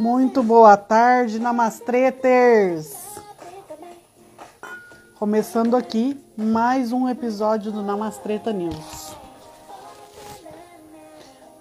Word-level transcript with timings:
Muito 0.00 0.42
boa 0.42 0.78
tarde, 0.78 1.38
Namastreters! 1.38 2.96
Começando 5.18 5.76
aqui 5.76 6.18
mais 6.34 6.90
um 6.90 7.06
episódio 7.06 7.70
do 7.70 7.82
Namastreta 7.82 8.50
News. 8.50 9.14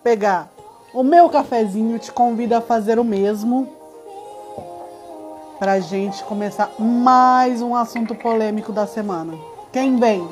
Pegar 0.01 0.47
o 0.93 1.03
meu 1.03 1.27
cafezinho, 1.27 1.99
te 1.99 2.13
convido 2.13 2.55
a 2.55 2.61
fazer 2.61 2.97
o 2.97 3.03
mesmo 3.03 3.67
pra 5.59 5.81
gente 5.81 6.23
começar 6.23 6.71
mais 6.79 7.61
um 7.61 7.75
assunto 7.75 8.15
polêmico 8.15 8.71
da 8.71 8.87
semana. 8.87 9.37
Quem 9.73 9.99
vem? 9.99 10.25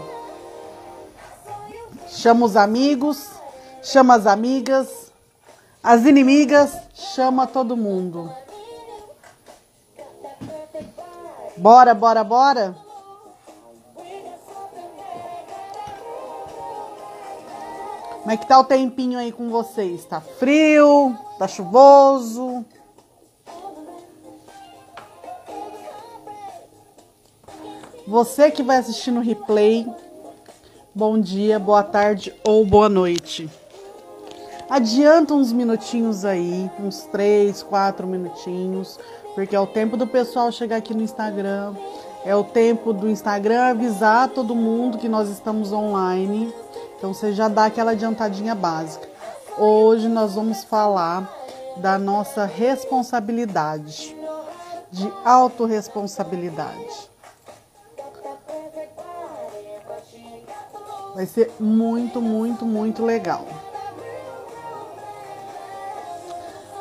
Chama 2.07 2.45
os 2.45 2.55
amigos, 2.55 3.31
chama 3.83 4.15
as 4.15 4.25
amigas, 4.25 5.06
as 5.83 6.05
inimigas, 6.05 6.75
chama 6.93 7.47
todo 7.47 7.77
mundo. 7.77 8.31
Bora, 11.57 11.93
bora, 11.93 12.23
bora? 12.23 12.75
Como 18.19 18.31
é 18.31 18.37
que 18.37 18.45
tá 18.45 18.59
o 18.59 18.63
tempinho 18.65 19.17
aí 19.17 19.31
com 19.31 19.49
vocês? 19.49 20.03
Tá 20.03 20.19
frio? 20.19 21.17
Tá 21.39 21.47
chuvoso? 21.47 22.65
Você 28.05 28.51
que 28.51 28.63
vai 28.63 28.77
assistir 28.77 29.11
no 29.11 29.21
replay, 29.21 29.85
bom 30.93 31.19
dia, 31.19 31.57
boa 31.57 31.83
tarde 31.83 32.33
ou 32.45 32.65
boa 32.65 32.87
noite. 32.87 33.49
Adianta 34.69 35.33
uns 35.33 35.53
minutinhos 35.53 36.25
aí, 36.25 36.69
uns 36.77 37.03
três, 37.03 37.63
quatro 37.63 38.05
minutinhos, 38.05 38.99
porque 39.33 39.55
é 39.55 39.59
o 39.59 39.65
tempo 39.65 39.95
do 39.95 40.05
pessoal 40.05 40.51
chegar 40.51 40.75
aqui 40.75 40.93
no 40.93 41.01
Instagram, 41.01 41.73
é 42.25 42.35
o 42.35 42.43
tempo 42.43 42.91
do 42.91 43.09
Instagram 43.09 43.61
avisar 43.63 44.27
todo 44.27 44.53
mundo 44.53 44.97
que 44.97 45.07
nós 45.07 45.29
estamos 45.29 45.71
online. 45.71 46.53
Então 46.97 47.13
você 47.13 47.31
já 47.31 47.47
dá 47.47 47.67
aquela 47.67 47.91
adiantadinha 47.91 48.53
básica. 48.53 49.07
Hoje 49.57 50.09
nós 50.09 50.35
vamos 50.35 50.65
falar 50.65 51.33
da 51.77 51.97
nossa 51.97 52.43
responsabilidade, 52.43 54.17
de 54.91 55.09
autorresponsabilidade. 55.23 57.09
Vai 61.15 61.25
ser 61.25 61.53
muito, 61.57 62.21
muito, 62.21 62.65
muito 62.65 63.05
legal. 63.05 63.45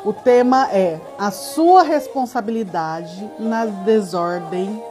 O 0.07 0.13
tema 0.13 0.69
é 0.71 1.01
a 1.19 1.31
sua 1.31 1.83
responsabilidade 1.83 3.29
na 3.37 3.65
desordem 3.65 4.81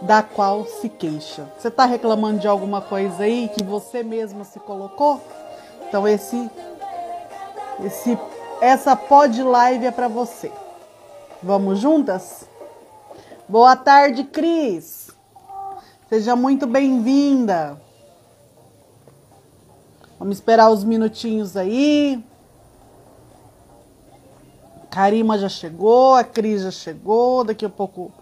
da 0.00 0.22
qual 0.22 0.64
se 0.64 0.88
queixa. 0.88 1.44
Você 1.58 1.66
está 1.66 1.84
reclamando 1.84 2.38
de 2.38 2.46
alguma 2.46 2.80
coisa 2.80 3.24
aí 3.24 3.50
que 3.52 3.64
você 3.64 4.04
mesma 4.04 4.44
se 4.44 4.60
colocou? 4.60 5.20
Então 5.88 6.06
esse, 6.06 6.48
esse, 7.84 8.16
essa 8.60 8.94
pod 8.94 9.42
live 9.42 9.86
é 9.86 9.90
para 9.90 10.06
você. 10.06 10.52
Vamos 11.42 11.80
juntas? 11.80 12.48
Boa 13.48 13.74
tarde, 13.74 14.22
Cris. 14.22 15.10
Seja 16.08 16.36
muito 16.36 16.64
bem-vinda. 16.68 17.76
Vamos 20.16 20.36
esperar 20.36 20.70
os 20.70 20.84
minutinhos 20.84 21.56
aí. 21.56 22.24
Karima 24.90 25.38
já 25.38 25.48
chegou, 25.48 26.14
a 26.14 26.24
Cris 26.24 26.62
já 26.62 26.70
chegou. 26.70 27.44
Daqui 27.44 27.64
a 27.64 27.68
pouco, 27.68 28.12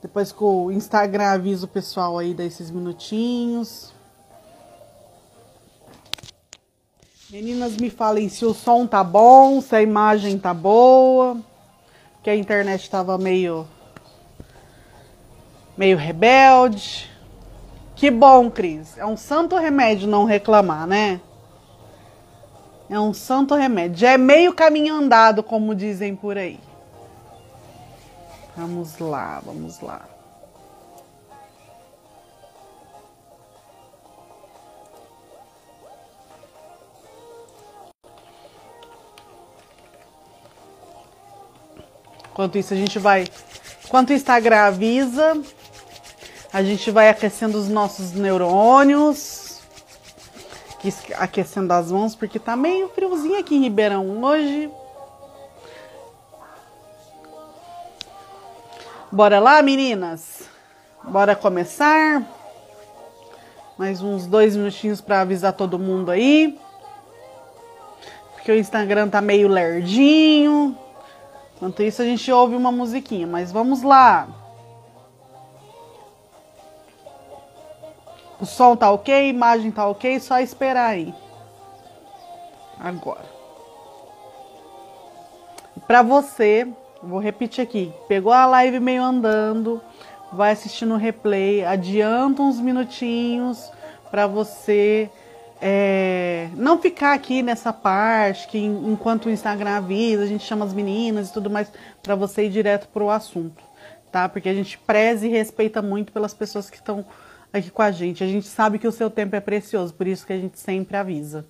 depois 0.00 0.30
que 0.30 0.44
o 0.44 0.70
Instagram 0.70 1.26
avisa 1.26 1.64
o 1.66 1.68
pessoal 1.68 2.18
aí 2.18 2.32
desses 2.32 2.70
minutinhos. 2.70 3.92
Meninas, 7.28 7.76
me 7.76 7.90
falem 7.90 8.28
se 8.28 8.44
o 8.44 8.54
som 8.54 8.86
tá 8.86 9.02
bom, 9.02 9.60
se 9.60 9.74
a 9.74 9.82
imagem 9.82 10.38
tá 10.38 10.54
boa, 10.54 11.36
que 12.22 12.30
a 12.30 12.36
internet 12.36 12.88
tava 12.88 13.18
meio 13.18 13.66
meio 15.76 15.96
rebelde. 15.96 17.10
Que 17.96 18.08
bom, 18.08 18.48
Cris. 18.48 18.96
É 18.96 19.04
um 19.04 19.16
santo 19.16 19.56
remédio 19.56 20.06
não 20.06 20.24
reclamar, 20.24 20.86
né? 20.86 21.20
É 22.94 23.00
um 23.00 23.12
santo 23.12 23.56
remédio. 23.56 24.06
É 24.06 24.16
meio 24.16 24.54
caminho 24.54 24.94
andado, 24.94 25.42
como 25.42 25.74
dizem 25.74 26.14
por 26.14 26.38
aí. 26.38 26.60
Vamos 28.56 28.96
lá, 29.00 29.42
vamos 29.44 29.80
lá. 29.80 30.02
Enquanto 42.30 42.58
isso, 42.58 42.72
a 42.72 42.76
gente 42.76 43.00
vai. 43.00 43.26
Enquanto 43.84 44.10
o 44.10 44.12
Instagram 44.12 44.66
avisa, 44.66 45.42
a 46.52 46.62
gente 46.62 46.92
vai 46.92 47.08
aquecendo 47.08 47.58
os 47.58 47.68
nossos 47.68 48.12
neurônios 48.12 49.43
aquecendo 51.16 51.72
as 51.72 51.90
mãos, 51.90 52.14
porque 52.14 52.38
tá 52.38 52.56
meio 52.56 52.88
friozinho 52.88 53.38
aqui 53.38 53.54
em 53.54 53.60
Ribeirão 53.60 54.22
hoje. 54.22 54.70
Bora 59.10 59.38
lá, 59.38 59.62
meninas? 59.62 60.48
Bora 61.04 61.36
começar? 61.36 62.22
Mais 63.78 64.02
uns 64.02 64.26
dois 64.26 64.56
minutinhos 64.56 65.00
para 65.00 65.20
avisar 65.20 65.52
todo 65.52 65.78
mundo 65.78 66.10
aí. 66.10 66.58
Porque 68.34 68.50
o 68.52 68.56
Instagram 68.56 69.08
tá 69.08 69.20
meio 69.20 69.48
lerdinho. 69.48 70.76
Enquanto 71.56 71.82
isso, 71.82 72.02
a 72.02 72.04
gente 72.04 72.30
ouve 72.30 72.56
uma 72.56 72.72
musiquinha, 72.72 73.26
mas 73.26 73.50
vamos 73.52 73.82
lá. 73.82 74.28
O 78.40 78.46
som 78.46 78.76
tá 78.76 78.90
ok, 78.90 79.12
a 79.14 79.22
imagem 79.22 79.70
tá 79.70 79.86
ok, 79.86 80.18
só 80.20 80.38
esperar 80.40 80.90
aí. 80.90 81.14
Agora. 82.78 83.24
Para 85.86 86.02
você, 86.02 86.66
vou 87.02 87.18
repetir 87.18 87.62
aqui, 87.62 87.92
pegou 88.08 88.32
a 88.32 88.46
live 88.46 88.80
meio 88.80 89.02
andando, 89.02 89.80
vai 90.32 90.52
assistindo 90.52 90.94
o 90.94 90.98
replay, 90.98 91.64
adianta 91.64 92.42
uns 92.42 92.58
minutinhos 92.58 93.70
para 94.10 94.26
você 94.26 95.10
é, 95.60 96.48
não 96.56 96.78
ficar 96.78 97.14
aqui 97.14 97.42
nessa 97.42 97.72
parte 97.72 98.48
que 98.48 98.58
enquanto 98.58 99.26
o 99.26 99.30
Instagram 99.30 99.76
avisa, 99.76 100.22
a 100.22 100.26
gente 100.26 100.44
chama 100.44 100.64
as 100.64 100.72
meninas 100.72 101.30
e 101.30 101.32
tudo 101.32 101.48
mais 101.48 101.70
para 102.02 102.14
você 102.14 102.44
ir 102.44 102.50
direto 102.50 102.88
pro 102.88 103.10
assunto, 103.10 103.62
tá? 104.12 104.28
Porque 104.28 104.48
a 104.48 104.54
gente 104.54 104.78
preza 104.78 105.26
e 105.26 105.30
respeita 105.30 105.80
muito 105.80 106.12
pelas 106.12 106.34
pessoas 106.34 106.68
que 106.68 106.76
estão 106.76 107.04
aqui 107.58 107.70
com 107.70 107.82
a 107.82 107.90
gente. 107.90 108.24
A 108.24 108.26
gente 108.26 108.46
sabe 108.46 108.78
que 108.78 108.88
o 108.88 108.92
seu 108.92 109.08
tempo 109.08 109.36
é 109.36 109.40
precioso, 109.40 109.94
por 109.94 110.06
isso 110.06 110.26
que 110.26 110.32
a 110.32 110.38
gente 110.38 110.58
sempre 110.58 110.96
avisa. 110.96 111.46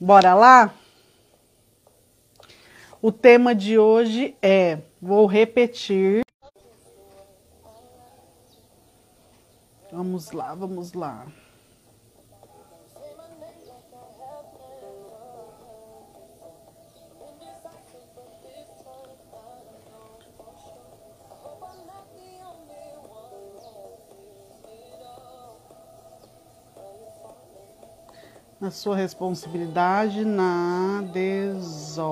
Bora 0.00 0.34
lá? 0.34 0.74
O 3.00 3.12
tema 3.12 3.54
de 3.54 3.78
hoje 3.78 4.34
é, 4.40 4.78
vou 5.00 5.26
repetir. 5.26 6.22
Vamos 9.92 10.32
lá, 10.32 10.54
vamos 10.54 10.94
lá. 10.94 11.26
Na 28.64 28.70
sua 28.70 28.96
responsabilidade 28.96 30.24
na 30.24 31.04
desordem. 31.12 32.02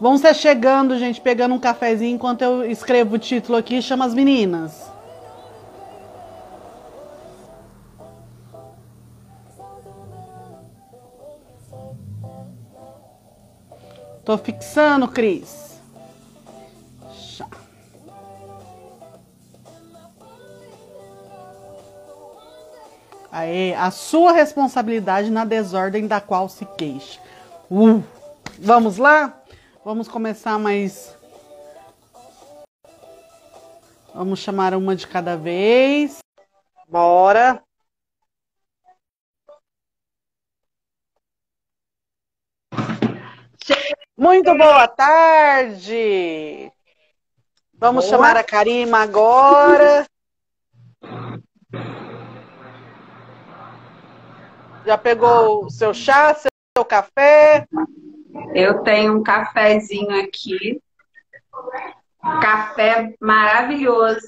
Vão 0.00 0.16
ser 0.16 0.34
chegando, 0.34 0.98
gente, 0.98 1.20
pegando 1.20 1.54
um 1.54 1.58
cafezinho 1.58 2.14
enquanto 2.14 2.40
eu 2.40 2.64
escrevo 2.64 3.16
o 3.16 3.18
título 3.18 3.58
aqui, 3.58 3.82
chama 3.82 4.06
as 4.06 4.14
meninas. 4.14 4.90
Tô 14.24 14.38
fixando, 14.38 15.06
Cris. 15.08 15.67
Aê, 23.38 23.72
a 23.74 23.92
sua 23.92 24.32
responsabilidade 24.32 25.30
na 25.30 25.44
desordem 25.44 26.08
da 26.08 26.20
qual 26.20 26.48
se 26.48 26.66
queixa. 26.76 27.20
Uh, 27.70 28.02
vamos 28.58 28.96
lá? 28.96 29.40
Vamos 29.84 30.08
começar 30.08 30.58
mais. 30.58 31.16
Vamos 34.12 34.40
chamar 34.40 34.74
uma 34.74 34.96
de 34.96 35.06
cada 35.06 35.36
vez. 35.36 36.18
Bora. 36.88 37.62
Muito 44.16 44.52
boa 44.58 44.88
tarde! 44.88 46.72
Vamos 47.74 48.04
boa. 48.04 48.16
chamar 48.16 48.36
a 48.36 48.42
Karima 48.42 48.98
agora. 48.98 50.04
Já 54.88 54.96
pegou 54.96 55.66
o 55.66 55.70
seu 55.70 55.92
chá, 55.92 56.34
seu 56.34 56.82
café? 56.82 57.66
Eu 58.54 58.82
tenho 58.82 59.18
um 59.18 59.22
cafezinho 59.22 60.18
aqui. 60.18 60.80
Café 62.40 63.14
maravilhoso. 63.20 64.26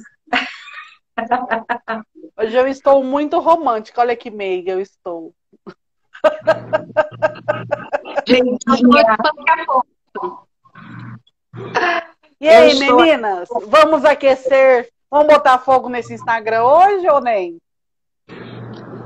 Hoje 2.36 2.54
eu 2.54 2.68
estou 2.68 3.02
muito 3.02 3.38
romântica. 3.38 4.02
Olha 4.02 4.14
que 4.14 4.30
meiga 4.30 4.72
eu 4.72 4.80
estou. 4.82 5.32
Gente, 8.28 8.66
e 12.38 12.48
aí, 12.50 12.78
meninas? 12.78 13.48
Vamos 13.66 14.04
aquecer? 14.04 14.90
Vamos 15.10 15.26
botar 15.26 15.56
fogo 15.56 15.88
nesse 15.88 16.12
Instagram 16.12 16.64
hoje 16.64 17.08
ou 17.08 17.22
nem? 17.22 17.58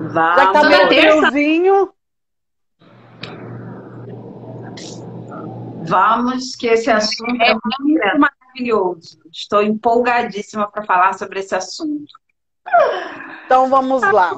Vamos. 0.08 0.42
Já 0.42 0.52
tá 0.52 0.64
meio 0.64 0.86
friozinho. 0.88 1.92
Vamos, 5.86 6.54
que 6.56 6.66
esse 6.66 6.90
assunto 6.90 7.42
é 7.42 7.52
muito 7.52 8.18
maravilhoso. 8.18 9.18
Estou 9.32 9.62
empolgadíssima 9.62 10.70
para 10.70 10.84
falar 10.84 11.14
sobre 11.14 11.40
esse 11.40 11.54
assunto. 11.54 12.12
Então 13.44 13.68
vamos 13.68 14.02
lá. 14.02 14.34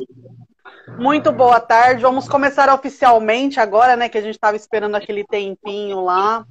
Muito 0.98 1.32
boa 1.32 1.60
tarde. 1.60 2.02
Vamos 2.02 2.28
começar 2.28 2.72
oficialmente 2.72 3.60
agora, 3.60 3.96
né? 3.96 4.08
Que 4.08 4.18
a 4.18 4.22
gente 4.22 4.34
estava 4.34 4.56
esperando 4.56 4.94
aquele 4.94 5.24
tempinho 5.24 6.02
lá. 6.02 6.44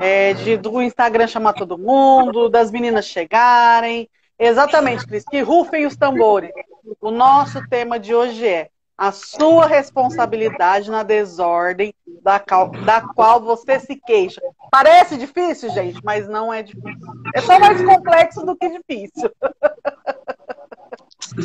É, 0.00 0.34
de, 0.34 0.56
do 0.56 0.82
Instagram 0.82 1.26
chamar 1.26 1.54
todo 1.54 1.78
mundo, 1.78 2.48
das 2.48 2.70
meninas 2.70 3.06
chegarem. 3.06 4.08
Exatamente, 4.38 5.06
Cris. 5.06 5.24
Que 5.24 5.40
rufem 5.40 5.86
os 5.86 5.96
tambores. 5.96 6.50
O 7.00 7.10
nosso 7.10 7.66
tema 7.68 7.98
de 7.98 8.14
hoje 8.14 8.46
é 8.46 8.70
a 8.96 9.12
sua 9.12 9.66
responsabilidade 9.66 10.90
na 10.90 11.02
desordem 11.02 11.94
da, 12.22 12.42
da 12.84 13.00
qual 13.14 13.40
você 13.40 13.80
se 13.80 13.96
queixa. 13.96 14.42
Parece 14.70 15.16
difícil, 15.16 15.70
gente, 15.70 15.98
mas 16.04 16.28
não 16.28 16.52
é 16.52 16.62
difícil. 16.62 17.08
É 17.34 17.40
só 17.40 17.58
mais 17.58 17.82
complexo 17.82 18.44
do 18.44 18.54
que 18.54 18.68
difícil. 18.68 19.30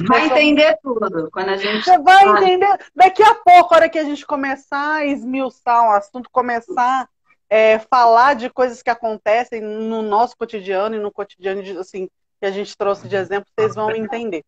Vai 0.08 0.26
entender 0.26 0.78
tudo 0.82 1.30
quando 1.32 1.50
a 1.50 1.58
gente. 1.58 1.84
Você 1.84 1.98
vai 2.00 2.28
entender. 2.28 2.78
Daqui 2.96 3.24
a 3.24 3.36
pouco, 3.36 3.74
a 3.74 3.78
hora 3.78 3.90
que 3.90 4.00
a 4.00 4.04
gente 4.04 4.26
começar 4.26 4.96
a 4.96 5.06
esmiuçar 5.06 5.88
o 5.88 5.92
assunto, 5.92 6.30
começar 6.32 7.04
a 7.04 7.08
é, 7.50 7.80
falar 7.80 8.36
de 8.36 8.50
coisas 8.50 8.82
que 8.82 8.90
acontecem 8.90 9.62
no 9.62 10.02
nosso 10.02 10.36
cotidiano 10.36 10.96
e 10.96 11.00
no 11.00 11.12
cotidiano 11.12 11.62
de, 11.62 11.78
assim, 11.78 12.10
que 12.46 12.48
a 12.48 12.52
gente 12.52 12.78
trouxe 12.78 13.08
de 13.08 13.16
exemplo, 13.16 13.48
vocês 13.58 13.74
vão 13.74 13.90
entender. 13.92 14.44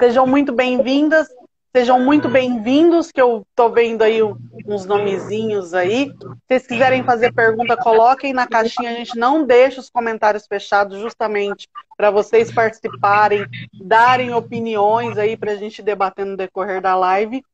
Sejam 0.00 0.26
muito 0.26 0.54
bem-vindas, 0.54 1.28
sejam 1.70 2.00
muito 2.00 2.26
bem-vindos, 2.26 3.12
que 3.12 3.20
eu 3.20 3.46
tô 3.54 3.68
vendo 3.68 4.00
aí 4.00 4.20
uns 4.66 4.86
nomezinhos 4.86 5.74
aí. 5.74 6.06
Se 6.06 6.38
vocês 6.48 6.66
quiserem 6.66 7.04
fazer 7.04 7.30
pergunta, 7.34 7.76
coloquem 7.76 8.32
na 8.32 8.46
caixinha, 8.46 8.90
a 8.90 8.94
gente 8.94 9.18
não 9.18 9.44
deixa 9.44 9.80
os 9.80 9.90
comentários 9.90 10.46
fechados 10.46 10.98
justamente 10.98 11.68
para 11.94 12.10
vocês 12.10 12.50
participarem, 12.50 13.44
darem 13.74 14.32
opiniões 14.32 15.18
aí 15.18 15.36
para 15.36 15.52
a 15.52 15.56
gente 15.56 15.82
debater 15.82 16.24
no 16.24 16.38
decorrer 16.38 16.80
da 16.80 16.96
live. 16.96 17.44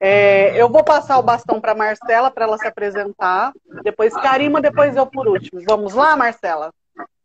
É, 0.00 0.56
eu 0.56 0.70
vou 0.70 0.82
passar 0.82 1.18
o 1.18 1.22
bastão 1.22 1.60
para 1.60 1.74
Marcela 1.74 2.30
para 2.30 2.44
ela 2.44 2.56
se 2.56 2.66
apresentar. 2.66 3.52
Depois 3.84 4.14
Karima, 4.14 4.62
depois 4.62 4.96
eu 4.96 5.06
por 5.06 5.28
último. 5.28 5.60
Vamos 5.66 5.92
lá, 5.92 6.16
Marcela? 6.16 6.72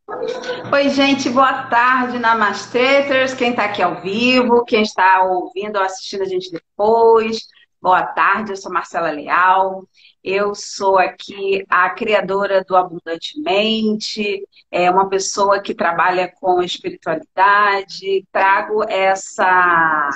Oi, 0.09 0.89
gente, 0.89 1.29
boa 1.29 1.63
tarde, 1.63 2.17
Namasteters, 2.17 3.33
quem 3.33 3.49
está 3.49 3.65
aqui 3.65 3.81
ao 3.81 3.99
vivo, 4.01 4.63
quem 4.63 4.81
está 4.81 5.21
ouvindo 5.23 5.75
ou 5.75 5.83
assistindo 5.83 6.21
a 6.21 6.25
gente 6.25 6.49
depois. 6.49 7.45
Boa 7.81 8.03
tarde, 8.03 8.53
eu 8.53 8.55
sou 8.55 8.71
Marcela 8.71 9.11
Leal, 9.11 9.85
eu 10.23 10.55
sou 10.55 10.97
aqui 10.97 11.65
a 11.69 11.89
criadora 11.89 12.63
do 12.63 12.77
Abundantemente, 12.77 14.47
é 14.71 14.89
uma 14.89 15.09
pessoa 15.09 15.59
que 15.61 15.75
trabalha 15.75 16.31
com 16.39 16.63
espiritualidade, 16.63 18.25
trago 18.31 18.85
essa 18.89 20.09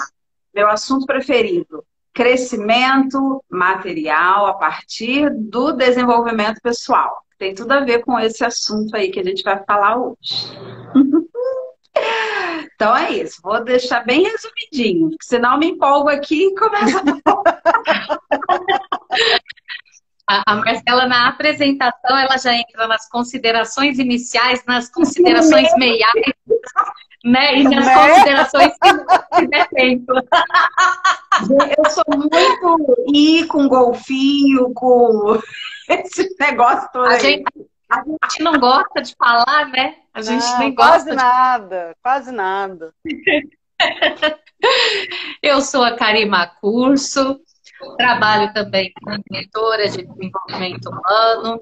meu 0.56 0.70
assunto 0.70 1.06
preferido, 1.06 1.84
crescimento 2.14 3.44
material 3.50 4.46
a 4.46 4.54
partir 4.54 5.30
do 5.30 5.74
desenvolvimento 5.74 6.62
pessoal. 6.62 7.26
Tem 7.42 7.56
tudo 7.56 7.72
a 7.72 7.80
ver 7.80 8.04
com 8.04 8.20
esse 8.20 8.46
assunto 8.46 8.96
aí 8.96 9.10
que 9.10 9.20
a 9.20 9.24
gente 9.24 9.42
vai 9.42 9.66
falar 9.66 9.98
hoje. 9.98 10.16
Então 12.74 12.96
é 12.96 13.12
isso, 13.12 13.42
vou 13.44 13.64
deixar 13.64 14.04
bem 14.06 14.24
resumidinho, 14.24 15.10
porque 15.10 15.26
senão 15.26 15.60
me 15.60 15.68
empolgo 15.68 16.10
aqui 16.10 16.48
e 16.48 16.56
começa 16.56 17.00
a... 20.28 20.42
a 20.48 20.56
Marcela, 20.56 21.06
na 21.06 21.28
apresentação, 21.28 22.18
ela 22.18 22.38
já 22.38 22.56
entra 22.56 22.88
nas 22.88 23.08
considerações 23.08 24.00
iniciais, 24.00 24.64
nas 24.66 24.90
considerações 24.90 25.70
meiais, 25.78 26.34
né? 27.24 27.60
E 27.60 27.64
nas 27.64 27.86
né? 27.86 28.10
considerações 28.10 28.74
que 29.36 29.48
der 29.48 29.68
tempo. 29.70 30.14
Eu 31.78 31.90
sou 31.90 32.04
muito 32.10 32.96
ir 33.14 33.48
com 33.48 33.68
golfinho, 33.68 34.74
com 34.74 35.40
esse 35.88 36.36
negócio 36.40 36.90
todo 36.92 37.06
a 37.06 37.20
Gente, 37.20 37.46
a 37.90 38.04
gente 38.04 38.44
não 38.44 38.60
gosta 38.60 39.02
de 39.02 39.16
falar, 39.16 39.68
né? 39.70 39.96
A 40.14 40.22
gente 40.22 40.44
não, 40.44 40.60
nem 40.60 40.76
gosta. 40.76 40.92
Quase 40.92 41.10
de... 41.10 41.16
nada, 41.16 41.96
quase 42.02 42.32
nada. 42.32 42.94
Eu 45.42 45.62
sou 45.62 45.84
a 45.84 45.96
Karima 45.96 46.48
Curso, 46.62 47.40
trabalho 47.98 48.54
também 48.54 48.92
como 48.94 49.18
diretora 49.30 49.90
de 49.90 50.06
desenvolvimento 50.06 50.90
humano, 50.90 51.62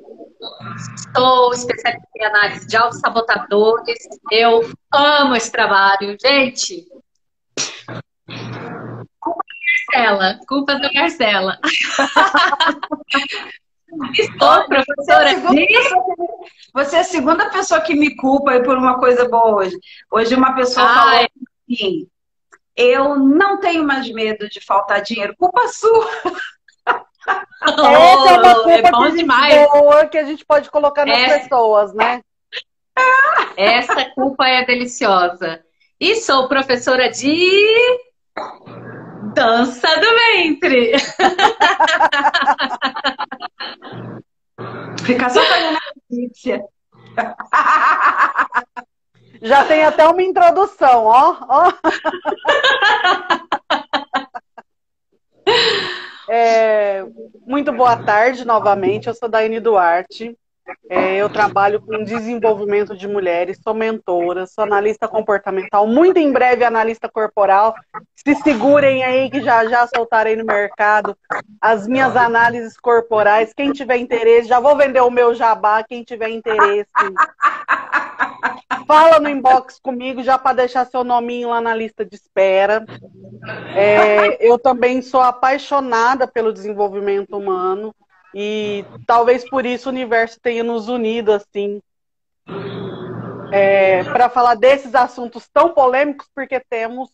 sou 1.16 1.54
especialista 1.54 2.08
em 2.16 2.26
análise 2.26 2.68
de 2.68 2.78
autossabotadores, 2.78 3.98
eu 4.32 4.62
amo 4.94 5.36
esse 5.36 5.52
trabalho. 5.52 6.18
Gente, 6.22 6.86
culpa 9.20 9.44
da 9.44 9.56
Marcela, 9.94 10.40
culpa 10.48 10.76
da 10.76 10.92
Marcela. 10.94 11.60
Estou 14.14 14.66
professora 14.66 15.36
você 15.40 15.64
é, 15.64 15.90
você 16.74 16.96
é 16.96 17.00
a 17.00 17.04
segunda 17.04 17.50
pessoa 17.50 17.82
que 17.82 17.96
me 17.96 18.16
culpa 18.16 18.60
por 18.62 18.78
uma 18.78 19.00
coisa 19.00 19.28
boa 19.28 19.56
hoje. 19.56 19.76
Hoje 20.12 20.36
uma 20.36 20.54
pessoa 20.54 20.86
Ai. 20.86 20.96
falou 20.96 21.26
assim, 21.72 22.08
eu 22.80 23.20
não 23.20 23.60
tenho 23.60 23.84
mais 23.84 24.10
medo 24.10 24.48
de 24.48 24.62
faltar 24.62 25.02
dinheiro. 25.02 25.36
Culpa 25.38 25.68
sua. 25.68 26.10
Essa 27.62 28.30
é 28.32 28.40
uma 28.40 28.56
culpa 28.56 28.72
é 28.72 28.90
bom 28.90 29.04
que 29.04 29.18
demais. 29.18 29.70
boa 29.70 30.06
que 30.08 30.18
a 30.18 30.24
gente 30.24 30.46
pode 30.46 30.72
colocar 30.72 31.06
nas 31.06 31.20
Essa... 31.20 31.40
pessoas, 31.40 31.94
né? 31.94 32.22
Essa 33.58 34.10
culpa 34.12 34.48
é 34.48 34.66
deliciosa. 34.66 35.62
E 36.00 36.16
sou 36.16 36.48
professora 36.48 37.12
de 37.12 38.00
dança 39.34 40.00
do 40.00 40.08
ventre. 40.16 40.94
Fica 45.06 45.30
só 45.30 45.44
fazendo 45.44 45.78
a 45.78 46.14
egípcia. 46.14 46.64
Já 49.42 49.66
tem 49.66 49.84
até 49.84 50.08
uma 50.08 50.22
introdução, 50.22 51.06
ó. 51.06 51.38
ó. 51.48 51.74
É, 56.32 57.04
muito 57.48 57.72
boa 57.72 57.98
tarde 57.98 58.46
novamente. 58.46 59.08
Eu 59.08 59.16
sou 59.16 59.28
Daine 59.28 59.60
Duarte. 59.60 60.38
É, 60.90 61.18
eu 61.18 61.30
trabalho 61.30 61.82
com 61.82 62.04
desenvolvimento 62.04 62.96
de 62.96 63.08
mulheres, 63.08 63.60
sou 63.64 63.74
mentora, 63.74 64.48
sou 64.48 64.64
analista 64.64 65.08
comportamental, 65.08 65.86
muito 65.88 66.18
em 66.18 66.32
breve 66.32 66.64
analista 66.64 67.08
corporal. 67.08 67.76
Se 68.16 68.36
segurem 68.36 69.04
aí 69.04 69.30
que 69.30 69.42
já 69.42 69.66
já 69.68 69.88
soltarei 69.88 70.36
no 70.36 70.46
mercado 70.46 71.16
as 71.62 71.88
minhas 71.88 72.16
análises 72.16 72.78
corporais. 72.78 73.54
Quem 73.54 73.72
tiver 73.72 73.98
interesse, 73.98 74.48
já 74.48 74.60
vou 74.60 74.76
vender 74.76 75.02
o 75.02 75.12
meu 75.12 75.34
jabá, 75.34 75.84
quem 75.84 76.04
tiver 76.04 76.30
interesse. 76.30 76.90
fala 78.88 79.20
no 79.20 79.30
inbox 79.30 79.80
comigo 79.80 80.24
já 80.24 80.38
para 80.40 80.56
deixar 80.56 80.86
seu 80.86 81.04
nominho 81.04 81.50
lá 81.50 81.62
na 81.62 81.76
lista 81.76 82.04
de 82.04 82.16
espera. 82.16 82.84
É, 83.76 84.38
eu 84.46 84.58
também 84.58 85.02
sou 85.04 85.22
apaixonada 85.22 86.28
pelo 86.28 86.52
desenvolvimento 86.52 87.38
humano 87.38 87.94
e 88.34 88.86
talvez 89.08 89.48
por 89.50 89.66
isso 89.66 89.90
o 89.90 89.92
universo 89.92 90.40
tenha 90.42 90.64
nos 90.64 90.88
unido 90.88 91.32
assim 91.32 91.82
é, 93.52 94.04
para 94.04 94.30
falar 94.30 94.56
desses 94.56 94.94
assuntos 94.94 95.48
tão 95.52 95.74
polêmicos, 95.74 96.28
porque 96.34 96.60
temos 96.70 97.10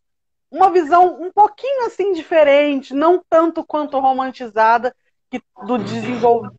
uma 0.51 0.69
visão 0.69 1.21
um 1.21 1.31
pouquinho 1.31 1.85
assim 1.85 2.13
diferente, 2.13 2.93
não 2.93 3.23
tanto 3.29 3.63
quanto 3.63 3.99
romantizada 3.99 4.95
que, 5.29 5.41
do 5.65 5.77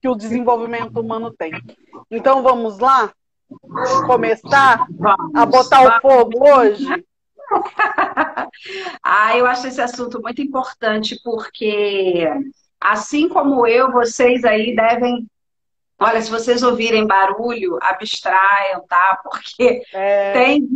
que 0.01 0.09
o 0.09 0.15
desenvolvimento 0.15 0.99
humano 0.99 1.31
tem. 1.31 1.53
Então 2.11 2.43
vamos 2.43 2.79
lá 2.79 3.13
começar 4.07 4.87
a 5.35 5.47
botar 5.47 5.99
o 5.99 6.01
fogo 6.01 6.49
hoje. 6.49 7.05
ah, 9.03 9.37
eu 9.37 9.47
acho 9.47 9.69
esse 9.69 9.81
assunto 9.81 10.21
muito 10.21 10.43
importante 10.43 11.19
porque 11.23 12.29
assim 12.93 13.29
como 13.29 13.67
eu, 13.67 13.93
vocês 13.93 14.45
aí 14.45 14.75
devem 14.75 15.27
Olha, 15.99 16.21
se 16.21 16.31
vocês 16.31 16.63
ouvirem 16.63 17.07
barulho, 17.07 17.79
abstraiam, 17.81 18.87
tá? 18.87 19.19
Porque 19.23 19.83
é... 19.95 20.33
tem, 20.35 20.69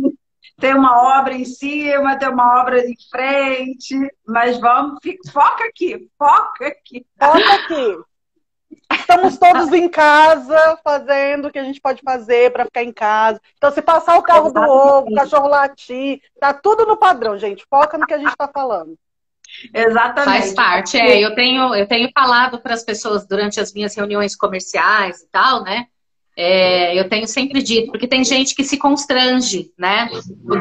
tem 0.59 0.73
uma 0.73 1.19
obra 1.19 1.35
em 1.35 1.45
cima, 1.45 2.17
tem 2.17 2.29
uma 2.29 2.59
obra 2.59 2.83
em 2.83 2.95
frente, 3.09 3.95
mas 4.25 4.59
vamos, 4.59 4.97
foca 5.31 5.63
aqui, 5.65 6.09
foca 6.17 6.67
aqui. 6.67 7.05
Foca 7.19 7.53
aqui. 7.53 7.97
Estamos 8.93 9.37
todos 9.37 9.71
em 9.71 9.87
casa 9.87 10.79
fazendo 10.83 11.47
o 11.47 11.51
que 11.51 11.59
a 11.59 11.63
gente 11.63 11.79
pode 11.79 12.01
fazer 12.01 12.51
para 12.51 12.65
ficar 12.65 12.83
em 12.83 12.91
casa. 12.91 13.39
Então, 13.57 13.71
se 13.71 13.81
passar 13.81 14.17
o 14.17 14.23
carro 14.23 14.51
do 14.51 14.59
ovo, 14.59 15.07
o 15.11 15.15
cachorro 15.15 15.47
latir, 15.47 16.21
tá 16.39 16.53
tudo 16.53 16.85
no 16.85 16.97
padrão, 16.97 17.37
gente. 17.37 17.65
Foca 17.69 17.97
no 17.97 18.07
que 18.07 18.13
a 18.13 18.17
gente 18.17 18.31
está 18.31 18.47
falando. 18.47 18.97
Exatamente. 19.73 20.25
Faz 20.25 20.53
parte, 20.53 20.97
é. 20.97 21.19
Eu 21.19 21.35
tenho, 21.35 21.75
eu 21.75 21.87
tenho 21.87 22.09
falado 22.13 22.59
para 22.59 22.73
as 22.73 22.83
pessoas 22.83 23.27
durante 23.27 23.59
as 23.59 23.73
minhas 23.73 23.95
reuniões 23.95 24.35
comerciais 24.35 25.21
e 25.21 25.27
tal, 25.31 25.63
né? 25.63 25.87
É, 26.37 26.97
eu 26.97 27.09
tenho 27.09 27.27
sempre 27.27 27.61
dito, 27.61 27.91
porque 27.91 28.07
tem 28.07 28.23
gente 28.23 28.55
que 28.55 28.63
se 28.63 28.77
constrange, 28.77 29.71
né? 29.77 30.09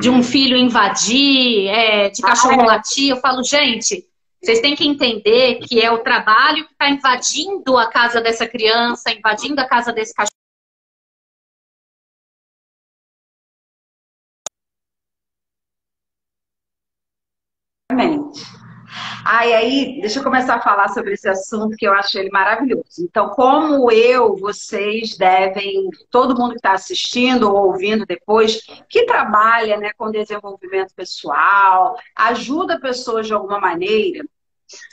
De 0.00 0.11
um 0.11 0.23
filho 0.23 0.57
invadir, 0.57 1.69
é, 1.69 2.11
de 2.11 2.21
cachorro 2.21 2.61
ah, 2.61 2.64
é. 2.64 2.66
latir. 2.66 3.11
Eu 3.11 3.16
falo, 3.19 3.42
gente, 3.45 4.04
vocês 4.42 4.61
têm 4.61 4.75
que 4.75 4.87
entender 4.87 5.61
que 5.61 5.80
é 5.80 5.90
o 5.90 5.99
trabalho 5.99 6.66
que 6.66 6.73
está 6.73 6.90
invadindo 6.90 7.76
a 7.76 7.88
casa 7.88 8.21
dessa 8.21 8.47
criança, 8.47 9.12
invadindo 9.12 9.61
a 9.61 9.66
casa 9.66 9.92
desse 9.92 10.12
cachorro. 10.12 10.30
Exatamente. 17.90 18.40
Ah, 19.25 19.47
e 19.47 19.55
aí, 19.55 20.00
deixa 20.00 20.19
eu 20.19 20.23
começar 20.23 20.57
a 20.57 20.62
falar 20.62 20.89
sobre 20.89 21.12
esse 21.12 21.29
assunto 21.29 21.77
que 21.77 21.87
eu 21.87 21.93
acho 21.93 22.19
ele 22.19 22.31
maravilhoso. 22.31 22.85
Então, 23.00 23.29
como 23.31 23.91
eu, 23.91 24.37
vocês 24.37 25.17
devem, 25.17 25.91
todo 26.11 26.37
mundo 26.37 26.53
que 26.53 26.57
está 26.57 26.73
assistindo 26.73 27.50
ou 27.50 27.67
ouvindo 27.69 28.07
depois, 28.07 28.62
que 28.89 29.05
trabalha 29.05 29.77
né, 29.77 29.91
com 29.97 30.11
desenvolvimento 30.11 30.95
pessoal, 30.95 31.97
ajuda 32.17 32.81
pessoas 32.81 33.27
de 33.27 33.35
alguma 33.35 33.61
maneira, 33.61 34.25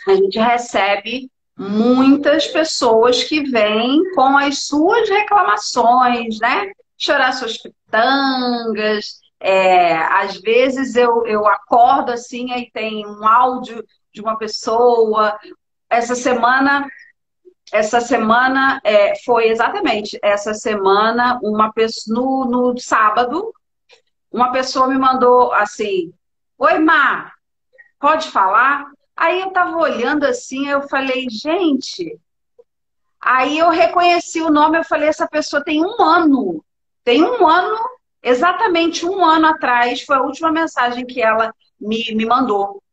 a 0.07 0.15
gente 0.15 0.39
recebe 0.39 1.29
muitas 1.57 2.47
pessoas 2.47 3.23
que 3.23 3.43
vêm 3.43 4.01
com 4.13 4.37
as 4.37 4.65
suas 4.65 5.09
reclamações, 5.09 6.39
né? 6.39 6.71
Chorar 6.97 7.31
suas 7.31 7.57
pitangas, 7.57 9.19
é, 9.39 9.95
às 9.95 10.39
vezes 10.41 10.95
eu, 10.95 11.25
eu 11.25 11.47
acordo 11.47 12.11
assim, 12.11 12.51
aí 12.51 12.69
tem 12.71 13.05
um 13.05 13.25
áudio 13.25 13.83
de 14.17 14.21
uma 14.21 14.37
pessoa. 14.37 15.37
Essa 15.89 16.15
semana, 16.15 16.87
essa 17.71 18.01
semana 18.01 18.81
é, 18.83 19.13
foi 19.23 19.49
exatamente 19.49 20.19
essa 20.23 20.53
semana, 20.53 21.39
uma 21.43 21.71
pessoa 21.71 22.15
no, 22.15 22.71
no 22.71 22.79
sábado, 22.79 23.53
uma 24.31 24.51
pessoa 24.51 24.87
me 24.87 24.97
mandou 24.97 25.53
assim: 25.53 26.11
Oi, 26.57 26.79
Mar, 26.79 27.33
pode 27.99 28.29
falar? 28.29 28.85
Aí 29.15 29.41
eu 29.41 29.51
tava 29.51 29.77
olhando 29.77 30.25
assim, 30.25 30.67
eu 30.67 30.87
falei, 30.87 31.27
gente. 31.29 32.19
Aí 33.19 33.57
eu 33.57 33.69
reconheci 33.69 34.41
o 34.41 34.51
nome, 34.51 34.77
eu 34.77 34.83
falei, 34.83 35.09
essa 35.09 35.27
pessoa 35.27 35.63
tem 35.63 35.83
um 35.83 36.01
ano. 36.01 36.63
Tem 37.03 37.23
um 37.23 37.47
ano 37.47 37.97
Exatamente 38.27 39.05
um 39.05 39.23
ano 39.23 39.47
atrás 39.47 40.01
foi 40.01 40.17
a 40.17 40.21
última 40.21 40.51
mensagem 40.51 41.05
que 41.05 41.21
ela 41.21 41.53
me, 41.79 42.13
me 42.13 42.25
mandou. 42.25 42.83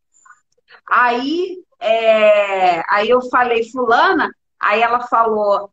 Aí, 0.90 1.58
é, 1.80 2.82
aí 2.88 3.08
eu 3.08 3.20
falei, 3.30 3.70
fulana, 3.70 4.30
aí 4.60 4.82
ela 4.82 5.00
falou, 5.06 5.70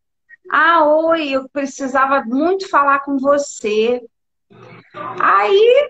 ah, 0.50 0.84
oi, 0.86 1.30
eu 1.30 1.50
precisava 1.50 2.24
muito 2.24 2.70
falar 2.70 3.00
com 3.00 3.18
você. 3.18 4.01
Aí 5.20 5.89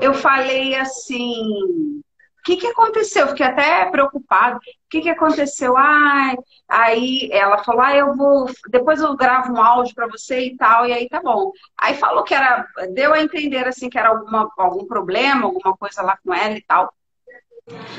eu 0.00 0.14
falei 0.14 0.74
assim, 0.74 2.02
que, 2.46 2.56
que 2.56 2.66
aconteceu? 2.68 3.26
Fiquei 3.28 3.44
até 3.44 3.90
preocupada. 3.90 4.56
O 4.56 4.60
que, 4.88 5.00
que 5.00 5.10
aconteceu? 5.10 5.76
Ai, 5.76 6.36
aí 6.68 7.28
ela 7.32 7.58
falou, 7.64 7.80
ah, 7.82 7.96
eu 7.96 8.14
vou, 8.14 8.48
depois 8.70 9.00
eu 9.00 9.16
gravo 9.16 9.52
um 9.52 9.60
áudio 9.60 9.92
para 9.94 10.06
você 10.06 10.46
e 10.46 10.56
tal, 10.56 10.86
e 10.86 10.92
aí 10.92 11.08
tá 11.08 11.20
bom. 11.20 11.50
Aí 11.76 11.96
falou 11.96 12.22
que 12.22 12.32
era, 12.32 12.64
deu 12.94 13.12
a 13.12 13.20
entender 13.20 13.66
assim 13.66 13.90
que 13.90 13.98
era 13.98 14.10
alguma, 14.10 14.48
algum 14.56 14.86
problema, 14.86 15.46
alguma 15.46 15.76
coisa 15.76 16.02
lá 16.02 16.16
com 16.24 16.32
ela 16.32 16.56
e 16.56 16.62
tal. 16.62 16.94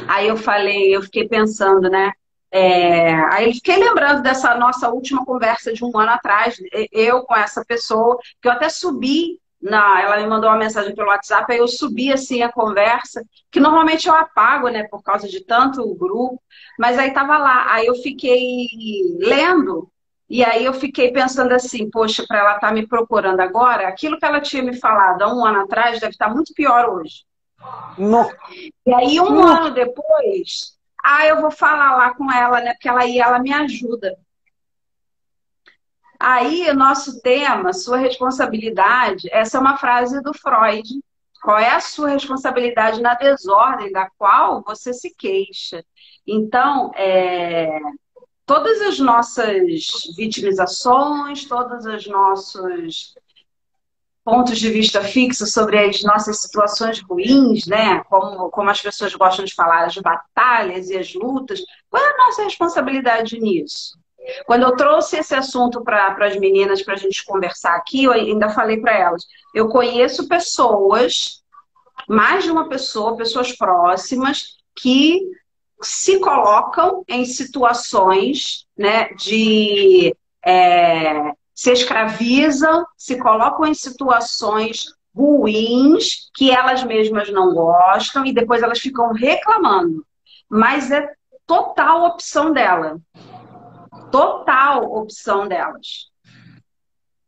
Aí 0.08 0.28
eu 0.28 0.38
falei, 0.38 0.96
eu 0.96 1.02
fiquei 1.02 1.28
pensando, 1.28 1.90
né? 1.90 2.12
É, 2.50 3.14
aí 3.34 3.54
fiquei 3.54 3.78
lembrando 3.78 4.22
dessa 4.22 4.56
nossa 4.56 4.90
última 4.90 5.26
conversa 5.26 5.74
de 5.74 5.84
um 5.84 5.98
ano 5.98 6.12
atrás, 6.12 6.58
eu 6.94 7.24
com 7.24 7.36
essa 7.36 7.64
pessoa, 7.66 8.18
que 8.42 8.48
eu 8.48 8.52
até 8.52 8.70
subi 8.70 9.38
na, 9.62 10.02
ela 10.02 10.18
me 10.18 10.28
mandou 10.28 10.50
uma 10.50 10.58
mensagem 10.58 10.96
pelo 10.96 11.10
WhatsApp, 11.10 11.52
aí 11.52 11.60
eu 11.60 11.68
subi 11.68 12.12
assim 12.12 12.42
a 12.42 12.52
conversa, 12.52 13.24
que 13.52 13.60
normalmente 13.60 14.08
eu 14.08 14.16
apago, 14.16 14.70
né, 14.70 14.84
por 14.84 15.04
causa 15.04 15.28
de 15.28 15.44
tanto 15.44 15.94
grupo, 15.96 16.42
mas 16.80 16.98
aí 16.98 17.12
tava 17.12 17.38
lá, 17.38 17.74
aí 17.74 17.88
eu 17.88 17.96
fiquei 17.96 18.68
lendo, 19.20 19.92
e 20.30 20.44
aí 20.44 20.64
eu 20.64 20.74
fiquei 20.74 21.12
pensando 21.12 21.54
assim, 21.54 21.90
poxa, 21.90 22.24
para 22.28 22.40
ela 22.40 22.56
estar 22.56 22.68
tá 22.68 22.74
me 22.74 22.88
procurando 22.88 23.40
agora, 23.40 23.88
aquilo 23.88 24.18
que 24.20 24.26
ela 24.26 24.40
tinha 24.40 24.64
me 24.64 24.76
falado 24.76 25.22
há 25.24 25.34
um 25.34 25.46
ano 25.46 25.62
atrás 25.62 26.00
deve 26.00 26.14
estar 26.14 26.28
tá 26.28 26.34
muito 26.34 26.54
pior 26.54 26.90
hoje. 26.90 27.26
Não. 27.98 28.30
E 28.86 28.94
aí 28.94 29.20
um 29.20 29.30
Não. 29.30 29.48
ano 29.48 29.74
depois, 29.74 30.78
ah, 31.04 31.26
eu 31.26 31.42
vou 31.42 31.52
falar 31.52 31.96
lá 31.96 32.14
com 32.14 32.32
ela, 32.32 32.62
né, 32.62 32.74
porque 32.74 32.88
ela 32.88 33.02
aí 33.02 33.20
ela 33.20 33.40
me 33.40 33.54
ajuda. 33.54 34.18
Aí, 36.20 36.68
o 36.70 36.74
nosso 36.74 37.22
tema, 37.22 37.74
sua 37.74 37.98
responsabilidade, 37.98 39.30
essa 39.32 39.58
é 39.58 39.62
uma 39.62 39.78
frase 39.78 40.20
do 40.22 40.34
Freud. 40.34 40.88
Qual 41.44 41.60
é 41.60 41.70
a 41.70 41.80
sua 41.80 42.10
responsabilidade 42.10 43.00
na 43.02 43.14
desordem 43.14 43.92
da 43.92 44.10
qual 44.18 44.64
você 44.64 44.92
se 44.94 45.14
queixa? 45.16 45.86
Então, 46.26 46.92
é, 46.96 47.80
todas 48.48 48.82
as 48.82 49.00
nossas 49.00 49.86
vitimizações, 50.16 51.46
todos 51.46 51.86
os 51.86 52.08
nossos 52.08 53.14
pontos 54.28 54.60
de 54.60 54.70
vista 54.70 55.02
fixos 55.02 55.54
sobre 55.54 55.80
as 55.80 56.04
nossas 56.04 56.42
situações 56.42 57.00
ruins, 57.00 57.66
né? 57.66 58.04
Como, 58.10 58.50
como 58.50 58.70
as 58.70 58.82
pessoas 58.82 59.16
gostam 59.16 59.46
de 59.46 59.56
falar, 59.56 59.86
as 59.86 59.96
batalhas 59.96 60.90
e 60.90 60.98
as 60.98 61.14
lutas. 61.14 61.62
Qual 61.90 62.04
é 62.04 62.10
a 62.10 62.18
nossa 62.18 62.44
responsabilidade 62.44 63.40
nisso? 63.40 63.98
Quando 64.46 64.64
eu 64.64 64.76
trouxe 64.76 65.18
esse 65.18 65.34
assunto 65.34 65.82
para 65.82 66.14
as 66.26 66.36
meninas 66.36 66.82
para 66.82 66.96
a 66.96 66.98
gente 66.98 67.24
conversar 67.24 67.78
aqui, 67.78 68.04
eu 68.04 68.12
ainda 68.12 68.50
falei 68.50 68.82
para 68.82 68.98
elas: 68.98 69.24
eu 69.56 69.70
conheço 69.70 70.28
pessoas, 70.28 71.42
mais 72.06 72.44
de 72.44 72.52
uma 72.52 72.68
pessoa, 72.68 73.16
pessoas 73.16 73.56
próximas, 73.56 74.58
que 74.76 75.22
se 75.82 76.20
colocam 76.20 77.02
em 77.08 77.24
situações 77.24 78.66
né, 78.78 79.08
de. 79.14 80.14
É, 80.46 81.32
se 81.58 81.72
escravizam, 81.72 82.86
se 82.96 83.18
colocam 83.18 83.66
em 83.66 83.74
situações 83.74 84.86
ruins 85.16 86.30
que 86.36 86.52
elas 86.52 86.84
mesmas 86.84 87.32
não 87.32 87.54
gostam 87.54 88.24
e 88.26 88.32
depois 88.32 88.62
elas 88.62 88.80
ficam 88.80 89.12
reclamando. 89.12 90.06
Mas 90.48 90.92
é 90.92 91.12
total 91.46 92.06
opção 92.06 92.54
dela 92.54 92.98
total 94.12 94.84
opção 94.84 95.48
delas. 95.48 96.10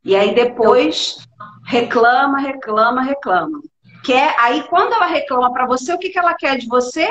E 0.03 0.15
aí 0.15 0.33
depois 0.33 1.17
reclama, 1.65 2.39
reclama, 2.39 3.01
reclama. 3.01 3.62
Quer, 4.03 4.36
aí 4.39 4.63
quando 4.63 4.93
ela 4.93 5.05
reclama 5.05 5.51
para 5.51 5.65
você, 5.65 5.93
o 5.93 6.00
que, 6.00 6.09
que 6.09 6.17
ela 6.17 6.33
quer 6.33 6.57
de 6.57 6.67
você? 6.67 7.07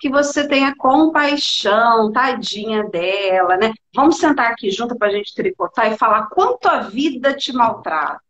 Que 0.00 0.08
você 0.08 0.48
tenha 0.48 0.74
compaixão, 0.76 2.10
tadinha 2.12 2.84
dela, 2.84 3.56
né? 3.56 3.72
Vamos 3.94 4.18
sentar 4.18 4.50
aqui 4.50 4.70
junto 4.70 4.96
para 4.96 5.08
a 5.08 5.10
gente 5.10 5.34
tricotar 5.34 5.92
e 5.92 5.98
falar 5.98 6.26
quanto 6.28 6.66
a 6.68 6.80
vida 6.80 7.34
te 7.34 7.52
maltrata. 7.52 8.20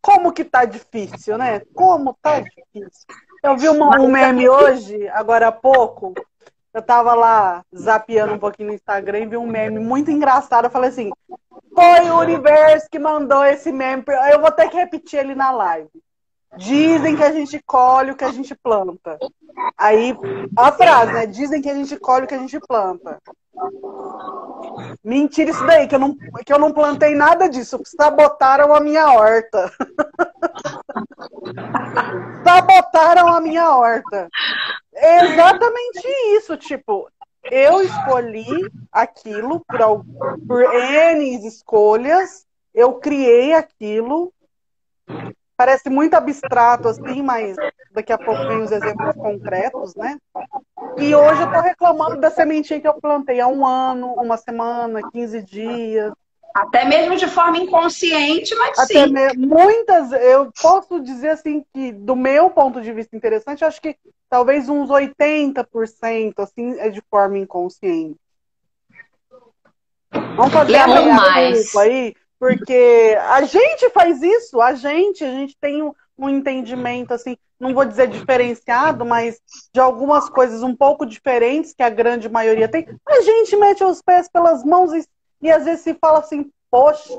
como 0.00 0.32
que 0.32 0.44
tá 0.44 0.64
difícil, 0.64 1.36
né? 1.36 1.60
Como 1.74 2.16
tá 2.22 2.40
difícil. 2.40 3.06
Eu 3.42 3.56
vi 3.56 3.68
uma, 3.68 4.00
um 4.00 4.08
meme 4.08 4.48
hoje, 4.48 5.08
agora 5.08 5.48
há 5.48 5.52
pouco. 5.52 6.14
Eu 6.72 6.82
tava 6.82 7.14
lá 7.14 7.64
zapeando 7.76 8.34
um 8.34 8.38
pouquinho 8.38 8.68
no 8.68 8.74
Instagram 8.74 9.20
e 9.20 9.26
vi 9.26 9.36
um 9.36 9.46
meme 9.46 9.78
muito 9.78 10.10
engraçado. 10.10 10.64
Eu 10.66 10.70
falei 10.70 10.90
assim: 10.90 11.10
foi 11.74 12.10
o 12.10 12.18
universo 12.18 12.88
que 12.90 12.98
mandou 12.98 13.44
esse 13.44 13.70
meme. 13.70 14.02
Eu 14.32 14.40
vou 14.40 14.50
ter 14.50 14.68
que 14.68 14.76
repetir 14.76 15.20
ele 15.20 15.34
na 15.34 15.50
live. 15.50 15.90
Dizem 16.56 17.16
que 17.16 17.22
a 17.22 17.32
gente 17.32 17.62
colhe 17.64 18.12
o 18.12 18.16
que 18.16 18.24
a 18.24 18.32
gente 18.32 18.54
planta. 18.54 19.18
Aí, 19.76 20.16
a 20.56 20.72
frase, 20.72 21.12
né? 21.12 21.26
Dizem 21.26 21.60
que 21.60 21.70
a 21.70 21.74
gente 21.74 21.96
colhe 21.98 22.24
o 22.24 22.28
que 22.28 22.34
a 22.34 22.38
gente 22.38 22.58
planta. 22.60 23.20
Mentira 25.04 25.50
isso 25.50 25.66
daí, 25.66 25.86
que 25.86 25.94
eu 25.94 25.98
não, 25.98 26.16
que 26.16 26.52
eu 26.52 26.58
não 26.58 26.72
plantei 26.72 27.14
nada 27.14 27.48
disso. 27.48 27.80
Sabotaram 27.84 28.74
a 28.74 28.80
minha 28.80 29.12
horta. 29.12 29.70
Sabotaram 32.44 33.28
a 33.28 33.40
minha 33.40 33.76
horta. 33.76 34.28
É 34.94 35.26
exatamente 35.26 36.08
isso, 36.36 36.56
tipo, 36.56 37.08
eu 37.50 37.82
escolhi 37.82 38.70
aquilo 38.90 39.60
por, 39.60 40.04
por 40.46 40.62
N 40.62 41.46
escolhas, 41.46 42.46
eu 42.74 42.94
criei 42.94 43.54
aquilo. 43.54 44.32
Parece 45.58 45.90
muito 45.90 46.14
abstrato 46.14 46.86
assim, 46.86 47.20
mas 47.20 47.56
daqui 47.90 48.12
a 48.12 48.16
pouco 48.16 48.46
vem 48.46 48.62
os 48.62 48.70
exemplos 48.70 49.16
concretos, 49.16 49.96
né? 49.96 50.16
E 50.96 51.12
hoje 51.12 51.42
eu 51.42 51.50
tô 51.50 51.60
reclamando 51.60 52.20
da 52.20 52.30
sementinha 52.30 52.80
que 52.80 52.86
eu 52.86 52.94
plantei 52.94 53.40
há 53.40 53.48
um 53.48 53.66
ano, 53.66 54.14
uma 54.14 54.36
semana, 54.36 55.10
15 55.10 55.42
dias. 55.42 56.12
Até 56.54 56.84
mesmo 56.84 57.16
de 57.16 57.26
forma 57.26 57.58
inconsciente, 57.58 58.54
mas 58.54 58.78
Até 58.78 59.06
sim. 59.06 59.12
Me... 59.12 59.36
Muitas, 59.36 60.12
eu 60.12 60.52
posso 60.62 61.00
dizer 61.00 61.30
assim 61.30 61.64
que, 61.74 61.90
do 61.90 62.14
meu 62.14 62.50
ponto 62.50 62.80
de 62.80 62.92
vista 62.92 63.16
interessante, 63.16 63.64
acho 63.64 63.82
que 63.82 63.96
talvez 64.30 64.68
uns 64.68 64.88
80% 64.90 66.34
assim 66.38 66.78
é 66.78 66.88
de 66.88 67.02
forma 67.10 67.36
inconsciente. 67.36 68.16
Vamos 70.36 70.52
fazer 70.52 70.76
a 70.76 70.86
mais. 70.86 71.76
aí, 71.76 72.14
porque 72.38 73.16
a 73.28 73.42
gente 73.42 73.90
faz 73.90 74.22
isso, 74.22 74.60
a 74.60 74.74
gente, 74.74 75.24
a 75.24 75.30
gente 75.30 75.56
tem 75.60 75.82
um, 75.82 75.92
um 76.18 76.28
entendimento 76.28 77.12
assim, 77.12 77.36
não 77.58 77.74
vou 77.74 77.84
dizer 77.84 78.08
diferenciado, 78.08 79.04
mas 79.04 79.40
de 79.72 79.80
algumas 79.80 80.28
coisas 80.28 80.62
um 80.62 80.74
pouco 80.74 81.04
diferentes 81.04 81.74
que 81.74 81.82
a 81.82 81.90
grande 81.90 82.28
maioria 82.28 82.68
tem. 82.68 82.86
A 83.06 83.20
gente 83.20 83.56
mete 83.56 83.82
os 83.82 84.00
pés 84.00 84.28
pelas 84.28 84.64
mãos 84.64 84.92
e, 84.92 85.04
e 85.42 85.50
às 85.50 85.64
vezes 85.64 85.80
se 85.80 85.94
fala 85.94 86.20
assim, 86.20 86.50
poxa, 86.70 87.12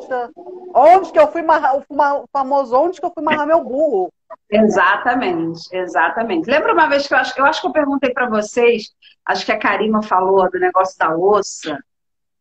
onde 0.73 1.11
que 1.11 1.19
eu 1.19 1.31
fui 1.31 1.41
marrar, 1.41 1.77
o 1.77 1.85
famoso 2.31 2.75
onde 2.75 2.99
que 2.99 3.05
eu 3.05 3.11
fui 3.13 3.23
marrar 3.23 3.45
meu 3.45 3.63
burro? 3.63 4.11
Exatamente, 4.49 5.61
exatamente. 5.75 6.49
Lembra 6.49 6.73
uma 6.73 6.88
vez 6.88 7.07
que 7.07 7.13
eu 7.13 7.17
acho, 7.17 7.39
eu 7.39 7.45
acho 7.45 7.61
que 7.61 7.67
eu 7.67 7.71
perguntei 7.73 8.11
para 8.11 8.29
vocês, 8.29 8.89
acho 9.25 9.45
que 9.45 9.51
a 9.51 9.59
Karima 9.59 10.01
falou 10.01 10.49
do 10.49 10.59
negócio 10.59 10.97
da 10.97 11.09
louça. 11.09 11.77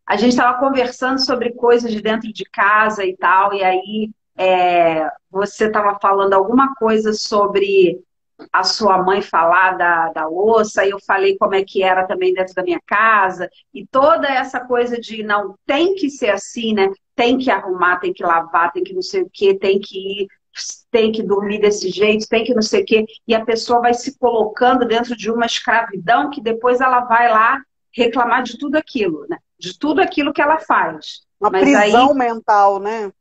A 0.08 0.16
gente 0.16 0.30
estava 0.30 0.58
conversando 0.58 1.20
sobre 1.20 1.52
coisas 1.52 1.92
de 1.92 2.00
dentro 2.00 2.32
de 2.32 2.42
casa 2.44 3.04
e 3.04 3.14
tal, 3.14 3.52
e 3.52 3.62
aí 3.62 4.10
é, 4.38 5.06
você 5.30 5.66
estava 5.66 5.98
falando 6.00 6.32
alguma 6.32 6.74
coisa 6.76 7.12
sobre 7.12 8.00
a 8.50 8.64
sua 8.64 9.02
mãe 9.02 9.20
falar 9.20 9.76
da, 9.76 10.10
da 10.10 10.26
louça, 10.26 10.86
e 10.86 10.90
eu 10.90 10.98
falei 11.06 11.36
como 11.36 11.54
é 11.54 11.62
que 11.62 11.82
era 11.82 12.06
também 12.06 12.32
dentro 12.32 12.54
da 12.54 12.62
minha 12.62 12.80
casa, 12.86 13.50
e 13.74 13.86
toda 13.86 14.26
essa 14.26 14.60
coisa 14.60 14.98
de 14.98 15.22
não 15.22 15.54
tem 15.66 15.94
que 15.94 16.08
ser 16.08 16.30
assim, 16.30 16.72
né? 16.72 16.90
Tem 17.14 17.36
que 17.36 17.50
arrumar, 17.50 17.98
tem 17.98 18.14
que 18.14 18.22
lavar, 18.22 18.72
tem 18.72 18.82
que 18.82 18.94
não 18.94 19.02
sei 19.02 19.20
o 19.20 19.30
que, 19.30 19.58
tem 19.58 19.78
que 19.78 20.22
ir, 20.22 20.28
tem 20.90 21.12
que 21.12 21.22
dormir 21.22 21.60
desse 21.60 21.90
jeito, 21.90 22.26
tem 22.28 22.44
que 22.44 22.54
não 22.54 22.62
sei 22.62 22.80
o 22.80 22.86
quê, 22.86 23.04
e 23.26 23.34
a 23.34 23.44
pessoa 23.44 23.82
vai 23.82 23.92
se 23.92 24.16
colocando 24.16 24.86
dentro 24.86 25.14
de 25.14 25.30
uma 25.30 25.44
escravidão 25.44 26.30
que 26.30 26.40
depois 26.40 26.80
ela 26.80 27.00
vai 27.00 27.28
lá 27.28 27.60
reclamar 27.92 28.42
de 28.42 28.56
tudo 28.56 28.76
aquilo, 28.76 29.26
né? 29.28 29.36
De 29.58 29.78
tudo 29.78 30.00
aquilo 30.00 30.32
que 30.32 30.42
ela 30.42 30.58
faz. 30.58 31.22
Uma 31.40 31.50
Mas 31.50 31.62
prisão 31.62 32.10
aí, 32.10 32.14
mental, 32.14 32.78
né? 32.78 33.12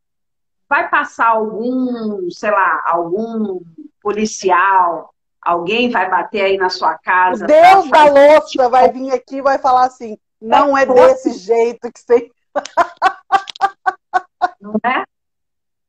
vai 0.70 0.90
passar 0.90 1.28
algum, 1.28 2.30
sei 2.30 2.52
lá, 2.52 2.84
algum 2.86 3.62
policial, 4.02 5.14
alguém 5.42 5.90
vai 5.90 6.10
bater 6.10 6.42
aí 6.42 6.58
na 6.58 6.70
sua 6.70 6.98
casa. 6.98 7.46
O 7.46 7.48
Deus 7.48 7.90
da 7.90 8.06
louça 8.06 8.70
vai 8.70 8.92
vir 8.92 9.12
aqui 9.12 9.38
e 9.38 9.42
vai 9.42 9.58
falar 9.58 9.86
assim: 9.86 10.18
não 10.42 10.78
é 10.78 10.86
desse 10.86 11.34
jeito 11.34 11.92
que 11.92 12.00
você. 12.00 12.30
não 14.60 14.76
é? 14.84 15.04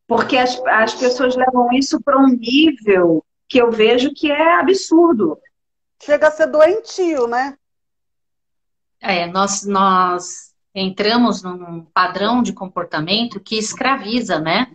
Porque 0.07 0.39
as, 0.39 0.59
as 0.67 0.95
pessoas 0.95 1.37
levam 1.37 1.71
isso 1.73 2.01
para 2.01 2.19
um 2.19 2.29
nível 2.29 3.25
que 3.49 3.59
eu 3.59 3.71
vejo 3.71 4.15
que 4.15 4.31
é 4.31 4.55
absurdo. 4.55 5.39
Chega 6.03 6.29
a 6.29 6.31
ser 6.31 6.47
doentio, 6.47 7.27
né? 7.27 7.57
É, 9.01 9.27
nós, 9.27 9.65
nós 9.65 10.53
entramos 10.75 11.43
num 11.43 11.85
padrão 11.95 12.43
de 12.43 12.53
comportamento 12.53 13.41
que 13.41 13.57
escraviza, 13.57 14.39
né? 14.39 14.69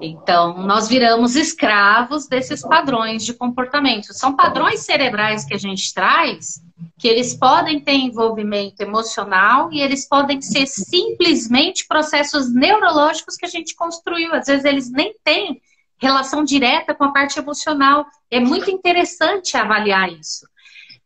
Então, 0.00 0.58
nós 0.66 0.88
viramos 0.88 1.36
escravos 1.36 2.26
desses 2.26 2.62
padrões 2.62 3.24
de 3.24 3.32
comportamento. 3.32 4.12
São 4.12 4.34
padrões 4.34 4.80
cerebrais 4.80 5.44
que 5.44 5.54
a 5.54 5.58
gente 5.58 5.94
traz, 5.94 6.60
que 6.98 7.06
eles 7.06 7.34
podem 7.34 7.80
ter 7.80 7.94
envolvimento 7.94 8.82
emocional 8.82 9.72
e 9.72 9.80
eles 9.80 10.08
podem 10.08 10.42
ser 10.42 10.66
simplesmente 10.66 11.86
processos 11.86 12.52
neurológicos 12.52 13.36
que 13.36 13.46
a 13.46 13.48
gente 13.48 13.74
construiu. 13.76 14.34
Às 14.34 14.46
vezes, 14.46 14.64
eles 14.64 14.90
nem 14.90 15.14
têm 15.22 15.60
relação 15.98 16.42
direta 16.42 16.92
com 16.92 17.04
a 17.04 17.12
parte 17.12 17.38
emocional. 17.38 18.04
É 18.30 18.40
muito 18.40 18.70
interessante 18.70 19.56
avaliar 19.56 20.12
isso. 20.12 20.46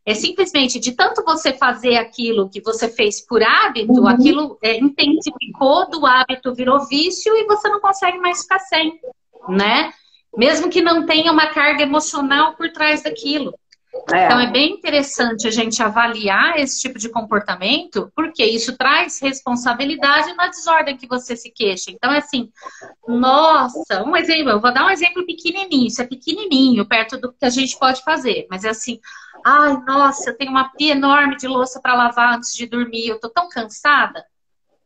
É 0.09 0.15
simplesmente 0.15 0.81
de 0.81 0.93
tanto 0.93 1.23
você 1.23 1.53
fazer 1.53 1.97
aquilo 1.97 2.49
que 2.49 2.63
você 2.63 2.89
fez 2.89 3.21
por 3.21 3.43
hábito, 3.43 3.93
Uhum. 3.93 4.09
aquilo 4.09 4.59
é, 4.63 4.79
intensificou 4.79 5.91
do 5.91 6.07
hábito, 6.07 6.55
virou 6.55 6.87
vício 6.87 7.37
e 7.37 7.45
você 7.45 7.69
não 7.69 7.79
consegue 7.79 8.17
mais 8.17 8.41
ficar 8.41 8.59
sem, 8.59 8.99
né? 9.51 9.93
Mesmo 10.35 10.71
que 10.71 10.81
não 10.81 11.05
tenha 11.05 11.31
uma 11.31 11.49
carga 11.49 11.83
emocional 11.83 12.55
por 12.55 12.73
trás 12.73 13.03
daquilo. 13.03 13.53
É. 14.13 14.27
Então 14.27 14.39
é 14.39 14.51
bem 14.51 14.75
interessante 14.75 15.47
a 15.47 15.51
gente 15.51 15.83
avaliar 15.83 16.59
esse 16.59 16.81
tipo 16.81 16.99
de 16.99 17.09
comportamento, 17.09 18.13
porque 18.15 18.45
isso 18.45 18.77
traz 18.77 19.21
responsabilidade 19.21 20.35
na 20.35 20.49
desordem 20.49 20.97
que 20.97 21.07
você 21.07 21.35
se 21.35 21.51
queixa. 21.51 21.91
Então 21.91 22.13
é 22.13 22.19
assim, 22.19 22.51
nossa, 23.07 24.03
um 24.05 24.15
exemplo, 24.15 24.51
eu 24.51 24.61
vou 24.61 24.73
dar 24.73 24.87
um 24.87 24.91
exemplo 24.91 25.25
pequenininho, 25.25 25.87
isso 25.87 26.03
é 26.03 26.07
pequenininho, 26.07 26.87
perto 26.87 27.19
do 27.19 27.33
que 27.33 27.45
a 27.45 27.51
gente 27.51 27.79
pode 27.79 28.03
fazer, 28.03 28.47
mas 28.51 28.65
é 28.65 28.71
assim, 28.71 29.01
ai, 29.45 29.77
nossa, 29.87 30.31
eu 30.31 30.37
tenho 30.37 30.51
uma 30.51 30.71
pia 30.71 30.93
enorme 30.93 31.37
de 31.37 31.49
louça 31.49 31.81
para 31.81 31.95
lavar 31.95 32.37
antes 32.37 32.55
de 32.55 32.67
dormir, 32.67 33.09
eu 33.09 33.19
tô 33.19 33.29
tão 33.29 33.49
cansada. 33.49 34.25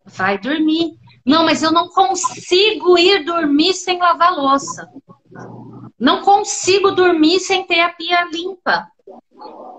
Vai 0.04 0.36
dormir. 0.36 0.98
Não, 1.24 1.44
mas 1.44 1.62
eu 1.62 1.70
não 1.70 1.88
consigo 1.88 2.98
ir 2.98 3.24
dormir 3.24 3.72
sem 3.74 3.98
lavar 3.98 4.34
louça. 4.34 4.88
Não 5.98 6.22
consigo 6.22 6.90
dormir 6.90 7.40
sem 7.40 7.66
ter 7.66 7.80
a 7.80 7.90
pia 7.90 8.24
limpa. 8.24 8.88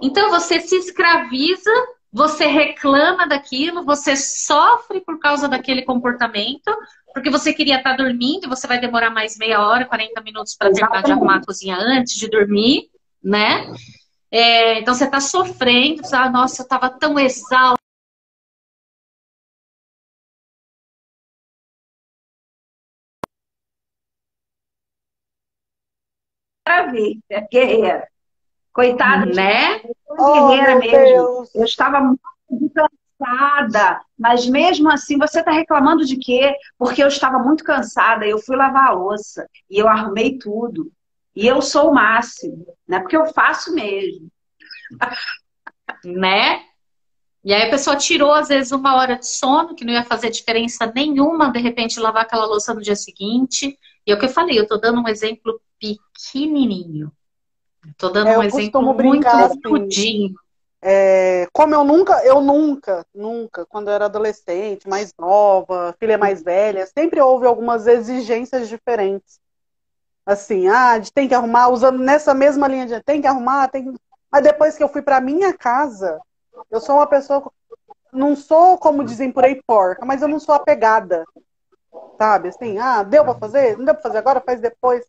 Então 0.02 0.30
você 0.30 0.60
se 0.60 0.76
escraviza, 0.76 1.72
você 2.12 2.46
reclama 2.46 3.28
daquilo, 3.28 3.84
você 3.84 4.16
sofre 4.16 5.02
por 5.02 5.20
causa 5.20 5.48
daquele 5.48 5.82
comportamento, 5.82 6.76
porque 7.14 7.30
você 7.30 7.54
queria 7.54 7.78
estar 7.78 7.96
dormindo, 7.96 8.50
você 8.50 8.68
vai 8.68 8.80
demorar 8.80 9.10
mais 9.10 9.38
meia 9.38 9.62
hora, 9.62 9.86
40 9.86 10.22
minutos 10.22 10.56
para 10.56 10.72
terminar 10.72 11.04
de 11.04 11.12
arrumar 11.12 11.38
a 11.38 11.46
cozinha 11.46 11.78
antes 11.78 12.16
de 12.16 12.30
dormir, 12.30 12.90
né? 13.24 13.72
É, 14.32 14.80
então 14.80 14.96
você 14.96 15.06
está 15.06 15.20
sofrendo, 15.20 16.04
você 16.04 16.10
fala, 16.10 16.32
nossa, 16.32 16.62
eu 16.62 16.64
estava 16.64 16.90
tão 16.90 17.20
exausta. 17.20 17.83
É 27.30 27.42
guerreira. 27.42 28.08
Coitada, 28.74 29.26
Né? 29.26 29.82
Oh, 30.10 30.48
guerreira 30.50 30.80
mesmo. 30.80 30.98
Deus. 30.98 31.56
Eu 31.56 31.64
estava 31.64 32.02
muito 32.02 32.74
cansada, 33.20 34.02
mas 34.18 34.48
mesmo 34.48 34.90
assim, 34.92 35.18
você 35.18 35.40
está 35.40 35.52
reclamando 35.52 36.06
de 36.06 36.18
quê? 36.18 36.56
Porque 36.78 37.04
eu 37.04 37.08
estava 37.08 37.40
muito 37.40 37.64
cansada, 37.64 38.26
eu 38.26 38.40
fui 38.40 38.56
lavar 38.56 38.88
a 38.88 38.94
louça 38.94 39.48
e 39.70 39.78
eu 39.80 39.88
arrumei 39.88 40.38
tudo. 40.38 40.92
E 41.36 41.48
eu 41.48 41.62
sou 41.62 41.90
o 41.90 41.94
máximo, 41.94 42.66
né? 42.88 43.00
Porque 43.00 43.18
eu 43.18 43.26
faço 43.28 43.74
mesmo. 43.74 44.28
né? 46.06 46.62
E 47.44 47.54
aí 47.54 47.68
a 47.68 47.70
pessoa 47.70 47.96
tirou, 47.98 48.32
às 48.34 48.48
vezes, 48.48 48.72
uma 48.72 48.96
hora 48.96 49.18
de 49.18 49.28
sono, 49.28 49.76
que 49.76 49.84
não 49.84 49.92
ia 49.92 50.06
fazer 50.06 50.30
diferença 50.30 50.92
nenhuma, 50.96 51.52
de 51.52 51.60
repente, 51.60 52.00
lavar 52.00 52.24
aquela 52.24 52.46
louça 52.46 52.74
no 52.74 52.82
dia 52.82 52.96
seguinte. 52.96 53.78
E 54.06 54.12
é 54.12 54.16
o 54.16 54.20
que 54.20 54.26
eu 54.26 54.30
falei, 54.30 54.60
eu 54.60 54.68
tô 54.68 54.78
dando 54.78 55.02
um 55.02 55.08
exemplo 55.08 55.62
pequenininho. 55.80 57.12
Tô 57.98 58.10
dando 58.10 58.30
É, 58.30 58.38
um 58.38 58.44
exemplo 58.44 58.94
muito 58.94 59.28
assim, 59.28 59.60
pudinho. 59.62 60.36
É, 60.82 61.48
como 61.54 61.74
eu 61.74 61.84
nunca, 61.84 62.26
eu 62.26 62.42
nunca, 62.42 63.06
nunca, 63.16 63.66
quando 63.66 63.88
eu 63.88 63.94
era 63.94 64.06
adolescente, 64.06 64.88
mais 64.88 65.14
nova, 65.18 65.96
filha 65.98 66.18
mais 66.18 66.44
velha, 66.44 66.86
sempre 66.86 67.22
houve 67.22 67.46
algumas 67.46 67.88
exigências 67.88 68.68
diferentes. 68.68 69.40
Assim, 70.26 70.68
ah, 70.68 70.98
de 70.98 71.12
tem 71.12 71.28
que 71.28 71.34
arrumar, 71.36 71.70
usando 71.70 72.00
nessa 72.00 72.34
mesma 72.34 72.68
linha 72.68 72.86
de 72.86 73.02
tem 73.04 73.22
que 73.22 73.28
arrumar, 73.28 73.68
tem 73.70 73.92
que... 73.92 74.00
Mas 74.32 74.44
depois 74.44 74.78
que 74.78 74.84
eu 74.84 74.90
fui 74.90 75.02
para 75.02 75.22
minha 75.22 75.54
casa, 75.58 76.20
eu 76.72 76.80
sou 76.82 76.96
uma 76.96 77.08
pessoa. 77.08 77.52
Não 78.12 78.36
sou, 78.36 78.78
como 78.78 79.04
dizem 79.04 79.32
por 79.32 79.44
aí, 79.44 79.62
porca, 79.66 80.06
mas 80.06 80.22
eu 80.22 80.28
não 80.28 80.40
sou 80.40 80.56
apegada. 80.56 81.26
Sabe? 82.18 82.50
Assim, 82.50 82.78
ah, 82.78 83.04
deu 83.04 83.24
para 83.24 83.36
fazer? 83.36 83.78
Não 83.78 83.86
deu 83.86 83.94
para 83.94 84.04
fazer 84.04 84.18
agora, 84.18 84.42
faz 84.42 84.60
depois. 84.60 85.06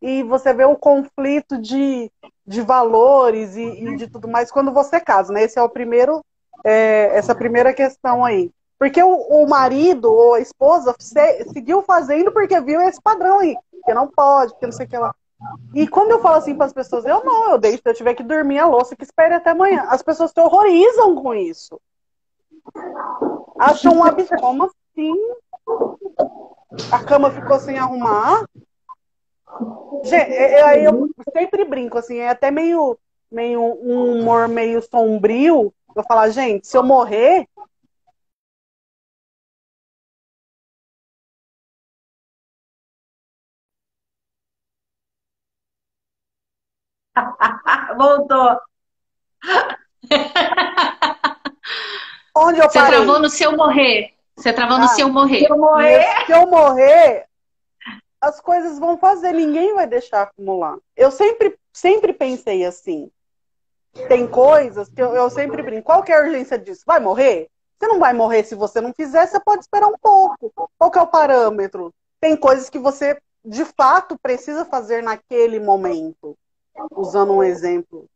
E 0.00 0.22
você 0.22 0.52
vê 0.52 0.64
o 0.64 0.76
conflito 0.76 1.58
de, 1.58 2.10
de 2.46 2.60
valores 2.60 3.56
e, 3.56 3.62
e 3.62 3.96
de 3.96 4.08
tudo 4.08 4.28
mais 4.28 4.50
quando 4.50 4.72
você 4.72 5.00
casa, 5.00 5.32
né? 5.32 5.44
Esse 5.44 5.58
é 5.58 5.62
o 5.62 5.68
primeiro, 5.68 6.24
é, 6.64 7.10
essa 7.14 7.34
primeira 7.34 7.72
questão 7.72 8.24
aí. 8.24 8.50
Porque 8.78 9.02
o, 9.02 9.14
o 9.14 9.48
marido 9.48 10.12
ou 10.12 10.34
a 10.34 10.40
esposa 10.40 10.94
se, 10.98 11.44
seguiu 11.52 11.82
fazendo 11.82 12.32
porque 12.32 12.60
viu 12.60 12.80
esse 12.80 13.00
padrão 13.00 13.38
aí. 13.38 13.56
Que 13.84 13.94
não 13.94 14.08
pode, 14.08 14.56
que 14.58 14.66
não 14.66 14.72
sei 14.72 14.86
o 14.86 14.88
que 14.88 14.98
lá. 14.98 15.14
E 15.74 15.86
quando 15.86 16.10
eu 16.10 16.20
falo 16.20 16.36
assim 16.36 16.54
para 16.54 16.66
as 16.66 16.72
pessoas, 16.72 17.04
eu 17.04 17.24
não, 17.24 17.50
eu 17.52 17.58
deixo, 17.58 17.78
se 17.78 17.88
eu 17.88 17.94
tiver 17.94 18.14
que 18.14 18.22
dormir 18.22 18.58
a 18.58 18.66
louça, 18.66 18.96
que 18.96 19.04
espere 19.04 19.34
até 19.34 19.50
amanhã. 19.50 19.86
As 19.88 20.02
pessoas 20.02 20.30
se 20.30 20.40
horrorizam 20.40 21.14
com 21.16 21.34
isso. 21.34 21.80
Acham 23.58 23.94
um 23.94 24.04
absurdo. 24.04 24.40
Como 24.40 24.64
assim? 24.64 25.14
A 26.92 27.04
cama 27.04 27.30
ficou 27.30 27.58
sem 27.58 27.78
arrumar? 27.78 28.44
Gente, 30.04 30.32
aí 30.64 30.84
eu 30.84 31.08
sempre 31.36 31.64
brinco, 31.64 31.98
assim, 31.98 32.18
é 32.18 32.28
até 32.28 32.50
meio, 32.50 32.98
meio 33.30 33.60
um 33.62 34.20
humor 34.20 34.48
meio 34.48 34.82
sombrio. 34.82 35.72
Eu 35.94 36.02
falar, 36.04 36.30
gente, 36.30 36.66
se 36.66 36.76
eu 36.76 36.82
morrer, 36.82 37.46
Voltou. 47.96 48.58
Onde 52.34 52.60
eu 52.60 52.68
Você 52.68 52.78
parei? 52.78 52.98
travou 52.98 53.18
no 53.20 53.28
seu 53.28 53.56
morrer. 53.56 54.14
Você 54.36 54.52
travou 54.52 54.78
no 54.78 54.84
Ah, 54.84 54.88
seu 54.88 55.08
morrer. 55.08 55.38
Se 55.40 55.50
eu 55.50 55.58
morrer, 55.58 56.26
Se 56.26 56.32
eu 56.32 56.46
morrer, 56.46 57.26
as 58.20 58.40
coisas 58.40 58.78
vão 58.78 58.96
fazer, 58.96 59.32
ninguém 59.32 59.74
vai 59.74 59.86
deixar 59.86 60.22
acumular. 60.22 60.76
Eu 60.96 61.10
sempre, 61.10 61.58
sempre 61.72 62.12
pensei 62.12 62.64
assim. 62.64 63.10
Tem 64.08 64.26
coisas 64.26 64.88
que 64.88 65.02
eu, 65.02 65.14
eu 65.14 65.28
sempre 65.28 65.62
brinco. 65.62 65.84
Qual 65.84 66.02
que 66.02 66.12
é 66.12 66.16
a 66.16 66.24
urgência 66.24 66.58
disso? 66.58 66.82
Vai 66.86 66.98
morrer? 66.98 67.48
Você 67.78 67.86
não 67.88 67.98
vai 67.98 68.12
morrer 68.12 68.44
se 68.44 68.54
você 68.54 68.80
não 68.80 68.92
fizer, 68.94 69.26
você 69.26 69.40
pode 69.40 69.62
esperar 69.62 69.88
um 69.88 69.98
pouco. 70.00 70.52
Qual 70.78 70.90
que 70.90 70.98
é 70.98 71.02
o 71.02 71.06
parâmetro? 71.06 71.92
Tem 72.20 72.36
coisas 72.36 72.70
que 72.70 72.78
você, 72.78 73.18
de 73.44 73.64
fato, 73.64 74.16
precisa 74.22 74.64
fazer 74.64 75.02
naquele 75.02 75.58
momento. 75.58 76.36
Usando 76.92 77.34
um 77.34 77.42
exemplo 77.42 78.08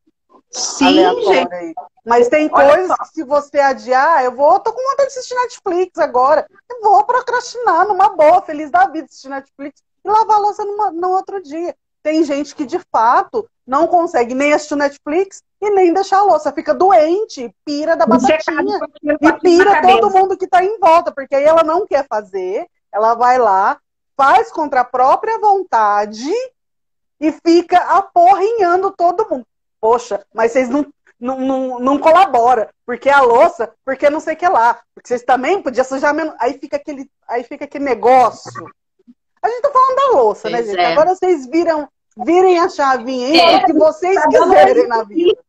sim, 0.56 1.22
gente. 1.24 1.54
aí. 1.54 1.74
Mas 2.04 2.28
tem 2.28 2.48
Olha 2.52 2.74
coisas 2.74 2.96
só. 2.96 3.04
que 3.04 3.08
se 3.08 3.24
você 3.24 3.58
adiar, 3.58 4.24
eu 4.24 4.32
vou, 4.32 4.60
tô 4.60 4.72
com 4.72 4.90
vontade 4.90 5.10
de 5.10 5.18
assistir 5.18 5.34
Netflix 5.34 5.98
agora. 5.98 6.46
Eu 6.70 6.80
vou 6.80 7.04
procrastinar 7.04 7.86
numa 7.86 8.10
boa, 8.10 8.40
feliz 8.42 8.70
da 8.70 8.86
vida, 8.86 9.06
assistir 9.06 9.28
Netflix 9.28 9.82
e 10.04 10.08
lavar 10.08 10.36
a 10.36 10.40
louça 10.40 10.64
numa, 10.64 10.90
no 10.90 11.10
outro 11.10 11.42
dia. 11.42 11.74
Tem 12.02 12.22
gente 12.22 12.54
que, 12.54 12.64
de 12.64 12.78
fato, 12.92 13.48
não 13.66 13.88
consegue 13.88 14.34
nem 14.34 14.52
assistir 14.52 14.76
Netflix 14.76 15.42
e 15.60 15.70
nem 15.70 15.92
deixar 15.92 16.18
a 16.18 16.22
louça. 16.22 16.52
Fica 16.52 16.72
doente, 16.72 17.52
pira 17.64 17.96
da 17.96 18.06
batatinha. 18.06 18.78
E 19.02 19.32
pira 19.40 19.82
todo 19.82 20.10
mundo 20.10 20.36
que 20.36 20.46
tá 20.46 20.62
em 20.62 20.78
volta, 20.78 21.10
porque 21.10 21.34
aí 21.34 21.44
ela 21.44 21.64
não 21.64 21.84
quer 21.84 22.06
fazer, 22.08 22.68
ela 22.92 23.14
vai 23.14 23.38
lá, 23.38 23.78
faz 24.16 24.52
contra 24.52 24.82
a 24.82 24.84
própria 24.84 25.40
vontade 25.40 26.30
e 27.20 27.32
fica 27.44 27.78
aporrinhando 27.78 28.92
todo 28.92 29.28
mundo. 29.28 29.46
Poxa, 29.86 30.26
mas 30.34 30.50
vocês 30.50 30.68
não, 30.68 30.84
não, 31.20 31.38
não, 31.38 31.78
não 31.78 31.98
colaboram, 31.98 32.66
porque 32.84 33.08
a 33.08 33.20
louça, 33.20 33.72
porque 33.84 34.10
não 34.10 34.18
sei 34.18 34.34
o 34.34 34.36
que 34.36 34.48
lá. 34.48 34.80
Porque 34.92 35.06
vocês 35.06 35.22
também 35.22 35.62
podiam 35.62 35.84
sujar 35.84 36.12
menos. 36.12 36.34
Aí 36.40 36.58
fica 36.58 36.76
aquele, 36.76 37.08
aí 37.28 37.44
fica 37.44 37.66
aquele 37.66 37.84
negócio. 37.84 38.50
A 39.40 39.48
gente 39.48 39.62
tá 39.62 39.70
falando 39.70 39.96
da 39.96 40.20
louça, 40.20 40.50
né, 40.50 40.58
Pois 40.58 40.70
gente? 40.70 40.80
é. 40.80 40.86
Agora 40.92 41.14
vocês 41.14 41.46
viram, 41.46 41.88
virem 42.16 42.58
a 42.58 42.68
chavinha 42.68 43.28
aí, 43.28 43.38
É. 43.38 43.56
o 43.58 43.66
que 43.66 43.72
vocês 43.74 44.16
Tá 44.16 44.28
quiserem 44.28 44.88
na 44.88 45.04
vida. 45.04 45.38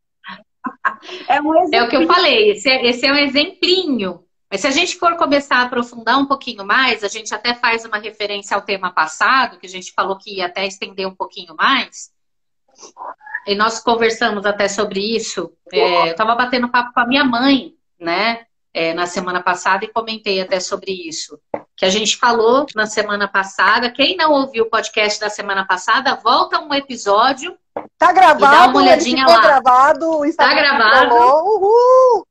É 1.28 1.42
um. 1.42 1.74
É 1.74 1.82
o 1.84 1.90
que 1.90 1.96
eu 1.96 2.06
falei, 2.06 2.52
esse 2.52 2.70
é, 2.70 2.86
esse 2.88 3.06
é 3.08 3.12
um 3.12 3.16
exemplinho. 3.16 4.24
Mas 4.52 4.62
se 4.62 4.68
a 4.68 4.72
gente 4.72 4.98
for 4.98 5.16
começar 5.18 5.58
a 5.58 5.62
aprofundar 5.64 6.20
um 6.20 6.26
pouquinho 6.28 6.64
mais, 6.66 7.04
a 7.04 7.08
gente 7.08 7.34
até 7.34 7.56
faz 7.56 7.86
uma 7.86 7.98
referência 7.98 8.54
ao 8.56 8.62
tema 8.62 8.92
passado, 8.92 9.58
que 9.58 9.66
a 9.66 9.70
gente 9.70 9.94
falou 9.94 10.18
que 10.18 10.38
ia 10.38 10.46
até 10.46 10.66
estender 10.68 11.08
um 11.08 11.16
pouquinho 11.16 11.56
mais. 11.56 12.12
E 13.46 13.56
nós 13.56 13.80
conversamos 13.80 14.46
até 14.46 14.68
sobre 14.68 15.00
isso. 15.00 15.52
É, 15.72 16.08
eu 16.08 16.12
estava 16.12 16.36
batendo 16.36 16.70
papo 16.70 16.94
com 16.94 17.00
a 17.00 17.08
minha 17.08 17.24
mãe, 17.24 17.74
né, 18.00 18.46
é, 18.74 18.94
na 18.94 19.06
semana 19.06 19.42
passada 19.42 19.86
e 19.86 19.88
comentei 19.88 20.42
até 20.42 20.60
sobre 20.60 20.92
isso. 20.92 21.40
Que 21.76 21.86
a 21.86 21.90
gente 21.90 22.18
falou 22.18 22.66
na 22.76 22.86
semana 22.86 23.28
passada. 23.28 23.90
Quem 23.90 24.18
não 24.18 24.32
ouviu 24.34 24.66
o 24.66 24.70
podcast 24.70 25.20
da 25.20 25.30
semana 25.30 25.66
passada, 25.66 26.16
volta 26.16 26.60
um 26.60 26.74
episódio 26.74 27.58
Tá 27.98 28.08
E 28.12 28.14
dá 28.14 28.14
gravado, 28.14 28.72
uma 28.72 28.82
olhadinha 28.82 29.24
ele 29.24 29.28
ficou 29.30 29.36
lá. 29.36 29.42
gravado, 29.42 30.10
o 30.20 30.26
Instagram 30.26 30.78
Tá 30.78 30.78
gravado. 30.78 31.16
Uhul! 31.16 32.26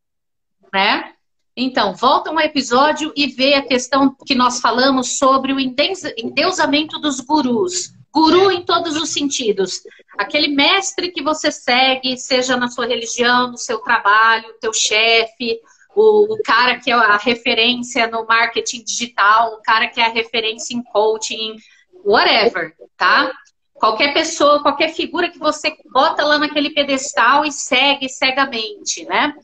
né? 0.73 1.13
Então, 1.57 1.95
volta 1.95 2.31
um 2.31 2.39
episódio 2.39 3.13
e 3.17 3.29
vê 3.29 3.55
a 3.55 3.63
questão 3.67 4.15
que 4.27 4.35
nós 4.35 4.61
falamos 4.61 5.17
sobre 5.17 5.53
o 5.55 5.59
endeus- 5.61 6.05
endeusamento 6.19 6.99
dos 7.01 7.21
gurus. 7.21 7.93
Guru 8.17 8.51
em 8.51 8.65
todos 8.65 8.97
os 8.97 9.11
sentidos. 9.11 9.83
Aquele 10.17 10.49
mestre 10.49 11.11
que 11.11 11.23
você 11.23 11.53
segue, 11.53 12.17
seja 12.17 12.57
na 12.57 12.67
sua 12.67 12.87
religião, 12.87 13.51
no 13.51 13.59
seu 13.59 13.79
trabalho, 13.81 14.55
teu 14.59 14.73
chefe, 14.73 15.61
o, 15.95 16.33
o 16.33 16.43
cara 16.43 16.79
que 16.81 16.91
é 16.91 16.95
a 16.95 17.19
referência 17.19 18.07
no 18.07 18.25
marketing 18.25 18.83
digital, 18.83 19.53
o 19.53 19.63
cara 19.63 19.87
que 19.87 20.01
é 20.01 20.07
a 20.07 20.11
referência 20.11 20.75
em 20.75 20.83
coaching, 20.83 21.57
whatever, 22.03 22.75
tá? 22.97 23.31
Qualquer 23.79 24.15
pessoa, 24.15 24.63
qualquer 24.63 24.89
figura 24.89 25.29
que 25.29 25.39
você 25.39 25.77
bota 25.93 26.25
lá 26.25 26.39
naquele 26.39 26.71
pedestal 26.71 27.45
e 27.45 27.53
segue 27.53 28.09
cegamente, 28.09 29.05
né? 29.05 29.35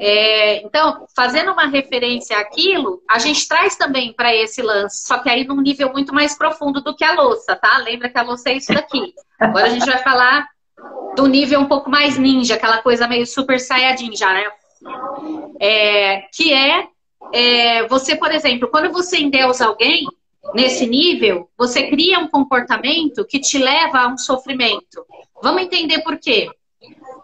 É, 0.00 0.62
então, 0.62 1.06
fazendo 1.14 1.52
uma 1.52 1.66
referência 1.66 2.38
àquilo, 2.38 3.02
a 3.08 3.18
gente 3.18 3.46
traz 3.46 3.76
também 3.76 4.14
para 4.14 4.34
esse 4.34 4.62
lance, 4.62 5.06
só 5.06 5.18
que 5.18 5.28
aí 5.28 5.44
num 5.44 5.60
nível 5.60 5.92
muito 5.92 6.14
mais 6.14 6.36
profundo 6.36 6.80
do 6.80 6.96
que 6.96 7.04
a 7.04 7.12
louça, 7.12 7.54
tá? 7.54 7.76
Lembra 7.78 8.08
que 8.08 8.18
a 8.18 8.22
louça 8.22 8.48
é 8.48 8.54
isso 8.54 8.72
daqui. 8.72 9.12
Agora 9.38 9.66
a 9.66 9.70
gente 9.70 9.84
vai 9.84 9.98
falar 9.98 10.46
do 11.14 11.26
nível 11.26 11.60
um 11.60 11.66
pouco 11.66 11.90
mais 11.90 12.16
ninja, 12.16 12.54
aquela 12.54 12.78
coisa 12.78 13.06
meio 13.06 13.26
super 13.26 13.60
saiyajin 13.60 14.16
já, 14.16 14.32
né? 14.32 14.44
É, 15.60 16.22
que 16.34 16.52
é, 16.52 16.86
é 17.32 17.86
você, 17.88 18.16
por 18.16 18.30
exemplo, 18.30 18.68
quando 18.68 18.90
você 18.92 19.18
endeusa 19.18 19.66
alguém, 19.66 20.06
nesse 20.54 20.86
nível, 20.86 21.48
você 21.56 21.88
cria 21.88 22.18
um 22.18 22.28
comportamento 22.28 23.24
que 23.24 23.38
te 23.38 23.58
leva 23.58 23.98
a 23.98 24.08
um 24.08 24.18
sofrimento. 24.18 25.04
Vamos 25.42 25.62
entender 25.62 26.00
por 26.00 26.18
quê? 26.18 26.48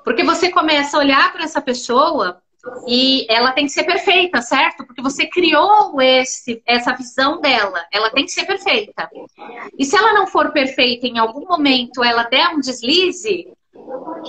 Porque 0.05 0.25
você 0.25 0.51
começa 0.51 0.97
a 0.97 1.01
olhar 1.01 1.33
para 1.33 1.45
essa 1.45 1.61
pessoa 1.61 2.43
e 2.87 3.27
ela 3.29 3.53
tem 3.53 3.67
que 3.67 3.73
ser 3.73 3.85
perfeita, 3.85 4.41
certo? 4.41 4.85
Porque 4.87 5.03
você 5.03 5.27
criou 5.27 6.01
esse, 6.01 6.63
essa 6.67 6.95
visão 6.95 7.41
dela. 7.41 7.85
Ela 7.93 8.11
tem 8.11 8.25
que 8.25 8.31
ser 8.31 8.45
perfeita. 8.45 9.09
E 9.79 9.85
se 9.85 9.97
ela 9.97 10.13
não 10.13 10.27
for 10.27 10.53
perfeita, 10.53 11.07
em 11.07 11.19
algum 11.19 11.47
momento 11.47 12.05
ela 12.05 12.25
der 12.25 12.49
um 12.49 12.61
deslize, 12.61 13.49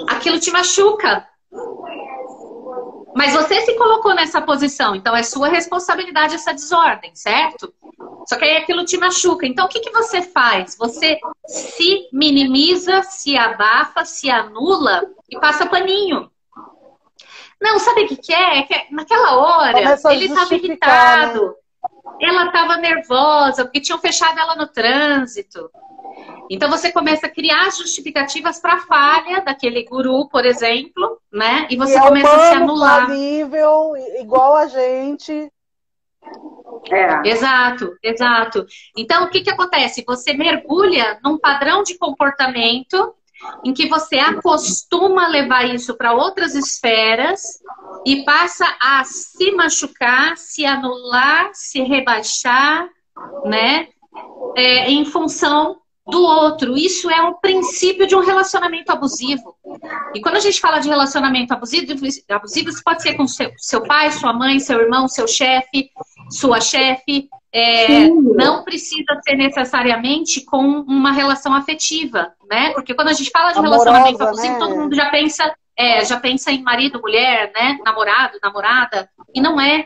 aquilo 0.07 0.39
te 0.39 0.51
machuca. 0.51 1.27
Mas 3.15 3.33
você 3.33 3.61
se 3.61 3.75
colocou 3.75 4.13
nessa 4.15 4.41
posição, 4.41 4.95
então 4.95 5.15
é 5.15 5.23
sua 5.23 5.47
responsabilidade 5.47 6.35
essa 6.35 6.53
desordem, 6.53 7.15
certo? 7.15 7.73
Só 8.27 8.35
que 8.37 8.45
aí 8.45 8.57
aquilo 8.57 8.85
te 8.85 8.97
machuca. 8.97 9.45
Então 9.45 9.65
o 9.65 9.69
que, 9.69 9.79
que 9.79 9.91
você 9.91 10.21
faz? 10.21 10.75
Você 10.77 11.19
se 11.45 12.09
minimiza, 12.11 13.03
se 13.03 13.37
abafa, 13.37 14.03
se 14.05 14.29
anula 14.29 15.03
e 15.29 15.39
passa 15.39 15.65
paninho. 15.65 16.31
Não, 17.61 17.79
sabe 17.79 18.03
o 18.03 18.07
que, 18.07 18.17
que 18.17 18.33
é? 18.33 18.59
É 18.59 18.63
que 18.63 18.93
naquela 18.93 19.37
hora 19.37 19.79
ele 19.79 20.25
estava 20.25 20.45
justificar, 20.45 20.49
né? 20.49 20.57
irritado, 20.57 21.55
ela 22.19 22.45
estava 22.47 22.77
nervosa, 22.77 23.63
porque 23.63 23.79
tinham 23.79 23.99
fechado 23.99 24.37
ela 24.37 24.55
no 24.55 24.67
trânsito. 24.67 25.69
Então 26.49 26.69
você 26.69 26.91
começa 26.91 27.27
a 27.27 27.29
criar 27.29 27.71
justificativas 27.71 28.59
para 28.59 28.73
a 28.75 28.79
falha 28.81 29.41
daquele 29.41 29.83
guru, 29.85 30.27
por 30.29 30.45
exemplo, 30.45 31.19
né? 31.31 31.67
E 31.69 31.75
você 31.77 31.93
E 31.93 31.97
é 31.97 32.01
começa 32.01 32.27
a 32.35 32.39
se 32.39 32.55
humano, 32.57 32.63
anular. 32.63 33.07
falível, 33.07 33.93
igual 34.19 34.55
a 34.55 34.67
gente. 34.67 35.51
É. 36.91 37.29
Exato, 37.29 37.97
exato. 38.03 38.65
Então, 38.97 39.25
o 39.25 39.29
que, 39.29 39.41
que 39.41 39.49
acontece? 39.49 40.03
Você 40.05 40.33
mergulha 40.33 41.19
num 41.23 41.37
padrão 41.37 41.83
de 41.83 41.97
comportamento 41.97 43.13
em 43.63 43.73
que 43.73 43.87
você 43.87 44.17
acostuma 44.19 45.27
levar 45.27 45.65
isso 45.65 45.95
para 45.97 46.13
outras 46.13 46.55
esferas 46.55 47.41
e 48.05 48.23
passa 48.23 48.65
a 48.81 49.03
se 49.03 49.51
machucar, 49.51 50.37
se 50.37 50.65
anular, 50.65 51.49
se 51.53 51.81
rebaixar, 51.81 52.87
né? 53.45 53.87
É, 54.55 54.89
em 54.91 55.03
função 55.05 55.77
do 56.05 56.21
outro. 56.21 56.77
Isso 56.77 57.09
é 57.09 57.21
um 57.21 57.33
princípio 57.33 58.05
de 58.05 58.15
um 58.15 58.19
relacionamento 58.19 58.91
abusivo. 58.91 59.55
E 60.13 60.21
quando 60.21 60.35
a 60.35 60.39
gente 60.39 60.59
fala 60.59 60.79
de 60.79 60.89
relacionamento 60.89 61.53
abusivo, 61.53 61.93
abusivo 62.29 62.69
isso 62.69 62.81
pode 62.83 63.01
ser 63.01 63.13
com 63.15 63.25
seu, 63.27 63.51
seu 63.57 63.83
pai, 63.83 64.11
sua 64.11 64.33
mãe, 64.33 64.59
seu 64.59 64.79
irmão, 64.79 65.07
seu 65.07 65.27
chefe, 65.27 65.89
sua 66.29 66.59
chefe. 66.59 67.29
É, 67.55 68.07
não 68.09 68.63
precisa 68.63 69.19
ser 69.23 69.35
necessariamente 69.35 70.43
com 70.43 70.59
uma 70.59 71.11
relação 71.11 71.53
afetiva, 71.53 72.33
né? 72.49 72.71
Porque 72.71 72.95
quando 72.95 73.09
a 73.09 73.13
gente 73.13 73.29
fala 73.29 73.51
de 73.51 73.59
Amorosa, 73.59 73.91
relacionamento 73.91 74.23
abusivo, 74.23 74.53
né? 74.53 74.59
todo 74.59 74.75
mundo 74.75 74.95
já 74.95 75.09
pensa, 75.11 75.55
é, 75.77 76.03
já 76.03 76.19
pensa 76.19 76.51
em 76.51 76.63
marido, 76.63 76.99
mulher, 76.99 77.51
né? 77.55 77.77
Namorado, 77.85 78.39
namorada. 78.41 79.07
E 79.35 79.39
não 79.39 79.61
é. 79.61 79.85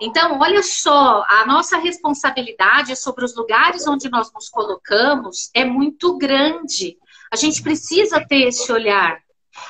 Então, 0.00 0.38
olha 0.40 0.62
só, 0.62 1.24
a 1.28 1.46
nossa 1.46 1.76
responsabilidade 1.76 2.96
sobre 2.96 3.24
os 3.24 3.36
lugares 3.36 3.86
onde 3.86 4.08
nós 4.08 4.32
nos 4.32 4.48
colocamos 4.48 5.50
é 5.52 5.64
muito 5.64 6.16
grande. 6.16 6.96
A 7.30 7.36
gente 7.36 7.62
precisa 7.62 8.24
ter 8.26 8.48
esse 8.48 8.72
olhar. 8.72 9.20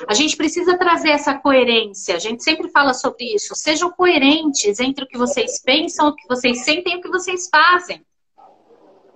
A 0.07 0.13
gente 0.13 0.37
precisa 0.37 0.77
trazer 0.77 1.09
essa 1.09 1.37
coerência. 1.37 2.15
A 2.15 2.19
gente 2.19 2.43
sempre 2.43 2.69
fala 2.69 2.93
sobre 2.93 3.25
isso. 3.35 3.53
Sejam 3.55 3.91
coerentes 3.91 4.79
entre 4.79 5.03
o 5.03 5.07
que 5.07 5.17
vocês 5.17 5.61
pensam, 5.61 6.07
o 6.07 6.15
que 6.15 6.27
vocês 6.27 6.63
sentem 6.63 6.93
e 6.93 6.97
o 6.97 7.01
que 7.01 7.09
vocês 7.09 7.49
fazem. 7.49 8.05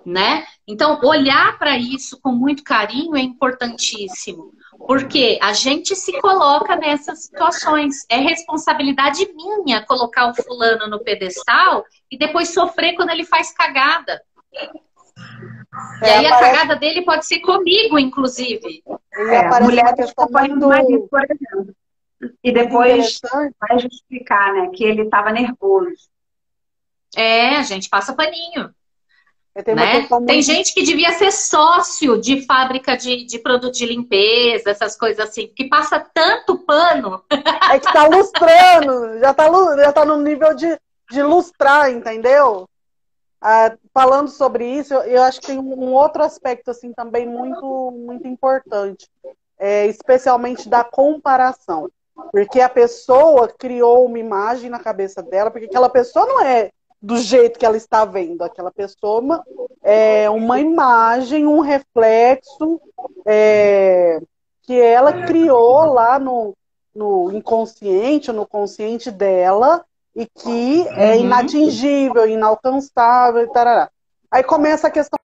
Né? 0.06 0.46
Então, 0.68 1.00
olhar 1.04 1.58
para 1.58 1.78
isso 1.78 2.20
com 2.22 2.32
muito 2.32 2.64
carinho 2.64 3.16
é 3.16 3.22
importantíssimo. 3.22 4.54
Porque 4.78 5.40
a 5.42 5.52
gente 5.54 5.96
se 5.96 6.20
coloca 6.22 6.76
nessas 6.76 7.24
situações. 7.24 8.06
É 8.10 8.18
responsabilidade 8.18 9.28
minha 9.34 9.84
colocar 9.84 10.30
o 10.30 10.36
fulano 10.36 10.88
no 10.88 11.04
pedestal 11.04 11.84
e 12.12 12.18
depois 12.18 12.50
sofrer 12.50 12.94
quando 12.96 13.10
ele 13.10 13.26
faz 13.26 13.52
cagada. 13.52 14.22
É, 16.02 16.08
e 16.08 16.10
aí 16.10 16.26
a 16.28 16.40
cagada 16.40 16.76
dele 16.76 17.04
pode 17.04 17.26
ser 17.26 17.40
comigo, 17.40 17.98
inclusive. 17.98 18.84
É, 19.14 19.48
a 19.48 19.60
mulher 19.62 19.94
desculpa 19.96 20.48
do 20.48 20.68
marido, 20.68 21.08
por 21.10 21.24
exemplo. 21.24 21.76
E 22.44 22.52
depois 22.52 23.20
vai 23.60 23.80
justificar, 23.80 24.54
né, 24.54 24.70
que 24.74 24.84
ele 24.84 25.04
estava 25.04 25.32
nervoso. 25.32 26.10
É, 27.16 27.56
a 27.56 27.64
gente 27.64 27.90
passa 27.90 28.14
paninho. 28.14 28.74
Né? 29.56 30.06
Tem 30.28 30.42
gente 30.42 30.74
que 30.74 30.84
devia 30.84 31.14
ser 31.14 31.32
sócio 31.32 32.20
de 32.20 32.46
fábrica 32.46 32.98
de, 32.98 33.26
de 33.26 33.40
produto 33.40 33.74
de 33.74 33.86
limpeza, 33.86 34.70
essas 34.70 34.98
coisas 34.98 35.30
assim, 35.30 35.48
que 35.48 35.70
passa 35.70 36.00
tanto 36.14 36.58
pano. 36.58 37.24
É 37.72 37.80
que 37.80 37.92
tá 37.92 38.06
lustrando, 38.06 39.20
já 39.20 39.34
tá, 39.34 39.50
já 39.78 39.92
tá 39.92 40.06
no 40.06 40.18
nível 40.18 40.54
de, 40.54 40.78
de 41.10 41.24
lustrar, 41.24 41.92
entendeu? 41.92 42.70
Ah, 43.42 43.76
falando 43.94 44.28
sobre 44.28 44.66
isso, 44.66 44.94
eu, 44.94 45.02
eu, 45.02 45.24
acho 45.24 45.42
que 45.42 45.48
tem 45.48 45.58
um 45.58 45.94
outro 45.94 46.24
aspecto 46.24 46.70
assim 46.70 46.94
também 46.94 47.28
muito, 47.28 47.92
muito 47.92 48.28
importante, 48.28 49.10
é, 49.58 49.88
especialmente 49.88 50.70
da 50.70 50.84
comparação. 50.84 51.90
Porque 52.32 52.62
a 52.62 52.70
pessoa 52.70 53.48
criou 53.48 54.06
uma 54.06 54.20
imagem 54.20 54.70
na 54.70 54.80
cabeça 54.80 55.24
dela, 55.24 55.50
porque 55.50 55.66
aquela 55.66 55.90
pessoa 55.90 56.26
não 56.26 56.42
é 56.42 56.72
do 57.06 57.18
jeito 57.20 57.60
que 57.60 57.66
ela 57.66 57.78
está 57.78 58.04
vendo. 58.04 58.44
Aquela 58.44 58.72
pessoa 58.72 59.44
é 59.84 60.28
uma 60.28 60.60
imagem, 60.60 61.46
um 61.46 61.60
reflexo 61.60 62.82
é, 63.24 64.20
que 64.64 64.74
ela 64.74 65.28
criou 65.28 65.86
lá 65.86 66.18
no, 66.18 66.58
no 66.96 67.32
inconsciente, 67.32 68.32
no 68.32 68.48
consciente 68.48 69.12
dela, 69.12 69.86
e 70.16 70.26
que 70.26 70.88
é 70.88 71.12
uhum. 71.12 71.20
inatingível, 71.22 72.28
inalcançável 72.28 73.44
e 73.44 73.52
tarará. 73.52 73.92
Aí 74.32 74.44
começa 74.44 74.88
a 74.88 74.92
questão. 74.92 75.20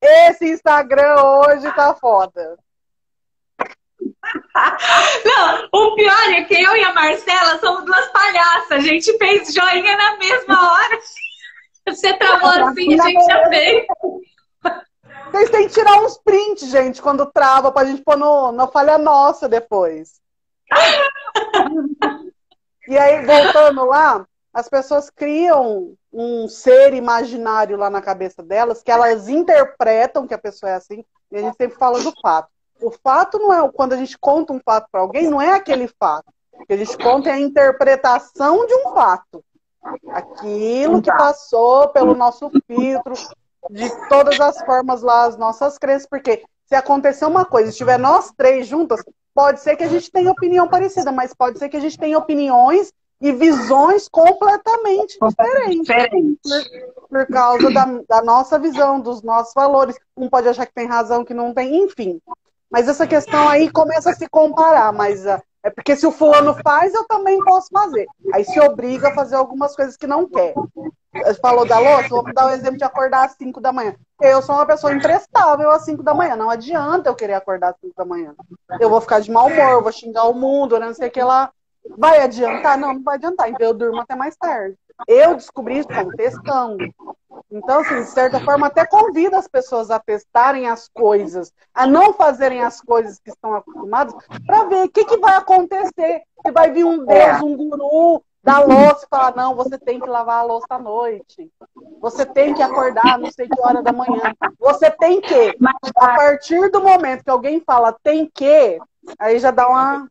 Esse 0.00 0.48
Instagram 0.48 1.22
hoje 1.22 1.70
tá 1.74 1.94
foda. 1.94 2.56
Não, 5.24 5.68
o 5.72 5.94
pior 5.94 6.30
é 6.30 6.44
que 6.44 6.54
eu 6.54 6.76
e 6.76 6.84
a 6.84 6.92
Marcela 6.92 7.58
somos 7.58 7.84
duas 7.84 8.06
palhaças. 8.08 8.70
A 8.70 8.80
gente 8.80 9.16
fez 9.18 9.52
joinha 9.52 9.96
na 9.96 10.16
mesma 10.16 10.72
hora. 10.72 10.98
Você 11.88 12.14
travou 12.14 12.50
assim, 12.50 12.98
a 12.98 13.04
gente 13.04 13.24
já 13.24 13.48
fez. 13.48 13.86
Vocês 15.30 15.50
têm 15.50 15.68
que 15.68 15.74
tirar 15.74 16.00
uns 16.02 16.18
prints, 16.18 16.68
gente, 16.68 17.02
quando 17.02 17.30
trava, 17.30 17.70
pra 17.70 17.84
gente 17.84 18.02
pôr 18.02 18.16
no, 18.16 18.52
na 18.52 18.66
falha 18.66 18.96
nossa 18.96 19.48
depois. 19.48 20.20
e 22.88 22.96
aí, 22.96 23.24
voltando 23.24 23.84
lá, 23.84 24.26
as 24.52 24.68
pessoas 24.68 25.10
criam 25.10 25.94
um 26.12 26.48
ser 26.48 26.94
imaginário 26.94 27.76
lá 27.76 27.90
na 27.90 28.00
cabeça 28.00 28.42
delas, 28.42 28.82
que 28.82 28.90
elas 28.90 29.28
interpretam 29.28 30.26
que 30.26 30.32
a 30.34 30.38
pessoa 30.38 30.70
é 30.70 30.74
assim, 30.74 31.04
e 31.30 31.36
a 31.36 31.40
gente 31.40 31.56
sempre 31.56 31.76
fala 31.76 32.00
do 32.00 32.12
fato. 32.22 32.48
O 32.80 32.90
fato 32.90 33.38
não 33.38 33.52
é 33.52 33.70
quando 33.72 33.92
a 33.92 33.96
gente 33.96 34.18
conta 34.18 34.52
um 34.52 34.60
fato 34.60 34.88
para 34.90 35.00
alguém, 35.00 35.28
não 35.28 35.40
é 35.40 35.52
aquele 35.52 35.88
fato. 35.88 36.26
O 36.52 36.66
que 36.66 36.72
a 36.72 36.76
gente 36.76 36.96
conta 36.98 37.28
é 37.28 37.32
a 37.32 37.40
interpretação 37.40 38.66
de 38.66 38.74
um 38.74 38.94
fato. 38.94 39.44
Aquilo 40.08 41.00
que 41.00 41.10
passou 41.10 41.88
pelo 41.88 42.14
nosso 42.14 42.50
filtro, 42.66 43.14
de 43.70 44.08
todas 44.08 44.40
as 44.40 44.58
formas 44.64 45.02
lá, 45.02 45.24
as 45.24 45.36
nossas 45.36 45.78
crenças, 45.78 46.08
porque 46.08 46.44
se 46.66 46.74
acontecer 46.74 47.24
uma 47.24 47.44
coisa, 47.44 47.70
estiver 47.70 47.98
nós 47.98 48.32
três 48.36 48.66
juntas, 48.66 49.02
pode 49.34 49.60
ser 49.60 49.76
que 49.76 49.84
a 49.84 49.88
gente 49.88 50.10
tenha 50.10 50.30
opinião 50.30 50.66
parecida, 50.66 51.12
mas 51.12 51.34
pode 51.34 51.58
ser 51.58 51.68
que 51.68 51.76
a 51.76 51.80
gente 51.80 51.98
tenha 51.98 52.18
opiniões 52.18 52.92
e 53.20 53.32
visões 53.32 54.08
completamente 54.08 55.18
diferentes. 55.20 55.80
Diferente. 55.80 56.38
Por, 56.42 57.08
por, 57.08 57.26
causa 57.26 57.70
da, 57.70 57.84
da 58.08 58.22
nossa 58.22 58.58
visão, 58.58 59.00
dos 59.00 59.22
nossos 59.22 59.54
valores. 59.54 59.96
Um 60.16 60.28
pode 60.28 60.48
achar 60.48 60.66
que 60.66 60.74
tem 60.74 60.86
razão, 60.86 61.24
que 61.24 61.32
não 61.32 61.54
tem, 61.54 61.84
enfim. 61.84 62.20
Mas 62.70 62.88
essa 62.88 63.06
questão 63.06 63.48
aí 63.48 63.70
começa 63.70 64.10
a 64.10 64.14
se 64.14 64.28
comparar, 64.28 64.92
mas 64.92 65.24
uh, 65.24 65.40
é 65.62 65.70
porque 65.70 65.96
se 65.96 66.06
o 66.06 66.12
fulano 66.12 66.54
faz, 66.62 66.94
eu 66.94 67.04
também 67.08 67.42
posso 67.42 67.68
fazer. 67.72 68.06
Aí 68.32 68.44
se 68.44 68.60
obriga 68.60 69.08
a 69.08 69.14
fazer 69.14 69.34
algumas 69.34 69.74
coisas 69.74 69.96
que 69.96 70.06
não 70.06 70.28
quer. 70.28 70.54
Falou 71.40 71.66
da 71.66 71.78
louça, 71.78 72.08
vou 72.08 72.32
dar 72.32 72.46
o 72.46 72.48
um 72.48 72.52
exemplo 72.52 72.76
de 72.76 72.84
acordar 72.84 73.24
às 73.24 73.32
5 73.32 73.60
da 73.60 73.72
manhã. 73.72 73.94
Eu 74.20 74.40
sou 74.42 74.54
uma 74.54 74.66
pessoa 74.66 74.94
imprestável 74.94 75.70
às 75.70 75.84
5 75.84 76.02
da 76.02 76.14
manhã. 76.14 76.36
Não 76.36 76.50
adianta 76.50 77.08
eu 77.08 77.16
querer 77.16 77.34
acordar 77.34 77.70
às 77.70 77.80
5 77.80 77.94
da 77.96 78.04
manhã. 78.04 78.34
Eu 78.78 78.88
vou 78.88 79.00
ficar 79.00 79.20
de 79.20 79.30
mau 79.30 79.48
humor, 79.48 79.82
vou 79.82 79.92
xingar 79.92 80.28
o 80.28 80.34
mundo, 80.34 80.78
não 80.78 80.94
sei 80.94 81.08
o 81.08 81.10
que 81.10 81.22
lá. 81.22 81.50
Vai 81.98 82.20
adiantar? 82.20 82.78
Não, 82.78 82.94
não 82.94 83.02
vai 83.02 83.16
adiantar. 83.16 83.48
Então 83.48 83.66
eu 83.66 83.74
durmo 83.74 84.00
até 84.00 84.14
mais 84.14 84.36
tarde. 84.36 84.76
Eu 85.08 85.34
descobri 85.34 85.78
isso 85.78 85.88
testando. 86.16 86.78
Então, 87.50 87.80
assim, 87.80 88.02
de 88.02 88.10
certa 88.10 88.40
forma, 88.40 88.66
até 88.66 88.84
convida 88.86 89.38
as 89.38 89.48
pessoas 89.48 89.90
a 89.90 89.98
testarem 89.98 90.68
as 90.68 90.88
coisas, 90.88 91.52
a 91.74 91.86
não 91.86 92.12
fazerem 92.12 92.62
as 92.62 92.80
coisas 92.80 93.18
que 93.18 93.30
estão 93.30 93.54
acostumadas, 93.54 94.14
para 94.46 94.64
ver 94.64 94.84
o 94.84 94.88
que, 94.88 95.04
que 95.04 95.16
vai 95.18 95.36
acontecer. 95.36 96.22
Se 96.44 96.52
vai 96.52 96.70
vir 96.70 96.84
um 96.84 97.04
Deus, 97.04 97.18
é. 97.18 97.42
um 97.42 97.56
guru 97.56 98.22
da 98.42 98.60
louça 98.60 99.04
e 99.04 99.08
falar, 99.08 99.34
não, 99.34 99.56
você 99.56 99.76
tem 99.76 99.98
que 99.98 100.08
lavar 100.08 100.38
a 100.38 100.42
louça 100.44 100.66
à 100.70 100.78
noite. 100.78 101.50
Você 102.00 102.24
tem 102.24 102.54
que 102.54 102.62
acordar 102.62 103.18
não 103.18 103.30
sei 103.32 103.48
que 103.48 103.60
hora 103.60 103.82
da 103.82 103.92
manhã. 103.92 104.32
Você 104.60 104.88
tem 104.90 105.20
que. 105.20 105.56
A 105.96 106.14
partir 106.14 106.70
do 106.70 106.80
momento 106.80 107.24
que 107.24 107.30
alguém 107.30 107.60
fala 107.60 107.96
tem 108.04 108.30
que, 108.32 108.78
aí 109.18 109.38
já 109.40 109.50
dá 109.50 109.68
uma 109.68 110.08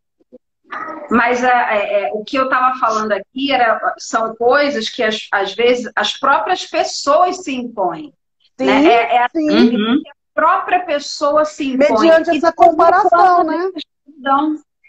mas 1.10 1.44
é, 1.44 1.48
é, 1.48 2.04
é, 2.04 2.12
o 2.14 2.24
que 2.24 2.38
eu 2.38 2.46
estava 2.46 2.78
falando 2.80 3.12
aqui 3.12 3.52
era, 3.52 3.80
são 3.98 4.36
coisas 4.36 4.90
que 4.90 5.04
as, 5.04 5.28
às 5.32 5.54
vezes 5.54 5.92
as 5.96 6.18
próprias 6.18 6.66
pessoas 6.66 7.44
se 7.44 7.56
impõem. 7.56 8.14
Sim, 8.58 8.66
né? 8.66 8.86
é, 8.86 9.16
é 9.18 9.28
sim. 9.30 9.48
Assim 9.50 9.76
uhum. 9.76 10.02
a 10.08 10.34
própria 10.34 10.86
pessoa 10.86 11.46
se 11.46 11.74
impõe. 11.74 11.92
Mediante 11.92 12.38
essa 12.38 12.52
comparação, 12.52 13.44
né? 13.44 13.72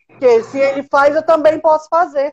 Porque 0.08 0.42
se 0.44 0.58
ele 0.58 0.82
faz, 0.84 1.14
eu 1.14 1.22
também 1.22 1.60
posso 1.60 1.86
fazer. 1.90 2.32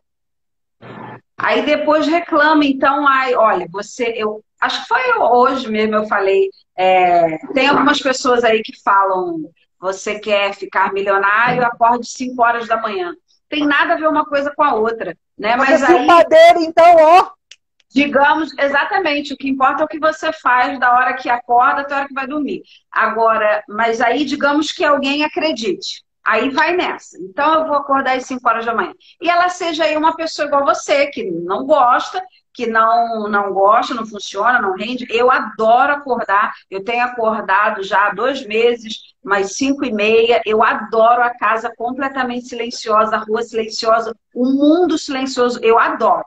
Aí 1.38 1.66
depois 1.66 2.08
reclama, 2.08 2.64
então, 2.64 3.06
ai, 3.08 3.36
olha, 3.36 3.68
você, 3.70 4.14
eu 4.16 4.42
acho 4.62 4.82
que 4.82 4.88
foi 4.88 5.02
hoje 5.20 5.70
mesmo 5.70 5.96
eu 5.96 6.06
falei, 6.06 6.50
é, 6.78 7.38
tem 7.54 7.68
algumas 7.68 8.00
pessoas 8.00 8.44
aí 8.44 8.62
que 8.62 8.82
falam, 8.82 9.52
você 9.80 10.18
quer 10.20 10.54
ficar 10.54 10.94
milionário, 10.94 11.66
acorde 11.66 12.08
5 12.08 12.42
horas 12.42 12.68
da 12.68 12.82
manhã 12.82 13.14
tem 13.54 13.68
nada 13.68 13.94
a 13.94 13.98
ver 13.98 14.08
uma 14.08 14.26
coisa 14.26 14.52
com 14.56 14.64
a 14.64 14.74
outra, 14.74 15.16
né? 15.38 15.56
Mas 15.56 15.80
você 15.80 15.94
aí, 15.94 16.08
padeiro, 16.08 16.62
então, 16.62 16.96
ó. 16.98 17.30
Digamos, 17.94 18.52
exatamente, 18.58 19.32
o 19.32 19.38
que 19.38 19.48
importa 19.48 19.84
é 19.84 19.86
o 19.86 19.88
que 19.88 20.00
você 20.00 20.34
faz 20.34 20.80
da 20.80 20.92
hora 20.92 21.14
que 21.14 21.30
acorda 21.30 21.82
até 21.82 21.94
a 21.94 21.98
hora 22.00 22.08
que 22.08 22.14
vai 22.16 22.26
dormir. 22.26 22.64
Agora, 22.92 23.64
mas 23.70 24.02
aí, 24.02 24.26
digamos 24.26 24.72
que 24.72 24.84
alguém 24.84 25.24
acredite. 25.24 26.04
Aí 26.26 26.50
vai 26.50 26.76
nessa. 26.76 27.20
Então, 27.22 27.54
eu 27.54 27.68
vou 27.68 27.76
acordar 27.76 28.18
às 28.18 28.26
5 28.26 28.48
horas 28.50 28.66
da 28.66 28.74
manhã. 28.74 28.94
E 29.22 29.30
ela 29.30 29.48
seja 29.50 29.84
aí 29.84 29.96
uma 29.96 30.16
pessoa 30.16 30.48
igual 30.48 30.66
você, 30.66 31.06
que 31.08 31.30
não 31.30 31.68
gosta, 31.68 32.24
que 32.52 32.66
não, 32.66 33.30
não 33.30 33.54
gosta, 33.54 33.94
não 33.94 34.06
funciona, 34.06 34.60
não 34.60 34.74
rende. 34.74 35.06
Eu 35.10 35.30
adoro 35.30 35.94
acordar. 35.94 36.52
Eu 36.72 36.84
tenho 36.84 37.04
acordado 37.04 37.84
já 37.84 38.08
há 38.08 38.14
dois 38.14 38.44
meses, 38.48 39.13
mais 39.24 39.56
cinco 39.56 39.86
e 39.86 39.92
meia. 39.92 40.42
Eu 40.46 40.64
adoro 40.64 41.24
a 41.24 41.36
casa 41.36 41.74
completamente 41.76 42.48
silenciosa, 42.48 43.16
a 43.16 43.20
rua 43.20 43.42
silenciosa, 43.44 44.16
o 44.34 44.46
mundo 44.46 44.98
silencioso. 44.98 45.60
Eu 45.62 45.80
adoro. 45.80 46.26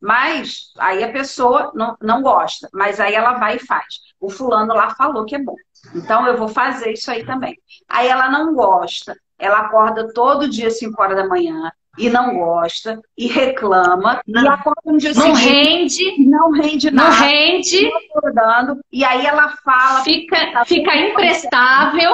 Mas 0.00 0.72
aí 0.78 1.02
a 1.02 1.10
pessoa 1.10 1.72
não, 1.74 1.96
não 2.00 2.22
gosta, 2.22 2.68
mas 2.72 3.00
aí 3.00 3.14
ela 3.14 3.34
vai 3.34 3.56
e 3.56 3.66
faz. 3.66 3.86
O 4.20 4.30
fulano 4.30 4.74
lá 4.74 4.94
falou 4.94 5.24
que 5.24 5.34
é 5.34 5.42
bom. 5.42 5.56
Então 5.94 6.26
eu 6.26 6.36
vou 6.36 6.48
fazer 6.48 6.92
isso 6.92 7.10
aí 7.10 7.24
também. 7.24 7.58
Aí 7.88 8.06
ela 8.08 8.30
não 8.30 8.54
gosta, 8.54 9.16
ela 9.38 9.60
acorda 9.60 10.12
todo 10.12 10.48
dia 10.48 10.70
5 10.70 11.00
horas 11.00 11.16
da 11.16 11.26
manhã, 11.26 11.70
e 11.98 12.10
não 12.10 12.34
gosta, 12.36 13.00
e 13.16 13.26
reclama, 13.26 14.20
não. 14.26 14.42
e 14.42 14.48
acorda 14.48 14.80
um 14.84 14.96
dia 14.96 15.12
não 15.14 15.34
seguinte, 15.34 16.04
rende, 16.04 16.28
não 16.28 16.50
rende 16.50 16.90
nada, 16.90 17.10
não 17.10 17.26
rende, 17.26 17.90
acordando, 18.10 18.80
e 18.92 19.04
aí 19.04 19.24
ela 19.24 19.56
fala, 19.64 20.02
fica, 20.02 20.52
tá 20.52 20.64
fica 20.64 20.94
imprestável, 20.94 22.12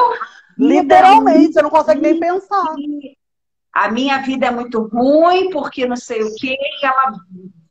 literalmente, 0.59 1.53
você 1.53 1.63
não 1.63 1.71
consegue 1.71 2.01
nem 2.01 2.19
pensar. 2.19 2.75
A 3.73 3.91
minha 3.91 4.19
vida 4.19 4.47
é 4.47 4.51
muito 4.51 4.83
ruim, 4.83 5.51
porque 5.51 5.87
não 5.87 5.97
sei 5.97 6.23
o 6.23 6.35
quê, 6.37 6.57
e 6.83 6.87
ela 6.87 7.15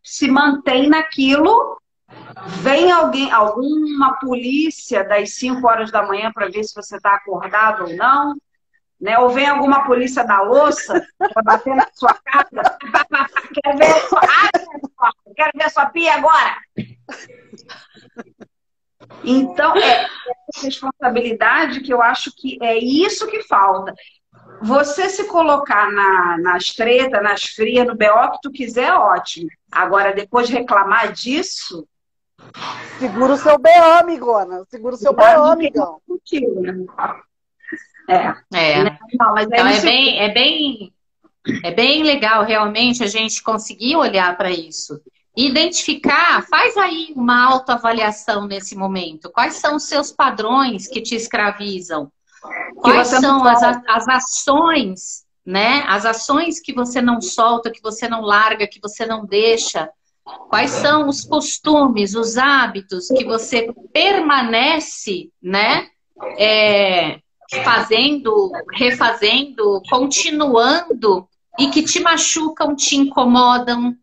se 0.04 0.30
mantém 0.30 0.90
naquilo. 0.90 1.80
Vem 2.62 2.92
alguém, 2.92 3.32
alguma 3.32 4.14
polícia 4.20 5.04
das 5.04 5.36
5 5.36 5.66
horas 5.66 5.92
da 5.92 6.06
manhã 6.06 6.32
para 6.34 6.50
ver 6.50 6.64
se 6.64 6.74
você 6.76 6.98
está 6.98 7.16
acordado 7.16 7.84
ou 7.84 7.96
não 7.96 8.36
né? 9.02 9.18
Ou 9.18 9.30
vem 9.30 9.48
alguma 9.48 9.84
polícia 9.84 10.24
da 10.24 10.42
louça 10.42 11.06
para 11.18 11.42
bater 11.44 11.76
na 11.76 11.88
sua 11.94 12.14
casa. 12.14 12.78
quero 13.54 13.78
ver 13.78 13.92
a 13.92 14.00
sua... 14.08 14.22
Ah, 14.22 15.12
quero 15.36 15.52
ver 15.56 15.64
a 15.66 15.70
sua 15.70 15.86
pia 15.88 16.14
agora. 16.14 16.58
Então, 19.24 19.76
é 19.76 20.08
essa 20.54 20.66
responsabilidade 20.66 21.82
que 21.82 21.92
eu 21.92 22.02
acho 22.02 22.32
que 22.36 22.58
é 22.62 22.78
isso 22.78 23.28
que 23.28 23.44
falta. 23.44 23.94
Você 24.62 25.10
se 25.10 25.26
colocar 25.26 25.92
na, 25.92 26.38
nas 26.38 26.68
tretas, 26.68 27.24
nas 27.24 27.44
frias, 27.44 27.88
no 27.88 27.96
BO 27.96 28.32
que 28.34 28.42
tu 28.44 28.52
quiser, 28.52 28.90
é 28.90 28.94
ótimo. 28.94 29.50
Agora, 29.72 30.14
depois 30.14 30.48
de 30.48 30.54
reclamar 30.54 31.12
disso. 31.12 31.88
Segura 33.00 33.34
o 33.34 33.38
seu 33.38 33.58
BO, 33.58 34.00
amigona. 34.00 34.64
Segura 34.70 34.96
o 34.96 34.98
seu 34.98 35.14
BO, 35.14 35.24
amigão. 35.24 36.00
Contigo, 36.08 36.62
né? 36.62 36.74
É. 38.10 38.34
é. 38.54 38.84
Não, 38.84 39.34
mas 39.34 39.48
então 39.48 39.68
é 39.68 39.82
bem, 39.82 40.20
é 40.20 40.30
bem, 40.30 40.94
é 41.64 41.72
bem 41.72 42.04
legal 42.04 42.44
realmente 42.44 43.04
a 43.04 43.08
gente 43.08 43.42
conseguir 43.42 43.96
olhar 43.96 44.36
para 44.38 44.52
isso. 44.52 45.00
Identificar, 45.36 46.46
faz 46.50 46.76
aí 46.76 47.14
uma 47.16 47.46
autoavaliação 47.46 48.48
nesse 48.48 48.76
momento. 48.76 49.32
Quais 49.32 49.56
são 49.56 49.78
os 49.78 49.84
seus 49.84 50.12
padrões 50.12 50.88
que 50.88 51.02
te 51.02 51.16
escravizam? 51.16 52.12
Quais 52.76 53.08
são 53.08 53.46
as, 53.46 53.64
as 53.64 54.08
ações, 54.08 55.24
né? 55.46 55.84
As 55.88 56.06
ações 56.06 56.60
que 56.60 56.74
você 56.74 57.02
não 57.02 57.22
solta, 57.22 57.72
que 57.72 57.82
você 57.82 58.10
não 58.10 58.22
larga, 58.22 58.68
que 58.68 58.80
você 58.82 59.06
não 59.06 59.26
deixa. 59.26 59.90
Quais 60.50 60.72
são 60.72 61.08
os 61.08 61.24
costumes, 61.24 62.14
os 62.14 62.38
hábitos 62.38 63.08
que 63.08 63.24
você 63.24 63.74
permanece, 63.94 65.32
né? 65.42 65.88
É, 66.38 67.20
fazendo, 67.64 68.52
refazendo, 68.74 69.82
continuando 69.90 71.28
e 71.60 71.68
que 71.70 71.84
te 71.84 72.00
machucam, 72.00 72.76
te 72.76 72.96
incomodam, 72.96 73.96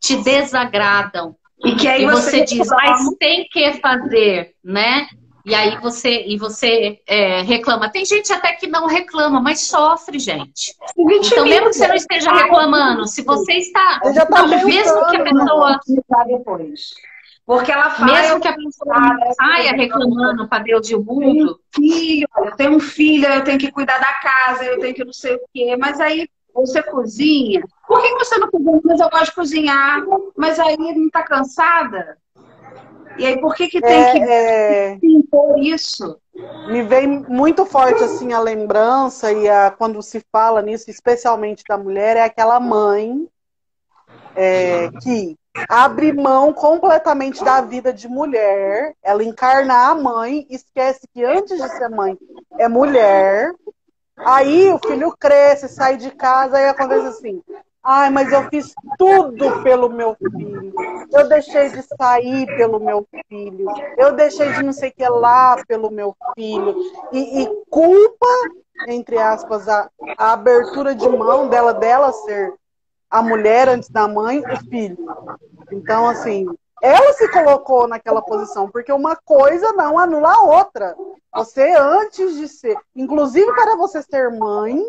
te 0.00 0.16
desagradam. 0.16 1.36
E 1.64 1.74
que 1.74 1.88
aí 1.88 2.02
e 2.02 2.06
você, 2.06 2.30
você 2.30 2.44
diz, 2.44 2.68
mas 2.68 3.08
tem 3.18 3.46
que 3.50 3.74
fazer, 3.74 4.54
né? 4.62 5.06
E 5.44 5.54
aí 5.54 5.78
você 5.80 6.24
e 6.26 6.36
você 6.36 6.98
é, 7.06 7.40
reclama. 7.42 7.88
Tem 7.88 8.04
gente 8.04 8.32
até 8.32 8.52
que 8.54 8.66
não 8.66 8.86
reclama, 8.86 9.40
mas 9.40 9.60
sofre, 9.60 10.18
gente. 10.18 10.74
Então, 10.98 11.44
mesmo 11.44 11.68
que 11.68 11.74
você 11.74 11.86
não 11.86 11.94
esteja 11.94 12.32
reclamando, 12.32 13.06
se 13.06 13.22
você 13.22 13.52
está. 13.52 14.00
Tá 14.00 14.46
mesmo 14.46 15.06
que 15.06 15.16
a 15.16 15.22
pessoa. 15.22 15.80
Porque 17.46 17.70
ela 17.70 17.90
fala. 17.90 18.12
Mesmo 18.12 18.40
que 18.40 18.48
a 18.48 18.56
pessoa 18.56 19.16
saia 19.40 19.70
reclamando 19.72 20.48
para 20.48 20.64
Deus 20.64 20.90
e 20.90 20.96
o 20.96 21.04
mundo. 21.04 21.60
Filho, 21.72 22.28
eu 22.38 22.56
tenho 22.56 22.72
um 22.72 22.80
filho, 22.80 23.26
eu 23.26 23.44
tenho 23.44 23.58
que 23.58 23.70
cuidar 23.70 23.98
da 23.98 24.12
casa, 24.14 24.64
eu 24.64 24.80
tenho 24.80 24.92
que 24.92 25.04
não 25.04 25.12
sei 25.12 25.36
o 25.36 25.40
quê. 25.54 25.76
Mas 25.78 26.00
aí 26.00 26.28
você 26.52 26.82
cozinha. 26.82 27.62
Por 27.86 28.02
que 28.02 28.14
você 28.16 28.36
não 28.38 28.50
cozinha? 28.50 28.80
Mas 28.84 29.00
eu 29.00 29.08
gosto 29.08 29.26
de 29.26 29.34
cozinhar. 29.34 30.04
Mas 30.36 30.58
aí 30.58 30.76
não 30.76 31.06
está 31.06 31.22
cansada? 31.22 32.18
E 33.16 33.24
aí 33.24 33.40
por 33.40 33.54
que, 33.54 33.68
que 33.68 33.80
tem 33.80 34.02
é, 34.02 34.12
que 34.12 34.18
é... 34.18 34.98
impor 35.02 35.58
isso? 35.58 36.18
Me 36.68 36.82
vem 36.82 37.24
muito 37.28 37.64
forte 37.64 38.02
assim 38.02 38.32
a 38.32 38.40
lembrança 38.40 39.32
e 39.32 39.48
a, 39.48 39.70
quando 39.70 40.02
se 40.02 40.20
fala 40.32 40.60
nisso, 40.60 40.90
especialmente 40.90 41.62
da 41.66 41.78
mulher, 41.78 42.16
é 42.16 42.24
aquela 42.24 42.60
mãe 42.60 43.26
é, 44.34 44.90
que 45.00 45.36
abre 45.68 46.12
mão 46.12 46.52
completamente 46.52 47.42
da 47.44 47.60
vida 47.60 47.92
de 47.92 48.08
mulher, 48.08 48.94
ela 49.02 49.24
encarna 49.24 49.90
a 49.90 49.94
mãe, 49.94 50.46
esquece 50.50 51.06
que 51.12 51.24
antes 51.24 51.60
de 51.60 51.68
ser 51.68 51.88
mãe 51.88 52.18
é 52.58 52.68
mulher. 52.68 53.52
Aí 54.18 54.70
o 54.70 54.78
filho 54.78 55.14
cresce, 55.18 55.68
sai 55.68 55.96
de 55.96 56.10
casa 56.10 56.60
e 56.60 56.68
acontece 56.68 57.06
assim: 57.06 57.42
ai, 57.82 58.10
mas 58.10 58.32
eu 58.32 58.48
fiz 58.48 58.74
tudo 58.98 59.62
pelo 59.62 59.90
meu 59.90 60.16
filho. 60.16 60.72
Eu 61.12 61.28
deixei 61.28 61.68
de 61.70 61.82
sair 61.82 62.46
pelo 62.56 62.80
meu 62.80 63.06
filho. 63.28 63.66
Eu 63.96 64.12
deixei 64.12 64.52
de 64.52 64.62
não 64.62 64.72
sei 64.72 64.88
o 64.90 64.92
que 64.92 65.08
lá 65.08 65.62
pelo 65.68 65.90
meu 65.90 66.16
filho. 66.34 66.74
E, 67.12 67.42
e 67.42 67.64
culpa, 67.68 68.26
entre 68.88 69.18
aspas, 69.18 69.68
a, 69.68 69.90
a 70.16 70.32
abertura 70.32 70.94
de 70.94 71.08
mão 71.08 71.48
dela, 71.48 71.74
dela 71.74 72.12
ser 72.12 72.54
a 73.10 73.22
mulher 73.22 73.68
antes 73.68 73.88
da 73.88 74.06
mãe, 74.08 74.40
o 74.40 74.56
filho. 74.68 74.96
Então, 75.70 76.08
assim, 76.08 76.46
ela 76.82 77.12
se 77.14 77.28
colocou 77.30 77.88
naquela 77.88 78.22
posição, 78.22 78.70
porque 78.70 78.92
uma 78.92 79.16
coisa 79.16 79.72
não 79.72 79.98
anula 79.98 80.32
a 80.32 80.42
outra. 80.42 80.96
Você, 81.34 81.74
antes 81.74 82.36
de 82.36 82.48
ser, 82.48 82.76
inclusive 82.94 83.52
para 83.54 83.76
você 83.76 84.02
ser 84.02 84.30
mãe, 84.30 84.82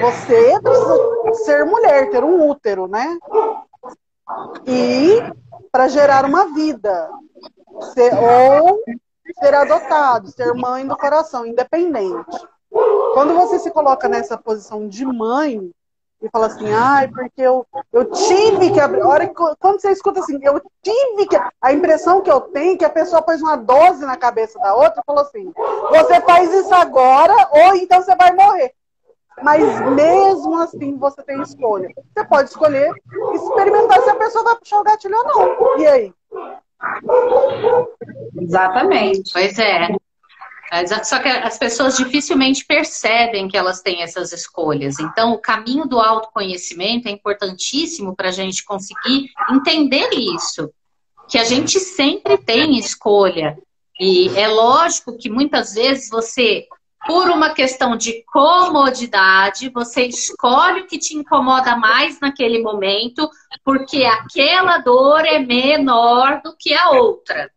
você 0.00 0.60
precisa 0.60 1.34
ser 1.44 1.64
mulher, 1.64 2.10
ter 2.10 2.24
um 2.24 2.48
útero, 2.48 2.86
né? 2.86 3.18
E 4.66 5.18
para 5.70 5.88
gerar 5.88 6.24
uma 6.24 6.52
vida. 6.52 7.10
Ser, 7.94 8.12
ou 8.14 8.80
ser 9.38 9.54
adotado, 9.54 10.28
ser 10.28 10.52
mãe 10.54 10.86
do 10.86 10.96
coração, 10.96 11.46
independente. 11.46 12.46
Quando 13.14 13.34
você 13.34 13.58
se 13.58 13.70
coloca 13.70 14.08
nessa 14.08 14.36
posição 14.36 14.88
de 14.88 15.04
mãe, 15.06 15.70
e 16.20 16.28
fala 16.30 16.46
assim, 16.46 16.72
ai, 16.72 17.08
porque 17.08 17.40
eu, 17.40 17.64
eu 17.92 18.04
tive 18.10 18.72
que 18.72 18.80
abrir. 18.80 19.02
Hora 19.02 19.26
que, 19.28 19.34
quando 19.34 19.80
você 19.80 19.92
escuta 19.92 20.20
assim, 20.20 20.38
eu 20.42 20.60
tive 20.82 21.26
que. 21.28 21.38
A 21.62 21.72
impressão 21.72 22.20
que 22.22 22.30
eu 22.30 22.40
tenho 22.40 22.74
é 22.74 22.76
que 22.76 22.84
a 22.84 22.90
pessoa 22.90 23.22
pôs 23.22 23.40
uma 23.40 23.56
dose 23.56 24.04
na 24.04 24.16
cabeça 24.16 24.58
da 24.58 24.74
outra 24.74 25.00
e 25.00 25.06
falou 25.06 25.22
assim: 25.22 25.52
você 25.90 26.20
faz 26.22 26.52
isso 26.52 26.74
agora, 26.74 27.34
ou 27.52 27.76
então 27.76 28.02
você 28.02 28.16
vai 28.16 28.32
morrer. 28.32 28.72
Mas 29.42 29.62
mesmo 29.92 30.58
assim 30.58 30.96
você 30.96 31.22
tem 31.22 31.40
escolha. 31.40 31.88
Você 32.12 32.24
pode 32.24 32.48
escolher 32.48 32.90
experimentar 33.34 34.02
se 34.02 34.10
a 34.10 34.16
pessoa 34.16 34.42
vai 34.42 34.56
puxar 34.56 34.80
o 34.80 34.84
gatilho 34.84 35.16
ou 35.16 35.24
não. 35.24 35.78
E 35.78 35.86
aí? 35.86 36.14
Exatamente. 38.40 39.32
Pois 39.32 39.56
é. 39.58 39.88
Só 41.02 41.18
que 41.18 41.28
as 41.28 41.58
pessoas 41.58 41.96
dificilmente 41.96 42.64
percebem 42.64 43.48
que 43.48 43.56
elas 43.56 43.80
têm 43.80 44.02
essas 44.02 44.32
escolhas. 44.32 44.98
Então, 44.98 45.32
o 45.32 45.38
caminho 45.38 45.86
do 45.86 45.98
autoconhecimento 45.98 47.08
é 47.08 47.10
importantíssimo 47.10 48.14
para 48.14 48.28
a 48.28 48.32
gente 48.32 48.64
conseguir 48.64 49.30
entender 49.50 50.10
isso. 50.12 50.70
Que 51.26 51.38
a 51.38 51.44
gente 51.44 51.78
sempre 51.80 52.36
tem 52.38 52.78
escolha. 52.78 53.58
E 53.98 54.28
é 54.36 54.46
lógico 54.46 55.16
que 55.16 55.28
muitas 55.28 55.74
vezes 55.74 56.08
você, 56.08 56.66
por 57.06 57.28
uma 57.30 57.54
questão 57.54 57.96
de 57.96 58.22
comodidade, 58.26 59.70
você 59.70 60.04
escolhe 60.04 60.82
o 60.82 60.86
que 60.86 60.98
te 60.98 61.16
incomoda 61.16 61.76
mais 61.76 62.20
naquele 62.20 62.62
momento, 62.62 63.28
porque 63.64 64.04
aquela 64.04 64.78
dor 64.78 65.24
é 65.24 65.38
menor 65.38 66.40
do 66.42 66.54
que 66.56 66.74
a 66.74 66.90
outra. 66.90 67.50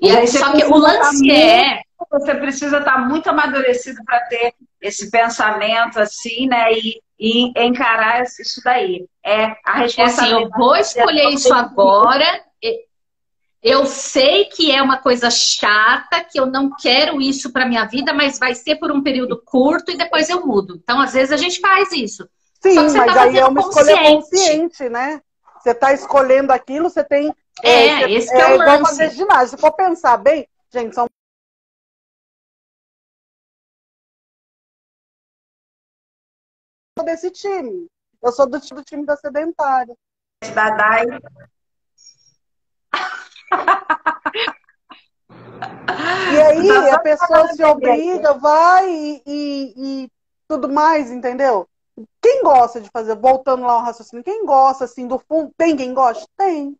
E 0.00 0.10
aí, 0.10 0.26
só 0.26 0.52
que 0.52 0.64
o 0.64 0.76
lance 0.76 1.30
é 1.30 1.83
você 2.10 2.34
precisa 2.34 2.78
estar 2.78 2.98
muito 3.08 3.28
amadurecido 3.28 4.04
para 4.04 4.20
ter 4.26 4.54
esse 4.80 5.10
pensamento 5.10 5.98
assim, 5.98 6.46
né? 6.46 6.72
E, 6.72 7.00
e 7.18 7.66
encarar 7.66 8.22
isso 8.22 8.60
daí. 8.64 9.06
É 9.24 9.56
a 9.64 9.78
responsabilidade. 9.78 10.00
É 10.00 10.04
assim, 10.04 10.30
eu 10.30 10.50
vou 10.50 10.76
escolher 10.76 11.28
isso 11.30 11.52
agora. 11.52 12.44
Eu 13.62 13.86
sei 13.86 14.44
que 14.44 14.70
é 14.70 14.82
uma 14.82 14.98
coisa 14.98 15.30
chata, 15.30 16.22
que 16.22 16.38
eu 16.38 16.44
não 16.44 16.70
quero 16.76 17.18
isso 17.18 17.50
para 17.50 17.64
minha 17.64 17.86
vida, 17.86 18.12
mas 18.12 18.38
vai 18.38 18.54
ser 18.54 18.76
por 18.76 18.92
um 18.92 19.02
período 19.02 19.40
curto 19.42 19.90
e 19.90 19.96
depois 19.96 20.28
eu 20.28 20.44
mudo. 20.46 20.78
Então, 20.82 21.00
às 21.00 21.14
vezes 21.14 21.32
a 21.32 21.38
gente 21.38 21.60
faz 21.60 21.90
isso. 21.90 22.28
Sim, 22.60 22.74
mas 22.74 22.92
tá 22.92 23.22
aí 23.22 23.38
é 23.38 23.46
uma 23.46 23.60
escolha 23.62 23.96
consciente, 24.02 24.86
né? 24.90 25.18
Você 25.58 25.70
está 25.70 25.94
escolhendo 25.94 26.52
aquilo, 26.52 26.90
você 26.90 27.02
tem. 27.02 27.34
É, 27.62 27.86
é 28.02 28.12
esse 28.12 28.34
é, 28.34 28.40
é 28.40 28.50
o 28.50 28.54
igual 28.60 28.80
fazer 28.80 29.10
ginásio. 29.12 29.56
Se 29.56 29.60
for 29.60 29.72
pensar 29.72 30.18
bem, 30.18 30.46
gente, 30.70 30.94
são 30.94 31.06
desse 37.04 37.30
time. 37.30 37.86
Eu 38.22 38.32
sou 38.32 38.46
do, 38.46 38.58
do 38.58 38.84
time 38.84 39.04
da 39.04 39.16
sedentária. 39.16 39.94
Da 40.54 40.70
Dai. 40.70 41.06
E 46.32 46.40
aí 46.40 46.90
a 46.90 46.98
pessoa 46.98 47.48
se 47.48 47.62
obriga, 47.62 48.34
vai 48.34 48.90
e, 48.90 49.22
e, 49.26 49.74
e, 49.76 50.10
tudo 50.48 50.68
mais, 50.68 51.10
entendeu? 51.10 51.68
Quem 52.20 52.42
gosta 52.42 52.80
de 52.80 52.90
fazer, 52.90 53.14
voltando 53.14 53.64
lá 53.64 53.74
ao 53.74 53.82
raciocínio, 53.82 54.24
quem 54.24 54.44
gosta 54.44 54.84
assim 54.84 55.06
do 55.06 55.18
fundo, 55.18 55.52
tem 55.56 55.76
quem 55.76 55.94
gosta? 55.94 56.26
Tem. 56.36 56.76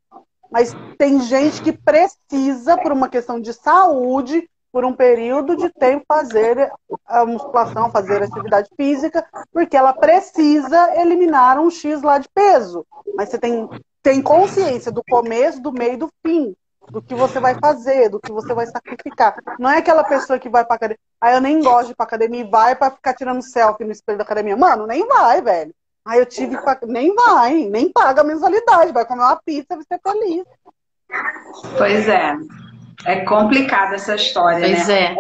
Mas 0.51 0.73
tem 0.99 1.21
gente 1.21 1.63
que 1.63 1.73
precisa, 1.73 2.77
por 2.77 2.93
uma 2.93 3.09
questão 3.09 3.41
de 3.41 3.53
saúde, 3.53 4.49
por 4.75 4.85
um 4.85 4.93
período 4.93 5.57
de 5.57 5.71
tempo 5.71 6.05
fazer 6.09 6.69
a 7.07 7.25
musculação, 7.25 7.93
fazer 7.93 8.25
atividade 8.25 8.69
física, 8.77 9.25
porque 9.53 9.77
ela 9.77 9.93
precisa 9.93 11.01
eliminar 11.01 11.61
um 11.61 11.71
X 11.71 12.03
lá 12.03 12.19
de 12.19 12.29
peso. 12.35 12.85
Mas 13.15 13.29
você 13.29 13.39
tem, 13.39 13.71
tem 14.03 14.21
consciência 14.21 14.91
do 14.91 15.01
começo, 15.09 15.63
do 15.63 15.71
meio 15.71 15.93
e 15.93 15.99
do 15.99 16.11
fim. 16.27 16.57
Do 16.91 17.01
que 17.01 17.15
você 17.15 17.39
vai 17.39 17.55
fazer, 17.55 18.09
do 18.09 18.19
que 18.19 18.33
você 18.33 18.53
vai 18.53 18.67
sacrificar. 18.67 19.37
Não 19.61 19.71
é 19.71 19.79
aquela 19.79 20.03
pessoa 20.03 20.41
que 20.41 20.49
vai 20.49 20.65
pra 20.65 20.75
academia. 20.75 20.99
Ah, 21.21 21.31
eu 21.31 21.41
nem 21.41 21.63
gosto 21.63 21.87
de 21.87 21.93
ir 21.93 21.95
pra 21.95 22.05
academia 22.05 22.41
e 22.41 22.51
vai 22.51 22.75
pra 22.75 22.91
ficar 22.91 23.15
tirando 23.15 23.43
selfie 23.43 23.85
no 23.85 23.93
espelho 23.93 24.19
da 24.19 24.25
academia. 24.25 24.57
Mano, 24.57 24.89
nem 24.89 25.07
vai, 25.07 25.41
velho. 25.41 25.73
Ah, 26.05 26.19
eu 26.19 26.27
tive. 26.27 26.61
Pra... 26.61 26.77
Nem 26.83 27.15
vai, 27.15 27.69
nem 27.69 27.93
paga 27.93 28.23
a 28.23 28.25
mensalidade. 28.25 28.93
Vai 28.93 29.07
comer 29.07 29.23
uma 29.23 29.37
pizza 29.37 29.69
e 29.71 29.77
vai 29.77 29.85
ser 29.85 30.01
feliz. 30.03 30.45
Pois 31.79 32.09
é. 32.09 32.37
É 33.05 33.21
complicada 33.21 33.95
essa 33.95 34.15
história, 34.15 34.61
pois 34.61 34.89
né? 34.89 35.15
É. 35.15 35.17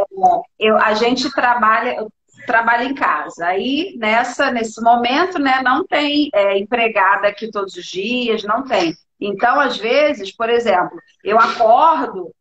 Eu, 0.58 0.78
a 0.78 0.94
gente 0.94 1.30
trabalha, 1.32 2.06
trabalha 2.46 2.84
em 2.84 2.94
casa. 2.94 3.46
Aí, 3.46 3.94
nessa, 3.98 4.50
nesse 4.50 4.80
momento, 4.82 5.38
né, 5.38 5.60
não 5.62 5.86
tem 5.86 6.28
é, 6.34 6.58
empregada 6.58 7.28
aqui 7.28 7.50
todos 7.50 7.74
os 7.74 7.84
dias, 7.84 8.42
não 8.42 8.62
tem. 8.64 8.94
Então, 9.20 9.60
às 9.60 9.76
vezes, 9.76 10.34
por 10.34 10.48
exemplo, 10.50 10.98
eu 11.22 11.38
acordo 11.38 12.32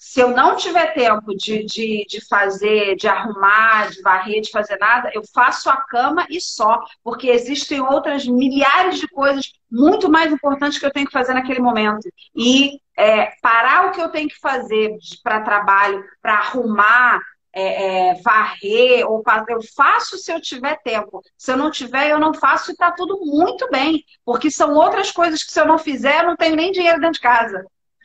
se 0.00 0.18
eu 0.18 0.30
não 0.30 0.56
tiver 0.56 0.94
tempo 0.94 1.36
de, 1.36 1.62
de, 1.62 2.06
de 2.08 2.26
fazer, 2.26 2.96
de 2.96 3.06
arrumar, 3.06 3.90
de 3.90 4.00
varrer, 4.00 4.40
de 4.40 4.50
fazer 4.50 4.78
nada, 4.78 5.10
eu 5.12 5.22
faço 5.34 5.68
a 5.68 5.76
cama 5.76 6.26
e 6.30 6.40
só, 6.40 6.82
porque 7.04 7.28
existem 7.28 7.82
outras 7.82 8.26
milhares 8.26 8.98
de 8.98 9.06
coisas 9.06 9.52
muito 9.70 10.10
mais 10.10 10.32
importantes 10.32 10.78
que 10.78 10.86
eu 10.86 10.90
tenho 10.90 11.04
que 11.06 11.12
fazer 11.12 11.34
naquele 11.34 11.60
momento. 11.60 12.08
E 12.34 12.80
é, 13.00 13.32
parar 13.40 13.86
o 13.86 13.92
que 13.92 14.00
eu 14.00 14.10
tenho 14.10 14.28
que 14.28 14.38
fazer 14.38 14.94
para 15.22 15.40
trabalho, 15.40 16.04
para 16.20 16.34
arrumar, 16.34 17.18
é, 17.52 18.10
é, 18.10 18.14
varrer, 18.22 19.10
ou 19.10 19.22
fazer, 19.22 19.52
eu 19.52 19.60
faço 19.74 20.18
se 20.18 20.30
eu 20.30 20.40
tiver 20.40 20.78
tempo. 20.82 21.22
Se 21.36 21.50
eu 21.50 21.56
não 21.56 21.70
tiver, 21.70 22.10
eu 22.10 22.20
não 22.20 22.34
faço 22.34 22.70
e 22.70 22.72
está 22.72 22.92
tudo 22.92 23.18
muito 23.24 23.68
bem, 23.70 24.04
porque 24.24 24.50
são 24.50 24.74
outras 24.74 25.10
coisas 25.10 25.42
que 25.42 25.50
se 25.50 25.58
eu 25.58 25.66
não 25.66 25.78
fizer, 25.78 26.20
eu 26.20 26.26
não 26.26 26.36
tenho 26.36 26.54
nem 26.54 26.70
dinheiro 26.70 27.00
dentro 27.00 27.14
de 27.14 27.20
casa. 27.20 27.64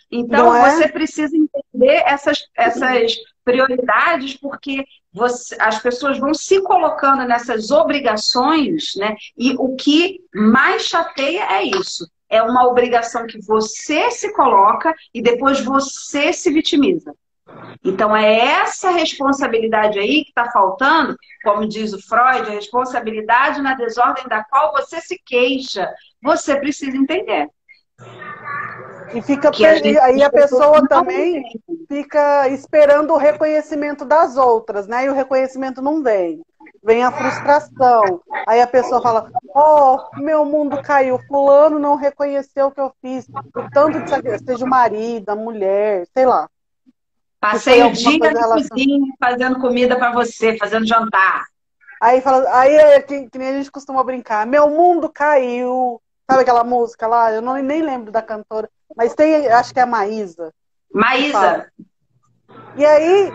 Então, 0.10 0.56
é? 0.56 0.72
você 0.72 0.88
precisa 0.88 1.36
entender 1.36 2.02
essas, 2.06 2.40
essas 2.56 3.16
prioridades, 3.44 4.36
porque 4.38 4.86
você, 5.12 5.58
as 5.60 5.80
pessoas 5.80 6.18
vão 6.18 6.34
se 6.34 6.62
colocando 6.62 7.26
nessas 7.26 7.70
obrigações, 7.70 8.96
né? 8.96 9.16
E 9.38 9.56
o 9.58 9.76
que 9.76 10.22
mais 10.34 10.84
chateia 10.84 11.44
é 11.52 11.64
isso. 11.64 12.10
É 12.36 12.44
uma 12.44 12.68
obrigação 12.68 13.26
que 13.26 13.40
você 13.40 14.12
se 14.12 14.34
coloca 14.34 14.94
e 15.14 15.22
depois 15.22 15.62
você 15.62 16.34
se 16.34 16.52
vitimiza. 16.52 17.14
Então, 17.84 18.16
é 18.16 18.38
essa 18.38 18.90
responsabilidade 18.90 20.00
aí 20.00 20.24
que 20.24 20.30
está 20.30 20.50
faltando, 20.52 21.16
como 21.44 21.68
diz 21.68 21.94
o 21.94 22.02
Freud, 22.02 22.50
a 22.50 22.56
responsabilidade 22.56 23.62
na 23.62 23.76
desordem 23.76 24.28
da 24.28 24.44
qual 24.44 24.72
você 24.72 25.00
se 25.00 25.20
queixa. 25.24 25.90
Você 26.22 26.56
precisa 26.60 26.98
entender. 26.98 27.48
E 29.14 29.22
fica 29.22 29.50
a 29.50 30.04
aí 30.04 30.24
a 30.24 30.30
pessoa 30.30 30.86
também 30.88 31.44
fica 31.88 32.50
esperando 32.50 33.14
o 33.14 33.18
reconhecimento 33.18 34.04
das 34.04 34.36
outras, 34.36 34.88
né? 34.88 35.06
E 35.06 35.10
o 35.10 35.14
reconhecimento 35.14 35.82
não 35.82 36.04
vem. 36.04 36.42
Vem 36.86 37.04
a 37.04 37.12
frustração. 37.12 38.22
Aí 38.48 38.62
a 38.62 38.68
pessoa 38.68 39.02
fala: 39.02 39.32
"Oh, 39.56 39.98
meu 40.18 40.46
mundo 40.46 40.80
caiu. 40.84 41.20
Fulano 41.28 41.80
não 41.80 41.96
reconheceu 41.96 42.68
o 42.68 42.72
que 42.72 42.80
eu 42.80 42.94
fiz. 43.02 43.28
O 43.28 43.70
tanto 43.72 44.00
de 44.02 44.46
seja 44.46 44.64
o 44.64 44.70
marido, 44.70 45.30
a 45.30 45.36
mulher, 45.36 46.08
sei 46.14 46.28
lá. 46.28 46.48
Passei 47.40 47.82
o 47.84 47.92
dia 47.92 48.32
na 48.32 48.48
cozinha 48.50 49.14
fazendo 49.20 49.60
comida 49.60 49.96
para 49.96 50.14
você, 50.14 50.58
fazendo 50.60 50.86
jantar. 50.86 51.46
Aí 52.00 52.22
fala, 52.22 52.48
aí 52.56 52.76
é 52.76 53.02
que, 53.02 53.30
que 53.30 53.38
nem 53.40 53.50
a 53.50 53.54
gente 53.54 53.72
costuma 53.72 54.04
brincar. 54.04 54.46
Meu 54.46 54.70
mundo 54.70 55.10
caiu. 55.10 56.00
Sabe 56.30 56.44
aquela 56.44 56.64
música 56.64 57.08
lá? 57.08 57.32
Eu 57.32 57.42
não, 57.42 57.56
nem 57.56 57.82
lembro 57.82 58.12
da 58.12 58.22
cantora. 58.22 58.70
Mas 58.96 59.16
tem, 59.16 59.48
acho 59.48 59.74
que 59.74 59.80
é 59.80 59.84
a 59.84 59.88
Maísa. 59.88 60.54
Maísa. 60.94 61.72
E 62.76 62.86
aí, 62.86 63.32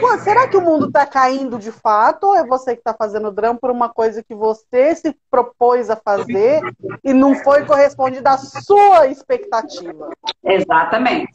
pô, 0.00 0.18
será 0.18 0.48
que 0.48 0.56
o 0.56 0.60
mundo 0.60 0.86
está 0.86 1.06
caindo 1.06 1.58
de 1.58 1.72
fato? 1.72 2.24
Ou 2.24 2.36
é 2.36 2.46
você 2.46 2.74
que 2.74 2.80
está 2.80 2.94
fazendo 2.94 3.30
drama 3.30 3.58
por 3.58 3.70
uma 3.70 3.88
coisa 3.88 4.22
que 4.22 4.34
você 4.34 4.94
se 4.94 5.16
propôs 5.30 5.90
a 5.90 5.96
fazer 5.96 6.62
e 7.02 7.12
não 7.12 7.34
foi 7.36 7.64
correspondida 7.64 8.30
à 8.30 8.38
sua 8.38 9.06
expectativa? 9.08 10.10
Exatamente. 10.44 11.32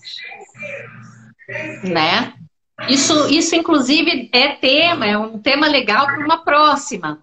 Né? 1.84 2.34
Isso, 2.88 3.28
isso, 3.30 3.56
inclusive, 3.56 4.30
é 4.32 4.56
tema, 4.56 5.06
é 5.06 5.18
um 5.18 5.40
tema 5.40 5.68
legal 5.68 6.06
para 6.06 6.26
uma 6.26 6.44
próxima. 6.44 7.20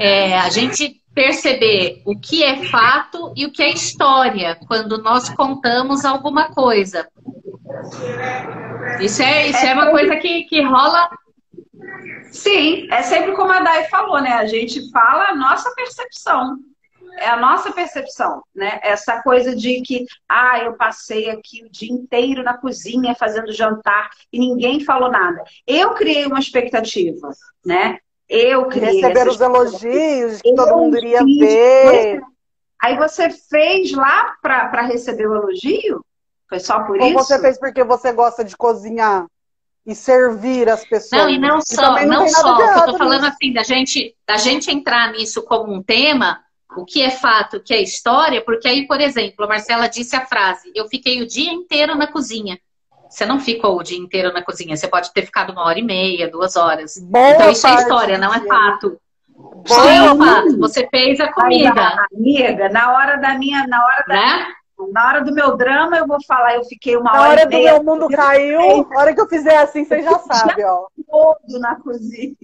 É, 0.00 0.38
a 0.38 0.48
gente 0.48 1.02
perceber 1.14 2.02
o 2.06 2.18
que 2.18 2.42
é 2.42 2.64
fato 2.64 3.32
e 3.36 3.44
o 3.44 3.52
que 3.52 3.62
é 3.62 3.70
história 3.70 4.58
quando 4.66 5.02
nós 5.02 5.28
contamos 5.28 6.04
alguma 6.04 6.50
coisa. 6.50 7.06
Isso 9.00 9.22
é, 9.22 9.48
isso 9.48 9.64
é, 9.64 9.70
é 9.70 9.74
uma 9.74 9.90
coisa 9.90 10.16
que, 10.16 10.44
que 10.44 10.62
rola. 10.62 11.08
Sim, 12.30 12.88
é 12.90 13.02
sempre 13.02 13.32
como 13.32 13.52
a 13.52 13.60
Dai 13.60 13.84
falou, 13.88 14.20
né? 14.20 14.32
A 14.32 14.46
gente 14.46 14.90
fala 14.90 15.28
a 15.28 15.34
nossa 15.34 15.72
percepção. 15.74 16.58
É 17.18 17.28
a 17.28 17.36
nossa 17.36 17.70
percepção, 17.72 18.42
né? 18.54 18.80
Essa 18.82 19.22
coisa 19.22 19.54
de 19.54 19.82
que, 19.82 20.06
ah, 20.26 20.60
eu 20.60 20.74
passei 20.74 21.28
aqui 21.28 21.62
o 21.62 21.70
dia 21.70 21.92
inteiro 21.92 22.42
na 22.42 22.56
cozinha 22.56 23.14
fazendo 23.14 23.52
jantar 23.52 24.08
e 24.32 24.38
ninguém 24.38 24.80
falou 24.80 25.10
nada. 25.10 25.44
Eu 25.66 25.90
criei 25.90 26.24
uma 26.24 26.40
expectativa, 26.40 27.28
né? 27.64 27.98
Eu 28.26 28.64
criei. 28.66 29.02
Receber 29.02 29.28
os 29.28 29.40
elogios 29.40 30.40
que 30.40 30.54
todo 30.54 30.76
mundo 30.76 30.96
iria 30.96 31.22
ver. 31.22 32.22
Aí 32.82 32.96
você 32.96 33.28
fez 33.28 33.92
lá 33.92 34.34
para 34.40 34.82
receber 34.82 35.28
o 35.28 35.36
elogio? 35.36 36.02
Foi 36.48 36.60
só 36.60 36.80
por 36.84 36.98
Ou 36.98 37.06
isso? 37.06 37.16
Ou 37.16 37.24
você 37.24 37.40
fez 37.40 37.58
porque 37.58 37.82
você 37.82 38.12
gosta 38.12 38.44
de 38.44 38.56
cozinhar 38.56 39.26
e 39.86 39.94
servir 39.94 40.68
as 40.68 40.84
pessoas? 40.84 41.22
Não, 41.22 41.30
e 41.30 41.38
não 41.38 41.60
só, 41.60 41.98
e 41.98 42.06
não, 42.06 42.20
não 42.20 42.28
só. 42.28 42.60
Eu 42.60 42.84
tô 42.84 42.98
falando 42.98 43.22
nisso. 43.22 43.34
assim, 43.34 43.52
da 43.52 43.62
gente, 43.62 44.14
da 44.26 44.36
gente 44.36 44.70
entrar 44.70 45.12
nisso 45.12 45.42
como 45.42 45.72
um 45.72 45.82
tema, 45.82 46.40
o 46.76 46.84
que 46.84 47.02
é 47.02 47.10
fato, 47.10 47.56
o 47.56 47.62
que 47.62 47.74
é 47.74 47.82
história, 47.82 48.42
porque 48.42 48.68
aí, 48.68 48.86
por 48.86 49.00
exemplo, 49.00 49.44
a 49.44 49.48
Marcela 49.48 49.88
disse 49.88 50.14
a 50.16 50.24
frase: 50.24 50.70
eu 50.74 50.86
fiquei 50.88 51.22
o 51.22 51.26
dia 51.26 51.52
inteiro 51.52 51.94
na 51.94 52.06
cozinha. 52.06 52.58
Você 53.08 53.26
não 53.26 53.38
ficou 53.38 53.78
o 53.78 53.82
dia 53.82 53.98
inteiro 53.98 54.32
na 54.32 54.42
cozinha, 54.42 54.74
você 54.74 54.88
pode 54.88 55.12
ter 55.12 55.26
ficado 55.26 55.52
uma 55.52 55.64
hora 55.64 55.78
e 55.78 55.82
meia, 55.82 56.30
duas 56.30 56.56
horas. 56.56 56.96
Boa 56.98 57.30
então 57.30 57.50
isso 57.50 57.66
é 57.66 57.74
história, 57.74 58.16
não 58.16 58.32
é 58.32 58.40
fato. 58.46 58.98
Boa. 59.36 59.66
Sim, 59.66 60.06
é 60.06 60.16
fato. 60.16 60.58
Você 60.58 60.88
fez 60.88 61.20
a 61.20 61.30
comida. 61.30 62.06
amiga, 62.10 62.68
na 62.70 62.90
hora 62.92 63.16
da 63.16 63.34
minha, 63.36 63.66
na 63.66 63.84
hora 63.84 64.04
da 64.08 64.14
né? 64.14 64.46
Na 64.90 65.06
hora 65.06 65.24
do 65.24 65.32
meu 65.32 65.56
drama, 65.56 65.96
eu 65.96 66.06
vou 66.06 66.18
falar, 66.26 66.54
eu 66.56 66.64
fiquei 66.64 66.96
uma 66.96 67.12
na 67.12 67.20
hora. 67.20 67.22
Na 67.22 67.30
hora 67.30 67.46
do 67.46 67.58
meu 67.58 67.82
mundo 67.84 68.08
caiu, 68.08 68.88
na 68.88 68.98
hora 68.98 69.14
que 69.14 69.20
eu 69.20 69.28
fizer 69.28 69.58
assim, 69.58 69.84
você 69.84 70.02
já 70.02 70.18
sabe, 70.18 70.64
ó. 70.64 70.86
Todo 71.08 71.60
na 71.60 71.76
cozinha. 71.76 72.34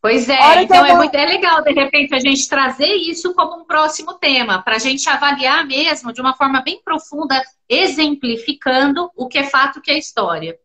Pois 0.00 0.28
é, 0.28 0.62
então 0.62 0.84
é, 0.84 0.94
muito, 0.94 1.14
é 1.14 1.26
legal, 1.26 1.62
de 1.62 1.72
repente, 1.72 2.14
a 2.14 2.18
gente 2.18 2.48
trazer 2.48 2.92
isso 2.94 3.34
como 3.34 3.60
um 3.60 3.64
próximo 3.64 4.14
tema, 4.14 4.62
para 4.62 4.76
a 4.76 4.78
gente 4.78 5.08
avaliar 5.08 5.66
mesmo 5.66 6.12
de 6.12 6.20
uma 6.20 6.34
forma 6.34 6.62
bem 6.62 6.80
profunda, 6.82 7.40
exemplificando 7.68 9.10
o 9.16 9.28
que 9.28 9.38
é 9.38 9.44
fato, 9.44 9.78
o 9.78 9.82
que 9.82 9.90
é 9.90 9.98
história. 9.98 10.58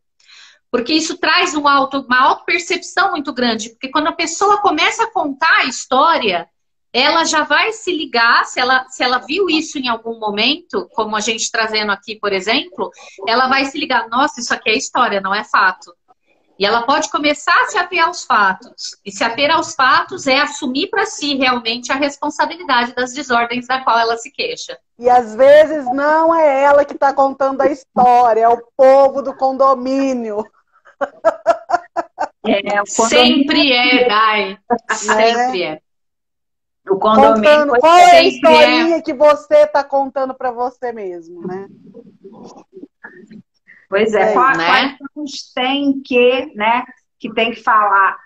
Porque 0.71 0.93
isso 0.93 1.17
traz 1.17 1.53
um 1.53 1.67
auto, 1.67 1.99
uma 1.99 2.21
auto-percepção 2.21 3.11
muito 3.11 3.33
grande, 3.33 3.71
porque 3.71 3.89
quando 3.89 4.07
a 4.07 4.13
pessoa 4.13 4.61
começa 4.61 5.03
a 5.03 5.11
contar 5.11 5.57
a 5.59 5.65
história, 5.65 6.47
ela 6.93 7.23
já 7.23 7.43
vai 7.43 7.71
se 7.71 7.91
ligar, 7.91 8.45
se 8.45 8.59
ela, 8.59 8.85
se 8.89 9.03
ela 9.03 9.19
viu 9.19 9.49
isso 9.49 9.77
em 9.77 9.87
algum 9.87 10.19
momento, 10.19 10.89
como 10.93 11.15
a 11.15 11.21
gente 11.21 11.49
trazendo 11.49 11.91
aqui, 11.91 12.15
por 12.19 12.33
exemplo, 12.33 12.91
ela 13.27 13.47
vai 13.47 13.65
se 13.65 13.77
ligar, 13.77 14.09
nossa, 14.09 14.41
isso 14.41 14.53
aqui 14.53 14.69
é 14.69 14.77
história, 14.77 15.21
não 15.21 15.33
é 15.33 15.43
fato. 15.43 15.93
E 16.59 16.65
ela 16.65 16.83
pode 16.83 17.09
começar 17.09 17.59
a 17.59 17.67
se 17.69 17.77
ater 17.77 18.03
aos 18.05 18.23
fatos. 18.23 18.95
E 19.03 19.11
se 19.11 19.23
ater 19.23 19.49
aos 19.49 19.73
fatos 19.73 20.27
é 20.27 20.39
assumir 20.39 20.89
para 20.91 21.07
si 21.07 21.35
realmente 21.35 21.91
a 21.91 21.95
responsabilidade 21.95 22.93
das 22.93 23.13
desordens 23.13 23.65
da 23.65 23.83
qual 23.83 23.97
ela 23.97 24.15
se 24.15 24.29
queixa. 24.29 24.77
E 24.99 25.09
às 25.09 25.33
vezes 25.33 25.85
não 25.91 26.35
é 26.35 26.63
ela 26.63 26.85
que 26.85 26.93
está 26.93 27.11
contando 27.13 27.61
a 27.61 27.67
história, 27.71 28.41
é 28.41 28.47
o 28.47 28.61
povo 28.77 29.23
do 29.23 29.35
condomínio. 29.35 30.45
É, 32.45 32.85
sempre 32.85 33.71
é, 33.71 34.07
Dai. 34.07 34.57
Sempre 34.91 35.63
é. 35.63 35.81
O 36.91 36.99
condomínio 36.99 37.35
contando, 37.35 37.79
qual 37.79 37.97
é 37.97 38.17
a 38.17 38.23
historinha 38.23 38.97
é... 38.97 39.01
que 39.01 39.13
você 39.13 39.63
está 39.63 39.81
contando 39.83 40.33
para 40.33 40.51
você 40.51 40.91
mesmo, 40.91 41.47
né? 41.47 41.67
Pois 43.89 44.13
é, 44.13 44.31
é 44.31 44.33
quais 44.33 44.57
né? 44.57 44.97
tem 45.55 46.01
que, 46.01 46.51
né, 46.55 46.83
que 47.17 47.33
tem 47.33 47.51
que 47.51 47.63
falar? 47.63 48.15
O 48.15 48.17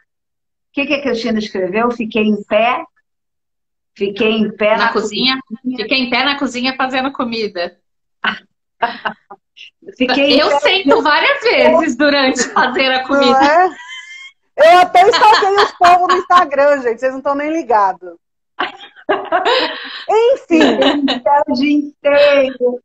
que, 0.74 0.86
que 0.88 0.94
a 0.96 1.02
Cristina 1.02 1.40
escreveu? 1.40 1.92
Fiquei 1.92 2.24
em 2.24 2.44
pé. 2.44 2.84
Fiquei 3.96 4.32
em 4.32 4.52
pé 4.52 4.72
na, 4.72 4.86
na 4.86 4.94
cozinha. 4.94 5.40
cozinha. 5.48 5.78
Fiquei 5.78 6.00
em 6.00 6.10
pé 6.10 6.24
na 6.26 6.38
cozinha 6.38 6.76
fazendo 6.76 7.12
comida. 7.14 7.78
Fiquei 9.96 10.42
eu 10.42 10.60
sento 10.60 11.02
várias 11.02 11.42
vezes 11.42 11.96
durante 11.96 12.44
fazer 12.50 12.92
a 12.92 13.08
comida. 13.08 13.46
É? 13.46 13.70
Eu 14.58 14.80
até 14.80 15.08
stalkeei 15.10 15.56
os 15.56 15.72
povos 15.74 16.08
no 16.08 16.20
Instagram, 16.20 16.82
gente. 16.82 17.00
Vocês 17.00 17.12
não 17.12 17.20
estão 17.20 17.36
nem 17.36 17.52
ligados. 17.52 18.16
Enfim. 20.10 20.62
o 21.48 21.54
dia 21.54 21.74
inteiro. 21.74 22.82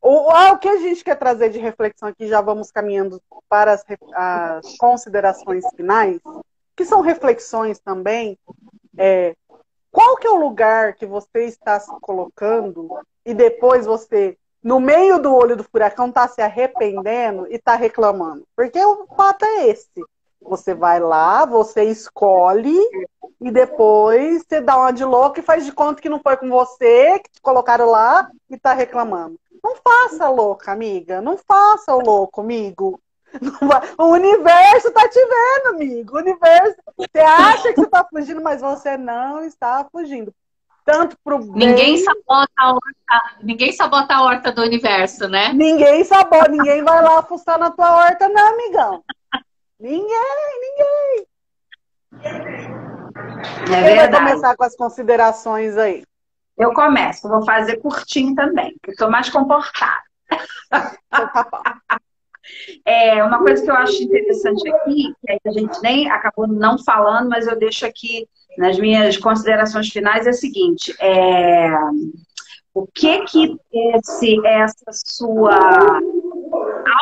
O, 0.00 0.32
o 0.32 0.58
que 0.58 0.68
a 0.68 0.78
gente 0.78 1.04
quer 1.04 1.14
trazer 1.16 1.50
de 1.50 1.60
reflexão 1.60 2.08
aqui, 2.08 2.26
já 2.26 2.40
vamos 2.40 2.72
caminhando 2.72 3.22
para 3.48 3.72
as, 3.72 3.84
as 4.14 4.76
considerações 4.76 5.64
finais, 5.76 6.18
que 6.74 6.84
são 6.84 7.00
reflexões 7.00 7.78
também. 7.78 8.36
É, 8.98 9.36
qual 9.92 10.16
que 10.16 10.26
é 10.26 10.30
o 10.30 10.40
lugar 10.40 10.94
que 10.94 11.06
você 11.06 11.44
está 11.44 11.78
se 11.78 11.92
colocando 12.00 12.88
e 13.24 13.32
depois 13.32 13.86
você, 13.86 14.36
no 14.62 14.80
meio 14.80 15.20
do 15.20 15.32
olho 15.32 15.56
do 15.56 15.62
furacão, 15.62 16.08
está 16.08 16.26
se 16.26 16.42
arrependendo 16.42 17.46
e 17.48 17.54
está 17.54 17.76
reclamando? 17.76 18.44
Porque 18.56 18.84
o 18.84 19.06
fato 19.14 19.44
é 19.44 19.68
esse. 19.68 20.02
Você 20.44 20.74
vai 20.74 21.00
lá, 21.00 21.44
você 21.44 21.84
escolhe 21.84 22.78
e 23.40 23.50
depois 23.50 24.44
você 24.46 24.60
dá 24.60 24.76
uma 24.76 24.92
de 24.92 25.04
louco 25.04 25.40
e 25.40 25.42
faz 25.42 25.64
de 25.64 25.72
conta 25.72 26.00
que 26.00 26.08
não 26.08 26.20
foi 26.20 26.36
com 26.36 26.48
você, 26.48 27.18
que 27.20 27.30
te 27.30 27.40
colocaram 27.40 27.90
lá 27.90 28.30
e 28.50 28.58
tá 28.58 28.72
reclamando. 28.72 29.38
Não 29.62 29.76
faça 29.76 30.28
louca, 30.28 30.72
amiga. 30.72 31.20
Não 31.20 31.38
faça 31.38 31.94
o 31.94 32.00
louco, 32.00 32.40
amigo. 32.40 33.00
O 33.96 34.06
universo 34.06 34.90
tá 34.90 35.08
te 35.08 35.20
vendo, 35.20 35.76
amigo. 35.76 36.16
O 36.16 36.20
universo. 36.20 36.76
Você 36.96 37.20
acha 37.20 37.72
que 37.72 37.80
você 37.80 37.86
tá 37.88 38.04
fugindo, 38.04 38.42
mas 38.42 38.60
você 38.60 38.96
não 38.96 39.42
está 39.44 39.86
fugindo. 39.90 40.34
Tanto 40.84 41.16
pro 41.22 41.38
bem... 41.38 41.68
Ninguém 41.68 41.96
sabota 41.98 42.52
a 42.58 42.72
horta, 42.72 43.36
ninguém 43.40 43.72
sabota 43.72 44.14
a 44.14 44.22
horta 44.24 44.50
do 44.50 44.62
universo, 44.62 45.28
né? 45.28 45.52
Ninguém 45.52 46.02
sabota, 46.02 46.48
ninguém 46.48 46.82
vai 46.82 47.00
lá 47.00 47.22
fuçar 47.22 47.56
na 47.56 47.70
tua 47.70 47.94
horta, 47.94 48.28
não, 48.28 48.48
amigão. 48.52 49.04
Ninguém, 49.82 50.06
ninguém. 50.60 51.26
É 53.68 53.82
Quem 53.82 53.96
vai 53.96 54.12
começar 54.12 54.56
com 54.56 54.62
as 54.62 54.76
considerações 54.76 55.76
aí? 55.76 56.04
Eu 56.56 56.72
começo, 56.72 57.28
vou 57.28 57.44
fazer 57.44 57.78
curtinho 57.78 58.32
também, 58.36 58.76
que 58.80 58.92
estou 58.92 59.10
mais 59.10 59.28
comportada. 59.28 60.00
Então 60.68 61.28
tá 61.32 61.80
é, 62.86 63.24
uma 63.24 63.40
coisa 63.40 63.60
que 63.64 63.68
eu 63.68 63.74
acho 63.74 64.04
interessante 64.04 64.68
aqui, 64.72 65.12
que 65.20 65.48
a 65.48 65.50
gente 65.50 65.82
nem 65.82 66.08
acabou 66.08 66.46
não 66.46 66.78
falando, 66.78 67.28
mas 67.28 67.48
eu 67.48 67.58
deixo 67.58 67.84
aqui 67.84 68.28
nas 68.56 68.78
minhas 68.78 69.16
considerações 69.16 69.88
finais, 69.88 70.28
é 70.28 70.30
a 70.30 70.34
seguinte: 70.34 70.94
é, 71.00 71.72
o 72.72 72.86
que 72.86 73.24
que 73.24 73.56
esse, 73.72 74.46
essa 74.46 74.92
sua 74.92 75.58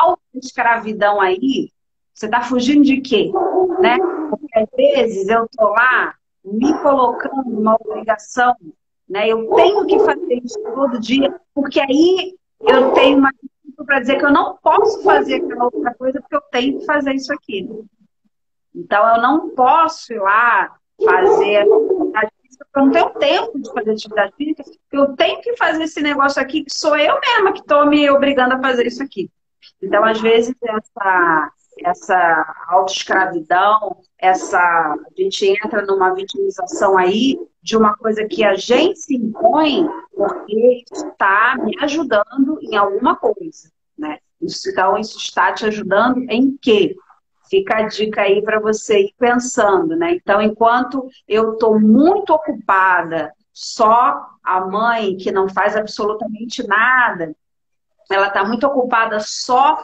auto-escravidão 0.01 1.21
aí 1.21 1.69
você 2.21 2.27
está 2.27 2.41
fugindo 2.41 2.83
de 2.83 3.01
quê? 3.01 3.31
Né? 3.79 3.97
Porque 4.29 4.59
às 4.59 4.69
vezes 4.77 5.27
eu 5.27 5.45
estou 5.45 5.69
lá 5.69 6.13
me 6.45 6.71
colocando 6.81 7.49
uma 7.49 7.75
obrigação, 7.83 8.55
né? 9.09 9.27
Eu 9.27 9.49
tenho 9.55 9.85
que 9.87 9.97
fazer 9.99 10.41
isso 10.43 10.59
todo 10.75 10.99
dia, 10.99 11.35
porque 11.53 11.79
aí 11.79 12.35
eu 12.61 12.91
tenho 12.91 13.17
uma 13.17 13.31
para 13.83 13.99
dizer 13.99 14.19
que 14.19 14.25
eu 14.25 14.31
não 14.31 14.57
posso 14.57 15.01
fazer 15.01 15.35
aquela 15.35 15.65
outra 15.65 15.95
coisa 15.95 16.21
porque 16.21 16.35
eu 16.35 16.41
tenho 16.51 16.79
que 16.79 16.85
fazer 16.85 17.15
isso 17.15 17.33
aqui. 17.33 17.67
Então 18.75 19.15
eu 19.15 19.21
não 19.21 19.49
posso 19.49 20.13
ir 20.13 20.19
lá 20.19 20.75
fazer 21.03 21.57
atividade 21.57 22.31
física, 22.43 22.65
porque 22.71 22.79
eu 22.79 22.83
não 22.83 22.91
tenho 22.91 23.09
tempo 23.15 23.59
de 23.59 23.73
fazer 23.73 23.91
atividade 23.91 24.33
física, 24.35 24.63
eu 24.91 25.15
tenho 25.15 25.41
que 25.41 25.57
fazer 25.57 25.83
esse 25.83 25.99
negócio 25.99 26.39
aqui 26.39 26.63
que 26.63 26.71
sou 26.71 26.95
eu 26.95 27.19
mesma 27.19 27.53
que 27.53 27.61
estou 27.61 27.87
me 27.87 28.07
obrigando 28.11 28.53
a 28.53 28.61
fazer 28.61 28.85
isso 28.85 29.01
aqui. 29.01 29.31
Então, 29.81 30.05
às 30.05 30.21
vezes, 30.21 30.53
essa, 30.61 31.51
essa 31.79 32.65
autoescravidão, 32.67 33.97
essa 34.17 34.59
a 34.59 34.97
gente 35.17 35.47
entra 35.47 35.85
numa 35.85 36.13
vitimização 36.13 36.97
aí 36.97 37.37
de 37.61 37.77
uma 37.77 37.95
coisa 37.95 38.25
que 38.25 38.43
a 38.43 38.55
gente 38.55 38.99
se 38.99 39.15
impõe 39.15 39.87
porque 40.13 40.83
está 40.91 41.55
me 41.63 41.75
ajudando 41.81 42.59
em 42.61 42.75
alguma 42.75 43.15
coisa, 43.15 43.71
né? 43.97 44.19
Então 44.41 44.97
isso 44.97 45.17
está 45.17 45.53
te 45.53 45.65
ajudando 45.65 46.25
em 46.29 46.57
quê? 46.57 46.95
Fica 47.49 47.77
a 47.77 47.87
dica 47.87 48.21
aí 48.21 48.41
para 48.41 48.59
você 48.59 49.01
ir 49.01 49.13
pensando, 49.17 49.95
né? 49.95 50.13
Então, 50.13 50.41
enquanto 50.41 51.07
eu 51.27 51.53
estou 51.53 51.79
muito 51.79 52.31
ocupada, 52.33 53.33
só 53.51 54.25
a 54.43 54.61
mãe 54.61 55.17
que 55.17 55.31
não 55.31 55.49
faz 55.49 55.75
absolutamente 55.75 56.65
nada, 56.65 57.35
ela 58.09 58.27
está 58.27 58.43
muito 58.43 58.65
ocupada 58.65 59.19
só 59.19 59.83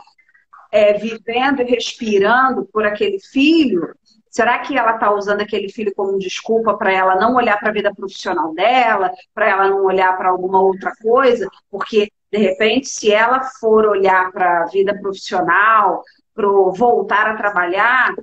é, 0.78 0.94
vivendo 0.94 1.62
e 1.62 1.66
respirando 1.66 2.66
por 2.66 2.86
aquele 2.86 3.20
filho, 3.20 3.96
será 4.30 4.60
que 4.60 4.78
ela 4.78 4.94
está 4.94 5.12
usando 5.12 5.42
aquele 5.42 5.70
filho 5.70 5.92
como 5.96 6.20
desculpa 6.20 6.78
para 6.78 6.94
ela 6.94 7.16
não 7.16 7.36
olhar 7.36 7.60
para 7.60 7.70
a 7.70 7.74
vida 7.74 7.94
profissional 7.96 8.54
dela, 8.54 9.12
para 9.34 9.50
ela 9.50 9.68
não 9.70 9.84
olhar 9.86 10.16
para 10.16 10.30
alguma 10.30 10.62
outra 10.62 10.94
coisa? 11.02 11.50
Porque, 11.72 12.12
de 12.32 12.38
repente, 12.38 12.88
se 12.88 13.12
ela 13.12 13.42
for 13.60 13.88
olhar 13.88 14.32
para 14.32 14.64
a 14.64 14.66
vida 14.68 14.96
profissional, 15.00 16.04
para 16.36 16.48
voltar 16.48 17.28
a 17.28 17.36
trabalhar, 17.36 18.14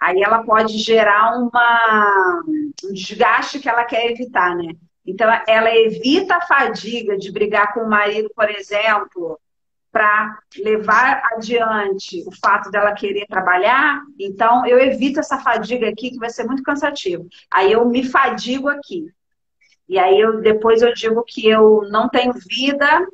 aí 0.00 0.22
ela 0.22 0.42
pode 0.42 0.78
gerar 0.78 1.36
uma, 1.36 2.42
um 2.48 2.92
desgaste 2.92 3.58
que 3.58 3.68
ela 3.68 3.84
quer 3.84 4.10
evitar, 4.10 4.56
né? 4.56 4.72
Então, 5.04 5.28
ela 5.46 5.74
evita 5.74 6.36
a 6.36 6.46
fadiga 6.46 7.18
de 7.18 7.30
brigar 7.30 7.74
com 7.74 7.80
o 7.80 7.90
marido, 7.90 8.30
por 8.34 8.48
exemplo, 8.48 9.38
para 9.98 10.38
levar 10.56 11.22
adiante 11.32 12.22
o 12.24 12.30
fato 12.40 12.70
dela 12.70 12.92
querer 12.92 13.26
trabalhar, 13.26 14.00
então 14.16 14.64
eu 14.64 14.78
evito 14.78 15.18
essa 15.18 15.38
fadiga 15.38 15.88
aqui 15.88 16.12
que 16.12 16.18
vai 16.18 16.30
ser 16.30 16.44
muito 16.44 16.62
cansativo. 16.62 17.26
Aí 17.50 17.72
eu 17.72 17.84
me 17.84 18.04
fadigo 18.04 18.68
aqui. 18.68 19.12
E 19.88 19.98
aí 19.98 20.20
eu 20.20 20.40
depois 20.40 20.82
eu 20.82 20.94
digo 20.94 21.24
que 21.26 21.48
eu 21.48 21.82
não 21.90 22.08
tenho 22.08 22.32
vida. 22.32 23.08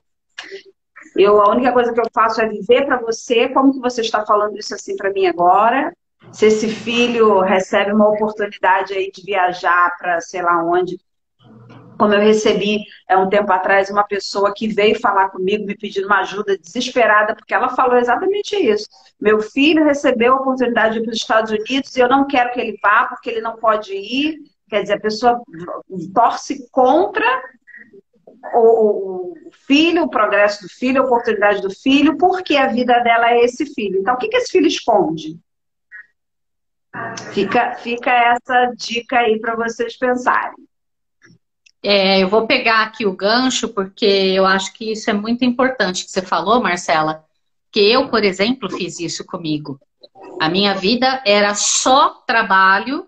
Eu 1.17 1.41
a 1.41 1.49
única 1.53 1.73
coisa 1.73 1.91
que 1.91 2.01
eu 2.01 2.11
faço 2.13 2.43
é 2.43 2.49
viver 2.51 2.85
para 2.85 3.01
você, 3.01 3.49
como 3.49 3.73
que 3.73 3.81
você 3.81 4.03
está 4.03 4.27
falando 4.27 4.59
isso 4.59 4.75
assim 4.75 4.95
para 4.95 5.11
mim 5.11 5.27
agora? 5.27 5.91
Se 6.33 6.45
esse 6.45 6.69
filho 6.69 7.41
recebe 7.41 7.93
uma 7.93 8.11
oportunidade 8.11 8.93
aí 8.93 9.11
de 9.11 9.23
viajar 9.23 9.97
para 9.97 10.21
sei 10.21 10.43
lá 10.43 10.63
onde, 10.63 10.99
como 11.99 12.15
eu 12.15 12.21
recebi 12.21 12.85
é, 13.09 13.17
um 13.17 13.29
tempo 13.29 13.53
atrás 13.53 13.91
uma 13.91 14.05
pessoa 14.05 14.53
que 14.55 14.69
veio 14.69 14.99
falar 15.01 15.29
comigo, 15.31 15.65
me 15.65 15.77
pedindo 15.77 16.07
uma 16.07 16.21
ajuda 16.21 16.59
desesperada, 16.59 17.35
porque 17.35 17.55
ela 17.55 17.69
falou 17.71 17.97
exatamente 17.97 18.57
isso. 18.57 18.89
Meu 19.21 19.41
filho 19.41 19.85
recebeu 19.85 20.35
a 20.35 20.37
oportunidade 20.37 20.95
de 20.95 21.01
ir 21.01 21.03
para 21.03 21.13
os 21.13 21.19
Estados 21.19 21.51
Unidos 21.51 21.97
e 21.97 22.01
eu 22.01 22.09
não 22.09 22.27
quero 22.27 22.53
que 22.53 22.61
ele 22.61 22.79
vá, 22.83 23.07
porque 23.07 23.31
ele 23.31 23.41
não 23.41 23.57
pode 23.57 23.95
ir. 23.95 24.39
Quer 24.69 24.83
dizer, 24.83 24.95
a 24.95 25.01
pessoa 25.01 25.41
torce 26.13 26.69
contra 26.71 27.25
o 28.55 29.35
filho, 29.67 30.03
o 30.03 30.11
progresso 30.11 30.63
do 30.63 30.69
filho, 30.69 31.03
a 31.03 31.05
oportunidade 31.05 31.63
do 31.63 31.71
filho, 31.71 32.17
porque 32.19 32.57
a 32.57 32.67
vida 32.67 32.99
dela 33.01 33.31
é 33.31 33.45
esse 33.45 33.73
filho. 33.73 34.01
Então, 34.01 34.15
o 34.15 34.19
que, 34.19 34.29
que 34.29 34.37
esse 34.37 34.51
filho 34.51 34.67
esconde? 34.67 35.39
Fica, 37.33 37.75
fica 37.77 38.11
essa 38.11 38.73
dica 38.77 39.19
aí 39.19 39.41
para 39.41 39.57
vocês 39.57 39.97
pensarem. 39.97 40.55
É, 41.85 42.19
eu 42.21 42.29
vou 42.29 42.47
pegar 42.47 42.83
aqui 42.83 43.05
o 43.05 43.13
gancho, 43.13 43.69
porque 43.69 44.07
eu 44.07 44.47
acho 44.47 44.73
que 44.73 44.93
isso 44.93 45.11
é 45.11 45.13
muito 45.13 45.45
importante 45.45 46.05
que 46.05 46.11
você 46.11 46.23
falou, 46.23 46.63
Marcela. 46.63 47.25
Que 47.71 47.93
eu, 47.93 48.09
por 48.09 48.25
exemplo, 48.25 48.71
fiz 48.71 48.99
isso 49.01 49.25
comigo. 49.25 49.79
A 50.41 50.49
minha 50.49 50.75
vida 50.75 51.23
era 51.27 51.55
só 51.55 52.11
trabalho 52.27 53.07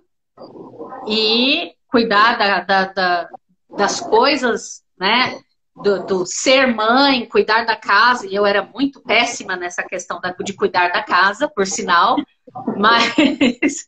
e 1.08 1.72
cuidar 1.88 2.36
da, 2.36 2.60
da, 2.60 2.84
da, 2.84 3.28
das 3.76 4.00
coisas, 4.00 4.82
né? 4.98 5.40
Do, 5.74 6.04
do, 6.04 6.26
ser 6.26 6.66
mãe, 6.74 7.26
cuidar 7.26 7.64
da 7.64 7.76
casa, 7.76 8.26
e 8.26 8.34
eu 8.34 8.46
era 8.46 8.62
muito 8.62 9.00
péssima 9.02 9.56
nessa 9.56 9.82
questão 9.82 10.18
de 10.42 10.54
cuidar 10.54 10.88
da 10.88 11.02
casa, 11.02 11.48
por 11.48 11.66
sinal, 11.66 12.16
Mas, 12.76 13.84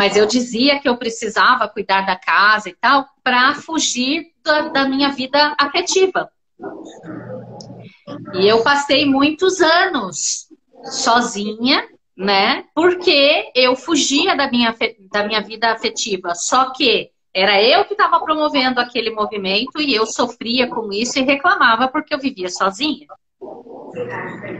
mas 0.00 0.16
eu 0.16 0.24
dizia 0.24 0.80
que 0.80 0.88
eu 0.88 0.96
precisava 0.96 1.68
cuidar 1.68 2.06
da 2.06 2.16
casa 2.16 2.70
e 2.70 2.72
tal 2.74 3.04
para 3.22 3.54
fugir 3.54 4.28
da, 4.42 4.68
da 4.68 4.88
minha 4.88 5.10
vida 5.10 5.54
afetiva. 5.60 6.30
E 8.32 8.48
eu 8.48 8.62
passei 8.62 9.04
muitos 9.04 9.60
anos 9.60 10.48
sozinha, 10.84 11.86
né? 12.16 12.64
Porque 12.74 13.52
eu 13.54 13.76
fugia 13.76 14.34
da 14.34 14.50
minha, 14.50 14.74
da 15.12 15.26
minha 15.26 15.42
vida 15.42 15.70
afetiva. 15.70 16.34
Só 16.34 16.72
que 16.72 17.10
era 17.34 17.62
eu 17.62 17.84
que 17.84 17.92
estava 17.92 18.24
promovendo 18.24 18.80
aquele 18.80 19.10
movimento 19.10 19.82
e 19.82 19.94
eu 19.94 20.06
sofria 20.06 20.66
com 20.66 20.90
isso 20.90 21.18
e 21.18 21.24
reclamava 21.24 21.88
porque 21.88 22.14
eu 22.14 22.18
vivia 22.18 22.48
sozinha. 22.48 23.06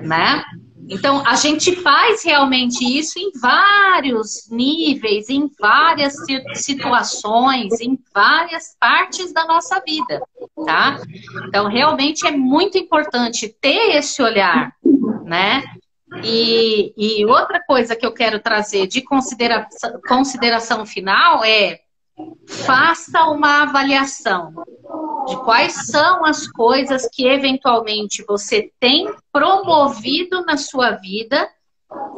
Né? 0.02 0.44
Então, 0.90 1.22
a 1.24 1.36
gente 1.36 1.76
faz 1.76 2.24
realmente 2.24 2.84
isso 2.84 3.16
em 3.16 3.30
vários 3.40 4.48
níveis, 4.50 5.30
em 5.30 5.48
várias 5.58 6.14
situações, 6.54 7.80
em 7.80 7.96
várias 8.12 8.76
partes 8.78 9.32
da 9.32 9.46
nossa 9.46 9.80
vida, 9.86 10.20
tá? 10.66 11.00
Então, 11.46 11.68
realmente 11.68 12.26
é 12.26 12.32
muito 12.32 12.76
importante 12.76 13.48
ter 13.60 13.94
esse 13.96 14.20
olhar, 14.20 14.74
né? 15.24 15.62
E, 16.24 16.92
e 16.96 17.24
outra 17.24 17.62
coisa 17.64 17.94
que 17.94 18.04
eu 18.04 18.12
quero 18.12 18.40
trazer 18.40 18.88
de 18.88 19.00
consideração, 19.00 20.00
consideração 20.08 20.84
final 20.84 21.44
é 21.44 21.78
faça 22.46 23.24
uma 23.26 23.62
avaliação 23.62 24.52
de 25.26 25.36
quais 25.44 25.86
são 25.86 26.24
as 26.24 26.46
coisas 26.46 27.08
que 27.12 27.26
eventualmente 27.26 28.24
você 28.26 28.70
tem 28.80 29.12
promovido 29.32 30.44
na 30.44 30.56
sua 30.56 30.92
vida 30.92 31.48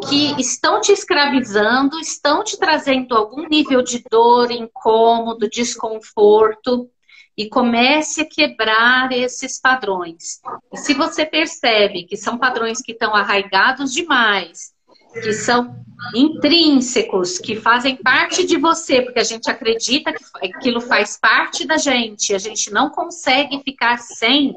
que 0.09 0.41
estão 0.41 0.81
te 0.81 0.93
escravizando, 0.93 1.99
estão 1.99 2.45
te 2.45 2.59
trazendo 2.59 3.17
algum 3.17 3.49
nível 3.49 3.83
de 3.83 4.03
dor, 4.11 4.51
incômodo, 4.51 5.49
desconforto 5.49 6.91
e 7.37 7.49
comece 7.49 8.21
a 8.23 8.29
quebrar 8.29 9.13
esses 9.13 9.59
padrões. 9.59 10.41
E 10.73 10.77
se 10.77 10.93
você 10.93 11.25
percebe 11.25 12.05
que 12.05 12.17
são 12.17 12.37
padrões 12.37 12.83
que 12.83 12.93
estão 12.93 13.15
arraigados 13.15 13.93
demais, 13.93 14.72
que 15.13 15.33
são 15.33 15.83
intrínsecos, 16.15 17.39
que 17.39 17.57
fazem 17.57 17.97
parte 17.97 18.45
de 18.45 18.57
você, 18.57 19.03
porque 19.03 19.21
a 19.21 19.25
gente 19.25 19.51
acredita 19.51 20.13
que 20.13 20.25
aquilo 20.45 20.81
faz 20.81 21.19
parte 21.21 21.67
da 21.67 21.77
gente, 21.77 22.35
a 22.35 22.39
gente 22.39 22.73
não 22.73 22.91
consegue 22.91 23.61
ficar 23.63 23.99
sem, 23.99 24.57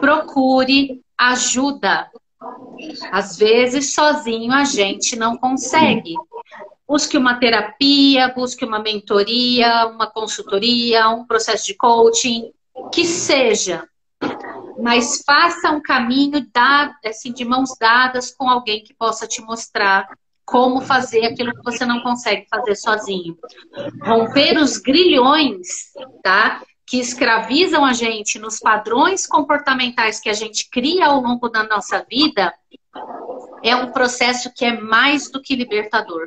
procure 0.00 1.00
ajuda. 1.16 2.10
Às 3.10 3.36
vezes, 3.36 3.94
sozinho 3.94 4.52
a 4.52 4.64
gente 4.64 5.14
não 5.14 5.36
consegue. 5.36 6.14
Busque 6.86 7.16
uma 7.16 7.36
terapia, 7.38 8.32
busque 8.34 8.64
uma 8.64 8.80
mentoria, 8.80 9.86
uma 9.86 10.08
consultoria, 10.08 11.08
um 11.08 11.24
processo 11.24 11.66
de 11.66 11.74
coaching, 11.74 12.50
que 12.92 13.04
seja. 13.04 13.86
Mas 14.82 15.22
faça 15.24 15.70
um 15.70 15.80
caminho 15.80 16.44
dado, 16.52 16.92
assim, 17.06 17.32
de 17.32 17.44
mãos 17.44 17.70
dadas 17.78 18.34
com 18.34 18.50
alguém 18.50 18.82
que 18.82 18.92
possa 18.92 19.28
te 19.28 19.40
mostrar 19.40 20.08
como 20.44 20.80
fazer 20.80 21.24
aquilo 21.24 21.54
que 21.54 21.62
você 21.62 21.86
não 21.86 22.02
consegue 22.02 22.46
fazer 22.50 22.74
sozinho. 22.74 23.38
Romper 24.02 24.58
os 24.58 24.78
grilhões, 24.78 25.92
tá? 26.20 26.62
Que 26.84 26.98
escravizam 26.98 27.84
a 27.84 27.92
gente 27.92 28.40
nos 28.40 28.58
padrões 28.58 29.24
comportamentais 29.24 30.18
que 30.18 30.28
a 30.28 30.34
gente 30.34 30.68
cria 30.68 31.06
ao 31.06 31.20
longo 31.20 31.48
da 31.48 31.62
nossa 31.62 32.04
vida 32.10 32.52
é 33.62 33.76
um 33.76 33.92
processo 33.92 34.52
que 34.52 34.64
é 34.64 34.80
mais 34.80 35.30
do 35.30 35.40
que 35.40 35.54
libertador. 35.54 36.26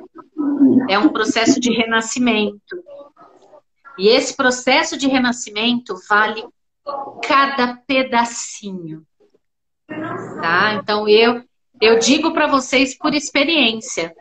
É 0.90 0.98
um 0.98 1.10
processo 1.10 1.60
de 1.60 1.72
renascimento. 1.72 2.82
E 3.98 4.08
esse 4.08 4.36
processo 4.36 4.98
de 4.98 5.08
renascimento 5.08 5.96
vale 6.10 6.46
cada 7.24 7.76
pedacinho. 7.88 9.04
Tá? 9.88 10.76
Então 10.76 11.08
eu 11.08 11.44
eu 11.82 12.00
digo 12.00 12.32
para 12.32 12.48
vocês 12.48 12.98
por 12.98 13.14
experiência, 13.14 14.16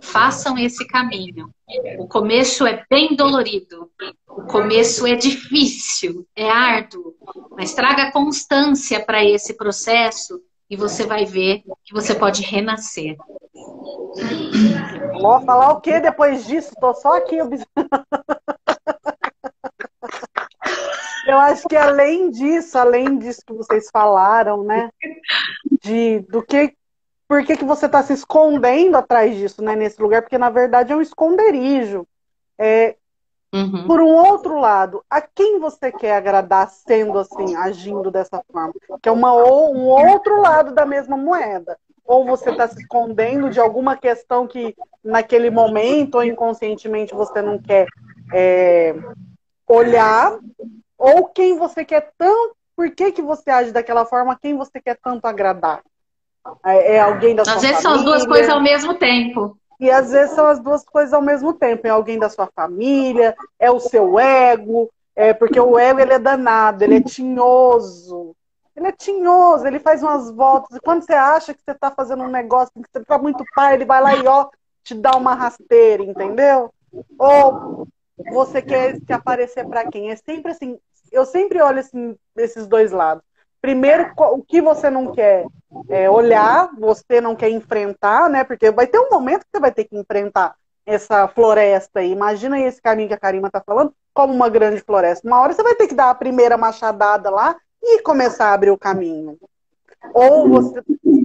façam 0.00 0.56
esse 0.56 0.86
caminho. 0.86 1.50
O 1.98 2.06
começo 2.06 2.66
é 2.66 2.84
bem 2.88 3.16
dolorido, 3.16 3.90
o 4.28 4.42
começo 4.42 5.06
é 5.06 5.16
difícil, 5.16 6.26
é 6.36 6.48
árduo, 6.48 7.14
mas 7.50 7.74
traga 7.74 8.12
constância 8.12 9.04
para 9.04 9.24
esse 9.24 9.54
processo 9.54 10.40
e 10.70 10.76
você 10.76 11.04
vai 11.04 11.24
ver 11.24 11.62
que 11.84 11.92
você 11.92 12.14
pode 12.14 12.42
renascer. 12.42 13.16
Vou 15.20 15.40
falar 15.40 15.72
o 15.72 15.80
que 15.80 15.98
depois 16.00 16.46
disso? 16.46 16.70
Estou 16.72 16.94
só 16.94 17.16
aqui 17.16 17.38
Eu 21.34 21.40
acho 21.40 21.68
que 21.68 21.76
além 21.76 22.30
disso, 22.30 22.78
além 22.78 23.18
disso 23.18 23.42
que 23.44 23.52
vocês 23.52 23.90
falaram, 23.92 24.62
né? 24.62 24.88
De 25.82 26.20
do 26.30 26.42
que 26.42 26.74
por 27.26 27.44
que, 27.44 27.56
que 27.56 27.64
você 27.64 27.86
está 27.86 28.02
se 28.02 28.12
escondendo 28.12 28.96
atrás 28.96 29.34
disso, 29.36 29.60
né, 29.62 29.74
nesse 29.74 30.00
lugar? 30.00 30.22
Porque 30.22 30.38
na 30.38 30.50
verdade 30.50 30.92
é 30.92 30.96
um 30.96 31.02
esconderijo. 31.02 32.06
É, 32.56 32.94
uhum. 33.52 33.84
Por 33.86 34.00
um 34.00 34.14
outro 34.14 34.60
lado, 34.60 35.02
a 35.10 35.20
quem 35.20 35.58
você 35.58 35.90
quer 35.90 36.16
agradar 36.16 36.68
sendo 36.68 37.18
assim, 37.18 37.56
agindo 37.56 38.10
dessa 38.12 38.40
forma? 38.52 38.74
Que 39.02 39.08
é 39.08 39.12
uma, 39.12 39.34
um 39.34 39.86
outro 39.86 40.40
lado 40.40 40.72
da 40.72 40.86
mesma 40.86 41.16
moeda. 41.16 41.76
Ou 42.04 42.24
você 42.24 42.50
está 42.50 42.68
se 42.68 42.80
escondendo 42.80 43.50
de 43.50 43.58
alguma 43.58 43.96
questão 43.96 44.46
que 44.46 44.76
naquele 45.02 45.50
momento 45.50 46.16
ou 46.16 46.24
inconscientemente 46.24 47.14
você 47.14 47.42
não 47.42 47.58
quer 47.58 47.88
é, 48.32 48.94
olhar, 49.66 50.38
ou 50.98 51.26
quem 51.28 51.58
você 51.58 51.84
quer 51.84 52.12
tanto, 52.16 52.56
por 52.76 52.90
que, 52.90 53.12
que 53.12 53.22
você 53.22 53.50
age 53.50 53.72
daquela 53.72 54.04
forma, 54.04 54.38
quem 54.40 54.56
você 54.56 54.80
quer 54.80 54.98
tanto 55.02 55.26
agradar? 55.26 55.82
É, 56.64 56.94
é 56.96 57.00
alguém 57.00 57.34
da 57.34 57.44
sua 57.44 57.54
família. 57.54 57.76
Às 57.76 57.82
vezes 57.82 57.82
são 57.82 57.92
as 57.92 58.04
duas 58.04 58.26
coisas 58.26 58.48
ao 58.50 58.60
mesmo 58.60 58.94
tempo. 58.94 59.58
E 59.80 59.90
às 59.90 60.10
vezes 60.10 60.34
são 60.34 60.46
as 60.46 60.60
duas 60.60 60.84
coisas 60.84 61.12
ao 61.12 61.22
mesmo 61.22 61.52
tempo. 61.52 61.86
É 61.86 61.90
alguém 61.90 62.18
da 62.18 62.28
sua 62.28 62.48
família, 62.54 63.34
é 63.58 63.70
o 63.70 63.80
seu 63.80 64.18
ego, 64.18 64.90
é 65.16 65.32
porque 65.32 65.58
o 65.58 65.78
ego 65.78 66.00
ele 66.00 66.12
é 66.12 66.18
danado, 66.18 66.84
ele 66.84 66.96
é 66.96 67.00
tinhoso. 67.00 68.34
Ele 68.76 68.88
é 68.88 68.92
tinhoso, 68.92 69.66
ele 69.66 69.78
faz 69.78 70.02
umas 70.02 70.30
voltas. 70.30 70.76
E 70.76 70.80
quando 70.80 71.02
você 71.02 71.12
acha 71.12 71.54
que 71.54 71.62
você 71.62 71.70
está 71.70 71.90
fazendo 71.90 72.24
um 72.24 72.30
negócio 72.30 72.72
que 72.74 72.90
você 72.90 72.98
está 72.98 73.18
muito 73.18 73.44
pai, 73.54 73.74
ele 73.74 73.84
vai 73.84 74.00
lá 74.00 74.16
e 74.16 74.26
ó, 74.26 74.48
te 74.82 74.94
dá 74.94 75.12
uma 75.12 75.34
rasteira, 75.34 76.02
entendeu? 76.02 76.72
Ou 77.16 77.86
você 78.16 78.62
quer 78.62 78.96
se 78.96 79.12
aparecer 79.12 79.66
para 79.66 79.88
quem? 79.90 80.10
É 80.10 80.16
sempre 80.16 80.52
assim. 80.52 80.78
Eu 81.10 81.24
sempre 81.24 81.60
olho 81.60 81.80
assim, 81.80 82.16
esses 82.36 82.66
dois 82.66 82.92
lados. 82.92 83.22
Primeiro, 83.60 84.12
o 84.16 84.42
que 84.42 84.60
você 84.60 84.90
não 84.90 85.12
quer 85.12 85.46
é, 85.88 86.08
olhar, 86.10 86.68
você 86.78 87.20
não 87.20 87.34
quer 87.34 87.48
enfrentar, 87.48 88.28
né? 88.28 88.44
Porque 88.44 88.70
vai 88.70 88.86
ter 88.86 88.98
um 88.98 89.08
momento 89.10 89.44
que 89.44 89.48
você 89.54 89.60
vai 89.60 89.72
ter 89.72 89.84
que 89.84 89.96
enfrentar 89.96 90.54
essa 90.84 91.26
floresta 91.28 92.00
aí. 92.00 92.10
Imagina 92.10 92.60
esse 92.60 92.80
caminho 92.82 93.08
que 93.08 93.14
a 93.14 93.18
Karima 93.18 93.46
está 93.46 93.62
falando 93.64 93.94
como 94.12 94.34
uma 94.34 94.48
grande 94.48 94.80
floresta. 94.82 95.26
Uma 95.26 95.40
hora 95.40 95.52
você 95.52 95.62
vai 95.62 95.74
ter 95.74 95.88
que 95.88 95.94
dar 95.94 96.10
a 96.10 96.14
primeira 96.14 96.56
machadada 96.56 97.30
lá 97.30 97.56
e 97.82 98.02
começar 98.02 98.48
a 98.48 98.52
abrir 98.52 98.70
o 98.70 98.78
caminho. 98.78 99.38
Ou 100.12 100.48
você 100.48 100.82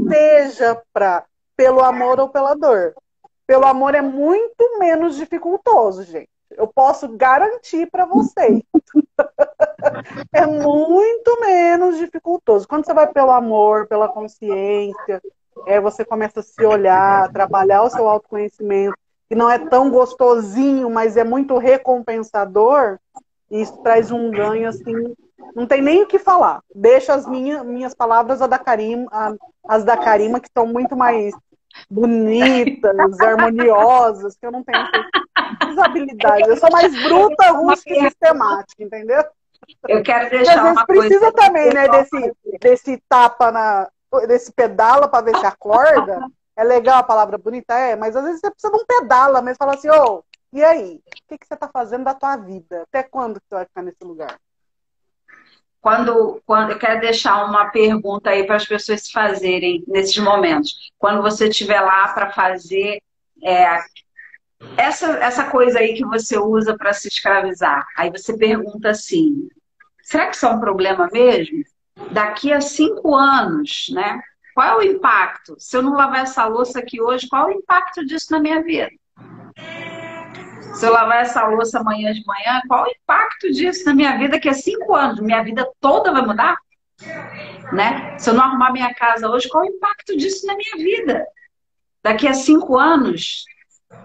seja 0.09 0.81
para 0.93 1.25
pelo 1.57 1.81
amor 1.81 2.19
ou 2.19 2.29
pela 2.29 2.55
dor. 2.55 2.93
Pelo 3.45 3.65
amor 3.65 3.95
é 3.95 4.01
muito 4.01 4.79
menos 4.79 5.17
dificultoso, 5.17 6.03
gente. 6.03 6.29
Eu 6.59 6.67
posso 6.67 7.07
garantir 7.07 7.89
para 7.89 8.05
vocês. 8.05 8.61
é 10.33 10.45
muito 10.45 11.39
menos 11.39 11.97
dificultoso. 11.97 12.67
Quando 12.67 12.85
você 12.85 12.93
vai 12.93 13.07
pelo 13.07 13.31
amor, 13.31 13.87
pela 13.87 14.09
consciência, 14.09 15.21
é, 15.65 15.79
você 15.79 16.03
começa 16.03 16.41
a 16.41 16.43
se 16.43 16.61
olhar, 16.65 17.31
trabalhar 17.31 17.83
o 17.83 17.89
seu 17.89 18.09
autoconhecimento, 18.09 18.93
que 19.29 19.35
não 19.35 19.49
é 19.49 19.57
tão 19.57 19.89
gostosinho, 19.89 20.89
mas 20.89 21.15
é 21.15 21.23
muito 21.23 21.57
recompensador, 21.57 22.99
e 23.49 23.61
isso 23.61 23.77
traz 23.77 24.11
um 24.11 24.29
ganho 24.29 24.67
assim. 24.67 25.15
Não 25.55 25.65
tem 25.65 25.81
nem 25.81 26.03
o 26.03 26.07
que 26.07 26.19
falar. 26.19 26.61
Deixa 26.75 27.13
as 27.13 27.25
minhas, 27.25 27.65
minhas 27.65 27.93
palavras 27.93 28.41
a 28.41 28.47
da 28.47 28.59
Karima, 28.59 29.07
a, 29.13 29.33
as 29.65 29.85
da 29.85 29.95
Karima, 29.95 30.41
que 30.41 30.49
são 30.53 30.67
muito 30.67 30.93
mais 30.93 31.33
bonitas, 31.89 33.17
harmoniosas, 33.21 34.35
que 34.35 34.45
eu 34.45 34.51
não 34.51 34.61
tenho 34.61 34.85
essas 35.71 35.77
habilidades. 35.77 36.47
Eu 36.47 36.57
sou 36.57 36.69
mais 36.71 37.03
bruta, 37.03 37.51
rústica 37.51 37.93
e 37.93 38.01
sistemática, 38.01 38.83
entendeu? 38.83 39.23
Eu 39.87 40.03
quero 40.03 40.29
deixar 40.29 40.53
Às 40.53 40.61
vezes 40.61 40.71
uma 40.71 40.85
precisa 40.85 41.19
coisa 41.19 41.33
também, 41.33 41.73
né, 41.73 41.87
desse, 41.87 42.33
desse 42.59 43.03
tapa 43.07 43.51
na. 43.51 43.89
desse 44.27 44.51
pedala 44.51 45.07
para 45.07 45.25
ver 45.25 45.37
se 45.37 45.45
acorda. 45.45 46.19
É 46.55 46.63
legal 46.63 46.99
a 46.99 47.03
palavra 47.03 47.37
bonita, 47.37 47.73
é, 47.73 47.95
mas 47.95 48.15
às 48.15 48.23
vezes 48.23 48.41
você 48.41 48.51
precisa 48.51 48.73
de 48.73 48.83
um 48.83 48.85
pedala 48.85 49.41
mesmo, 49.41 49.57
falar 49.57 49.75
assim, 49.75 49.89
ô, 49.89 50.03
oh, 50.03 50.23
e 50.51 50.61
aí? 50.61 50.95
O 50.95 51.27
que, 51.29 51.37
que 51.37 51.47
você 51.47 51.53
está 51.53 51.69
fazendo 51.71 52.03
da 52.03 52.13
tua 52.13 52.35
vida? 52.35 52.83
Até 52.83 53.01
quando 53.01 53.35
você 53.35 53.55
vai 53.55 53.65
ficar 53.65 53.81
nesse 53.81 54.03
lugar? 54.03 54.37
Quando, 55.79 56.41
quando 56.45 56.71
eu 56.71 56.79
quero 56.79 56.99
deixar 56.99 57.45
uma 57.45 57.69
pergunta 57.69 58.31
aí 58.31 58.45
para 58.45 58.57
as 58.57 58.67
pessoas 58.67 59.03
se 59.03 59.11
fazerem 59.11 59.83
nesses 59.87 60.17
momentos. 60.17 60.91
Quando 60.97 61.21
você 61.21 61.47
estiver 61.47 61.79
lá 61.79 62.09
para 62.09 62.31
fazer 62.31 63.01
é, 63.41 63.79
essa, 64.75 65.07
essa 65.17 65.45
coisa 65.45 65.79
aí 65.79 65.93
que 65.93 66.05
você 66.05 66.37
usa 66.37 66.77
para 66.77 66.93
se 66.93 67.07
escravizar, 67.07 67.85
aí 67.95 68.09
você 68.09 68.37
pergunta 68.37 68.89
assim: 68.89 69.47
será 70.01 70.27
que 70.27 70.35
isso 70.35 70.45
é 70.45 70.49
um 70.49 70.59
problema 70.59 71.07
mesmo? 71.11 71.63
Daqui 72.11 72.51
a 72.51 72.61
cinco 72.61 73.15
anos, 73.15 73.87
né? 73.93 74.21
Qual 74.53 74.67
é 74.67 74.75
o 74.75 74.81
impacto? 74.81 75.55
Se 75.57 75.77
eu 75.77 75.81
não 75.81 75.93
lavar 75.93 76.23
essa 76.23 76.45
louça 76.45 76.79
aqui 76.79 77.01
hoje, 77.01 77.27
qual 77.29 77.49
é 77.49 77.53
o 77.53 77.57
impacto 77.57 78.05
disso 78.05 78.31
na 78.31 78.39
minha 78.39 78.61
vida? 78.61 78.89
Se 80.73 80.85
eu 80.85 80.91
lavar 80.91 81.21
essa 81.21 81.45
louça 81.45 81.79
amanhã 81.79 82.11
de 82.13 82.23
manhã, 82.25 82.61
qual 82.67 82.85
é 82.85 82.89
o 82.89 82.91
impacto 82.91 83.51
disso 83.51 83.85
na 83.85 83.93
minha 83.93 84.17
vida? 84.17 84.39
Que 84.39 84.49
é 84.49 84.53
cinco 84.53 84.95
anos, 84.95 85.19
minha 85.19 85.43
vida 85.43 85.69
toda 85.79 86.11
vai 86.11 86.25
mudar? 86.25 86.57
Né? 87.71 88.17
Se 88.17 88.29
eu 88.29 88.33
não 88.33 88.43
arrumar 88.43 88.71
minha 88.71 88.93
casa 88.93 89.29
hoje, 89.29 89.47
qual 89.47 89.63
é 89.63 89.67
o 89.67 89.71
impacto 89.71 90.17
disso 90.17 90.45
na 90.45 90.55
minha 90.55 90.75
vida? 90.77 91.25
Daqui 92.03 92.27
a 92.27 92.33
cinco 92.33 92.77
anos, 92.77 93.45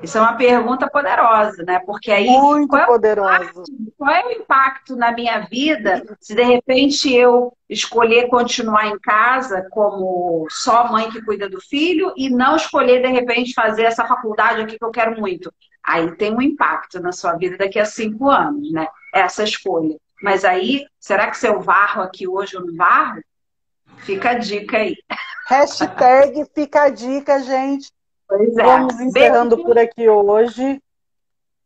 isso 0.03 0.19
é 0.19 0.21
uma 0.21 0.37
pergunta 0.37 0.89
poderosa, 0.89 1.63
né? 1.63 1.79
Porque 1.81 2.11
aí. 2.11 2.27
Muito 2.27 2.69
qual 2.69 2.83
é 2.83 2.87
poderosa. 2.87 3.63
qual 3.97 4.11
é 4.11 4.25
o 4.27 4.31
impacto 4.31 4.97
na 4.97 5.13
minha 5.13 5.41
vida 5.41 6.05
se 6.21 6.35
de 6.35 6.43
repente 6.43 7.13
eu 7.13 7.53
escolher 7.69 8.29
continuar 8.29 8.89
em 8.89 8.99
casa 8.99 9.67
como 9.71 10.47
só 10.51 10.91
mãe 10.91 11.11
que 11.11 11.23
cuida 11.23 11.49
do 11.49 11.61
filho 11.61 12.13
e 12.17 12.29
não 12.31 12.57
escolher 12.57 13.03
de 13.03 13.09
repente 13.09 13.55
fazer 13.55 13.85
essa 13.85 14.07
faculdade 14.07 14.63
aqui 14.63 14.79
que 14.79 14.85
eu 14.85 14.91
quero 14.91 15.21
muito? 15.21 15.53
Aí 15.83 16.15
tem 16.17 16.35
um 16.35 16.41
impacto 16.41 17.01
na 17.01 17.13
sua 17.13 17.35
vida 17.35 17.59
daqui 17.59 17.79
a 17.79 17.85
cinco 17.85 18.31
anos, 18.31 18.73
né? 18.73 18.87
Essa 19.13 19.45
escolha. 19.45 19.97
Mas 20.23 20.45
aí, 20.45 20.87
será 20.99 21.31
que 21.31 21.37
se 21.37 21.47
eu 21.47 21.61
varro 21.61 22.03
aqui 22.03 22.27
hoje 22.27 22.57
ou 22.57 22.65
não 22.65 22.75
varro? 22.75 23.23
Fica 23.99 24.31
a 24.31 24.35
dica 24.35 24.79
aí. 24.79 24.97
Hashtag 25.47 26.47
fica 26.55 26.85
a 26.85 26.89
dica, 26.89 27.41
gente. 27.41 27.93
Pois 28.37 28.57
é. 28.57 28.65
Vamos 28.65 29.01
encerrando 29.01 29.57
Bem... 29.57 29.65
por 29.65 29.79
aqui 29.79 30.09
hoje. 30.09 30.83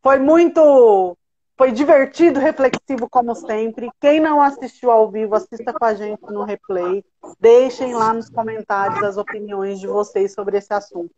Foi 0.03 0.19
muito. 0.19 1.17
Foi 1.57 1.73
divertido, 1.73 2.39
reflexivo, 2.39 3.09
como 3.11 3.35
sempre. 3.35 3.91
Quem 4.01 4.21
não 4.21 4.41
assistiu 4.41 4.93
ao 4.93 5.11
vivo, 5.11 5.35
assista 5.35 5.73
com 5.73 5.85
a 5.85 5.95
gente 5.95 6.23
no 6.31 6.45
replay. 6.45 7.05
Deixem 7.41 7.95
lá 7.95 8.13
nos 8.13 8.31
comentários 8.31 9.03
as 9.03 9.17
opiniões 9.17 9.81
de 9.81 9.89
vocês 9.89 10.33
sobre 10.33 10.59
esse 10.59 10.73
assunto, 10.73 11.11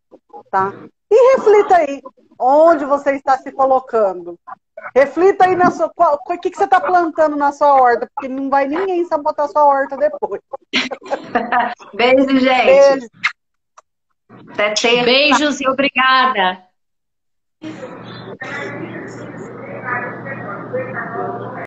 tá? 0.50 0.72
E 1.10 1.36
reflita 1.36 1.76
aí, 1.76 2.00
onde 2.38 2.86
você 2.86 3.16
está 3.16 3.36
se 3.36 3.52
colocando. 3.52 4.38
Reflita 4.96 5.44
aí 5.44 5.54
na 5.54 5.70
sua. 5.70 5.92
o 5.94 6.38
que, 6.38 6.50
que 6.50 6.56
você 6.56 6.64
está 6.64 6.80
plantando 6.80 7.36
na 7.36 7.52
sua 7.52 7.74
horta, 7.74 8.08
porque 8.14 8.28
não 8.28 8.48
vai 8.48 8.66
ninguém 8.66 9.04
sabotar 9.04 9.46
sua 9.48 9.66
horta 9.66 9.94
depois. 9.94 10.40
Beijo, 11.92 12.38
gente. 12.38 12.64
Beijo. 12.64 13.08
Beijos 15.04 15.60
e 15.60 15.68
obrigada. 15.68 16.62